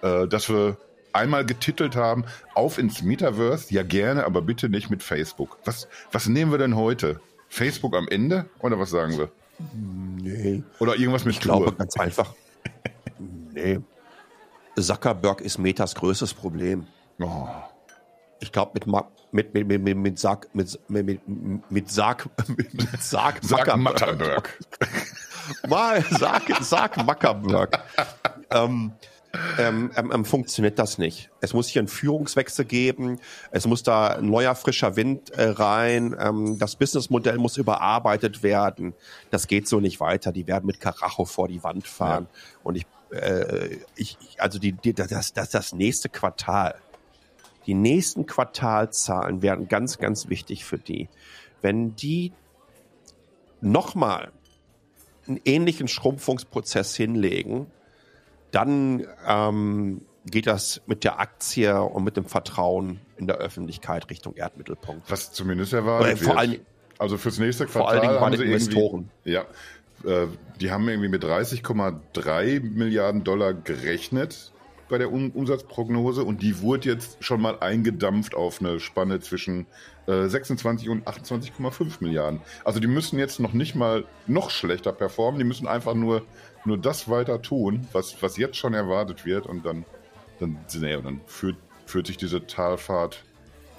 äh, 0.01 0.27
dass 0.27 0.49
wir 0.49 0.77
einmal 1.13 1.45
getitelt 1.45 1.95
haben, 1.95 2.25
auf 2.53 2.77
ins 2.77 3.01
Metaverse, 3.01 3.73
ja 3.73 3.83
gerne, 3.83 4.25
aber 4.25 4.41
bitte 4.41 4.69
nicht 4.69 4.89
mit 4.89 5.03
Facebook. 5.03 5.57
Was, 5.65 5.87
was 6.11 6.27
nehmen 6.27 6.51
wir 6.51 6.57
denn 6.57 6.75
heute? 6.75 7.19
Facebook 7.49 7.95
am 7.95 8.07
Ende 8.07 8.45
oder 8.59 8.79
was 8.79 8.89
sagen 8.91 9.17
wir? 9.17 9.29
Nee. 9.75 10.63
Oder 10.79 10.95
irgendwas 10.95 11.25
mit 11.25 11.35
Ich 11.35 11.39
Tour? 11.41 11.57
glaube 11.57 11.73
ganz 11.73 11.97
einfach. 11.99 12.33
nee. 13.53 13.79
Zuckerberg 14.79 15.41
ist 15.41 15.57
Metas 15.57 15.95
größtes 15.95 16.33
Problem. 16.33 16.87
Oh. 17.19 17.47
Ich 18.39 18.51
glaube, 18.51 18.71
mit, 18.73 18.87
mit, 19.31 19.53
mit, 19.53 19.67
mit, 19.67 19.81
mit, 19.83 19.97
mit 19.97 20.19
Sarg, 20.19 20.47
mit, 20.53 20.79
mit, 20.87 21.05
mit, 21.27 21.71
mit 21.71 21.89
Sarg, 21.91 22.27
mit 22.47 23.03
Sarg, 23.03 23.39
Sarg 23.43 23.77
Matterberg. 23.77 24.57
Mal, 25.67 26.03
sag, 26.09 26.43
sag 26.61 27.05
Mackerberg. 27.05 27.79
ähm, 28.51 28.93
ähm, 29.57 29.91
ähm, 29.95 30.11
ähm, 30.13 30.25
funktioniert 30.25 30.77
das 30.77 30.97
nicht. 30.97 31.29
Es 31.39 31.53
muss 31.53 31.67
hier 31.67 31.79
einen 31.79 31.87
Führungswechsel 31.87 32.65
geben, 32.65 33.19
es 33.51 33.65
muss 33.65 33.81
da 33.83 34.15
ein 34.15 34.29
neuer 34.29 34.55
frischer 34.55 34.95
Wind 34.95 35.29
äh, 35.31 35.49
rein, 35.49 36.15
ähm, 36.19 36.59
das 36.59 36.75
Businessmodell 36.75 37.37
muss 37.37 37.57
überarbeitet 37.57 38.43
werden. 38.43 38.93
Das 39.29 39.47
geht 39.47 39.67
so 39.67 39.79
nicht 39.79 39.99
weiter. 39.99 40.31
Die 40.31 40.47
werden 40.47 40.65
mit 40.65 40.81
Karacho 40.81 41.25
vor 41.25 41.47
die 41.47 41.63
Wand 41.63 41.87
fahren. 41.87 42.27
Ja. 42.29 42.39
Und 42.63 42.75
ich, 42.75 42.85
äh, 43.11 43.77
ich, 43.95 44.17
also 44.37 44.59
die, 44.59 44.73
die, 44.73 44.93
das, 44.93 45.33
das, 45.33 45.49
das 45.49 45.73
nächste 45.73 46.09
Quartal, 46.09 46.75
die 47.65 47.73
nächsten 47.73 48.25
Quartalzahlen 48.25 49.41
werden 49.41 49.67
ganz, 49.69 49.97
ganz 49.97 50.27
wichtig 50.27 50.65
für 50.65 50.77
die. 50.77 51.07
Wenn 51.61 51.95
die 51.95 52.33
nochmal 53.61 54.31
einen 55.27 55.39
ähnlichen 55.45 55.87
Schrumpfungsprozess 55.87 56.95
hinlegen, 56.95 57.67
dann 58.51 59.05
ähm, 59.27 60.01
geht 60.25 60.47
das 60.47 60.81
mit 60.85 61.03
der 61.03 61.19
Aktie 61.19 61.81
und 61.81 62.03
mit 62.03 62.17
dem 62.17 62.25
Vertrauen 62.25 62.99
in 63.17 63.27
der 63.27 63.37
Öffentlichkeit 63.37 64.09
Richtung 64.09 64.35
Erdmittelpunkt. 64.35 65.09
Was 65.09 65.31
zumindest 65.31 65.73
erwartet 65.73 66.19
vor 66.19 66.37
allen, 66.37 66.59
Also 66.97 67.17
fürs 67.17 67.39
nächste 67.39 67.65
Quartal 67.65 67.81
vor 67.81 67.89
allen 67.89 68.01
Dingen 68.01 68.19
haben 68.19 68.31
den 68.31 68.41
Investoren. 68.41 69.09
Ja, 69.23 69.45
äh, 70.05 70.27
die 70.59 70.71
haben 70.71 70.87
irgendwie 70.87 71.09
mit 71.09 71.23
30,3 71.23 72.61
Milliarden 72.61 73.23
Dollar 73.23 73.53
gerechnet 73.53 74.51
bei 74.91 74.99
der 74.99 75.11
um 75.11 75.31
Umsatzprognose 75.31 76.23
und 76.23 76.43
die 76.43 76.61
wurde 76.61 76.89
jetzt 76.89 77.23
schon 77.23 77.41
mal 77.41 77.57
eingedampft 77.59 78.35
auf 78.35 78.59
eine 78.59 78.79
Spanne 78.79 79.19
zwischen 79.21 79.65
äh, 80.05 80.27
26 80.27 80.89
und 80.89 81.07
28,5 81.07 81.95
Milliarden. 82.01 82.41
Also 82.63 82.79
die 82.79 82.87
müssen 82.87 83.17
jetzt 83.17 83.39
noch 83.39 83.53
nicht 83.53 83.73
mal 83.73 84.05
noch 84.27 84.51
schlechter 84.51 84.91
performen, 84.91 85.39
die 85.39 85.45
müssen 85.45 85.67
einfach 85.67 85.95
nur, 85.95 86.23
nur 86.65 86.77
das 86.77 87.09
weiter 87.09 87.41
tun, 87.41 87.87
was, 87.93 88.21
was 88.21 88.37
jetzt 88.37 88.57
schon 88.57 88.73
erwartet 88.73 89.25
wird 89.25 89.47
und 89.47 89.65
dann, 89.65 89.85
dann, 90.39 90.59
nee, 90.75 91.01
dann 91.01 91.21
führt, 91.25 91.55
führt 91.85 92.05
sich 92.05 92.17
diese 92.17 92.45
Talfahrt 92.45 93.23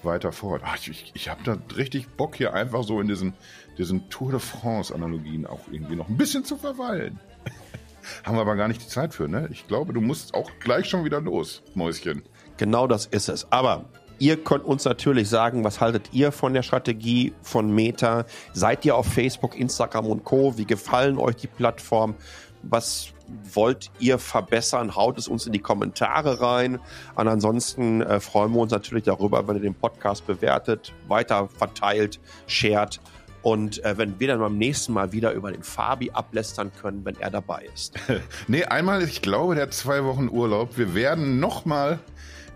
weiter 0.02 0.32
fort. 0.32 0.62
Ach, 0.64 0.76
ich 0.76 1.12
ich, 1.14 1.28
habe 1.28 1.42
da 1.44 1.58
richtig 1.76 2.08
Bock 2.08 2.36
hier 2.36 2.54
einfach 2.54 2.82
so 2.84 3.00
in 3.00 3.06
diesen, 3.06 3.34
diesen 3.78 4.08
Tour 4.08 4.32
de 4.32 4.40
France-Analogien 4.40 5.46
auch 5.46 5.60
irgendwie 5.70 5.94
noch 5.94 6.08
ein 6.08 6.16
bisschen 6.16 6.44
zu 6.44 6.56
verweilen. 6.56 7.20
Haben 8.24 8.36
wir 8.36 8.42
aber 8.42 8.56
gar 8.56 8.68
nicht 8.68 8.82
die 8.82 8.88
Zeit 8.88 9.14
für, 9.14 9.28
ne? 9.28 9.48
Ich 9.50 9.66
glaube, 9.66 9.92
du 9.92 10.00
musst 10.00 10.34
auch 10.34 10.50
gleich 10.60 10.88
schon 10.88 11.04
wieder 11.04 11.20
los, 11.20 11.62
Mäuschen. 11.74 12.22
Genau 12.56 12.86
das 12.86 13.06
ist 13.06 13.28
es. 13.28 13.50
Aber 13.50 13.84
ihr 14.18 14.42
könnt 14.42 14.64
uns 14.64 14.84
natürlich 14.84 15.28
sagen, 15.28 15.64
was 15.64 15.80
haltet 15.80 16.12
ihr 16.12 16.32
von 16.32 16.54
der 16.54 16.62
Strategie 16.62 17.32
von 17.42 17.74
Meta? 17.74 18.24
Seid 18.52 18.84
ihr 18.84 18.96
auf 18.96 19.06
Facebook, 19.06 19.58
Instagram 19.58 20.06
und 20.06 20.24
Co? 20.24 20.56
Wie 20.56 20.64
gefallen 20.64 21.18
euch 21.18 21.36
die 21.36 21.48
Plattform? 21.48 22.14
Was 22.62 23.08
wollt 23.52 23.90
ihr 23.98 24.18
verbessern? 24.18 24.94
Haut 24.94 25.18
es 25.18 25.28
uns 25.28 25.46
in 25.46 25.52
die 25.52 25.58
Kommentare 25.58 26.40
rein. 26.40 26.78
Und 27.14 27.28
ansonsten 27.28 28.02
äh, 28.02 28.20
freuen 28.20 28.52
wir 28.52 28.60
uns 28.60 28.72
natürlich 28.72 29.04
darüber, 29.04 29.46
wenn 29.48 29.56
ihr 29.56 29.62
den 29.62 29.74
Podcast 29.74 30.26
bewertet, 30.26 30.92
weiter 31.08 31.48
verteilt, 31.48 32.20
shared 32.46 33.00
und 33.42 33.84
äh, 33.84 33.98
wenn 33.98 34.18
wir 34.20 34.28
dann 34.28 34.38
beim 34.38 34.56
nächsten 34.56 34.92
Mal 34.92 35.12
wieder 35.12 35.32
über 35.32 35.52
den 35.52 35.62
Fabi 35.62 36.10
ablästern 36.12 36.70
können, 36.80 37.04
wenn 37.04 37.16
er 37.20 37.30
dabei 37.30 37.66
ist. 37.74 37.94
nee, 38.48 38.64
einmal, 38.64 39.02
ich 39.02 39.22
glaube, 39.22 39.54
der 39.54 39.64
hat 39.64 39.74
zwei 39.74 40.04
Wochen 40.04 40.28
Urlaub. 40.28 40.78
Wir 40.78 40.94
werden 40.94 41.40
nochmal 41.40 41.98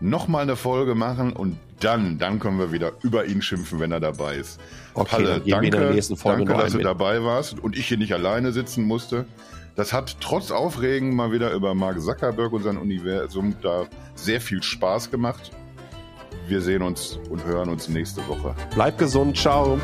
noch 0.01 0.29
mal 0.29 0.43
eine 0.43 0.57
Folge 0.57 0.95
machen 0.95 1.33
und 1.33 1.59
dann, 1.81 2.19
dann 2.19 2.39
können 2.39 2.59
wir 2.59 2.73
wieder 2.73 2.93
über 3.03 3.27
ihn 3.27 3.43
schimpfen, 3.43 3.81
wenn 3.81 3.93
er 3.93 4.01
dabei 4.01 4.37
ist. 4.37 4.61
Okay, 4.95 5.11
Palle, 5.11 5.43
danke, 5.47 5.71
danke 5.71 5.95
dass 6.47 6.73
du 6.73 6.79
dabei 6.79 7.23
warst 7.23 7.59
und 7.59 7.77
ich 7.77 7.89
hier 7.89 7.99
nicht 7.99 8.13
alleine 8.13 8.53
sitzen 8.53 8.85
musste. 8.85 9.27
Das 9.75 9.93
hat 9.93 10.17
trotz 10.21 10.51
Aufregen 10.51 11.15
mal 11.15 11.33
wieder 11.33 11.53
über 11.53 11.75
Mark 11.75 12.01
Zuckerberg 12.01 12.53
und 12.53 12.63
sein 12.63 12.79
Universum 12.79 13.55
da 13.61 13.87
sehr 14.15 14.41
viel 14.41 14.63
Spaß 14.63 15.11
gemacht. 15.11 15.51
Wir 16.49 16.63
sehen 16.63 16.83
uns 16.83 17.19
und 17.29 17.45
hören 17.45 17.69
uns 17.69 17.89
nächste 17.89 18.27
Woche. 18.29 18.55
Bleib 18.75 18.97
gesund, 18.99 19.37
ciao. 19.37 19.79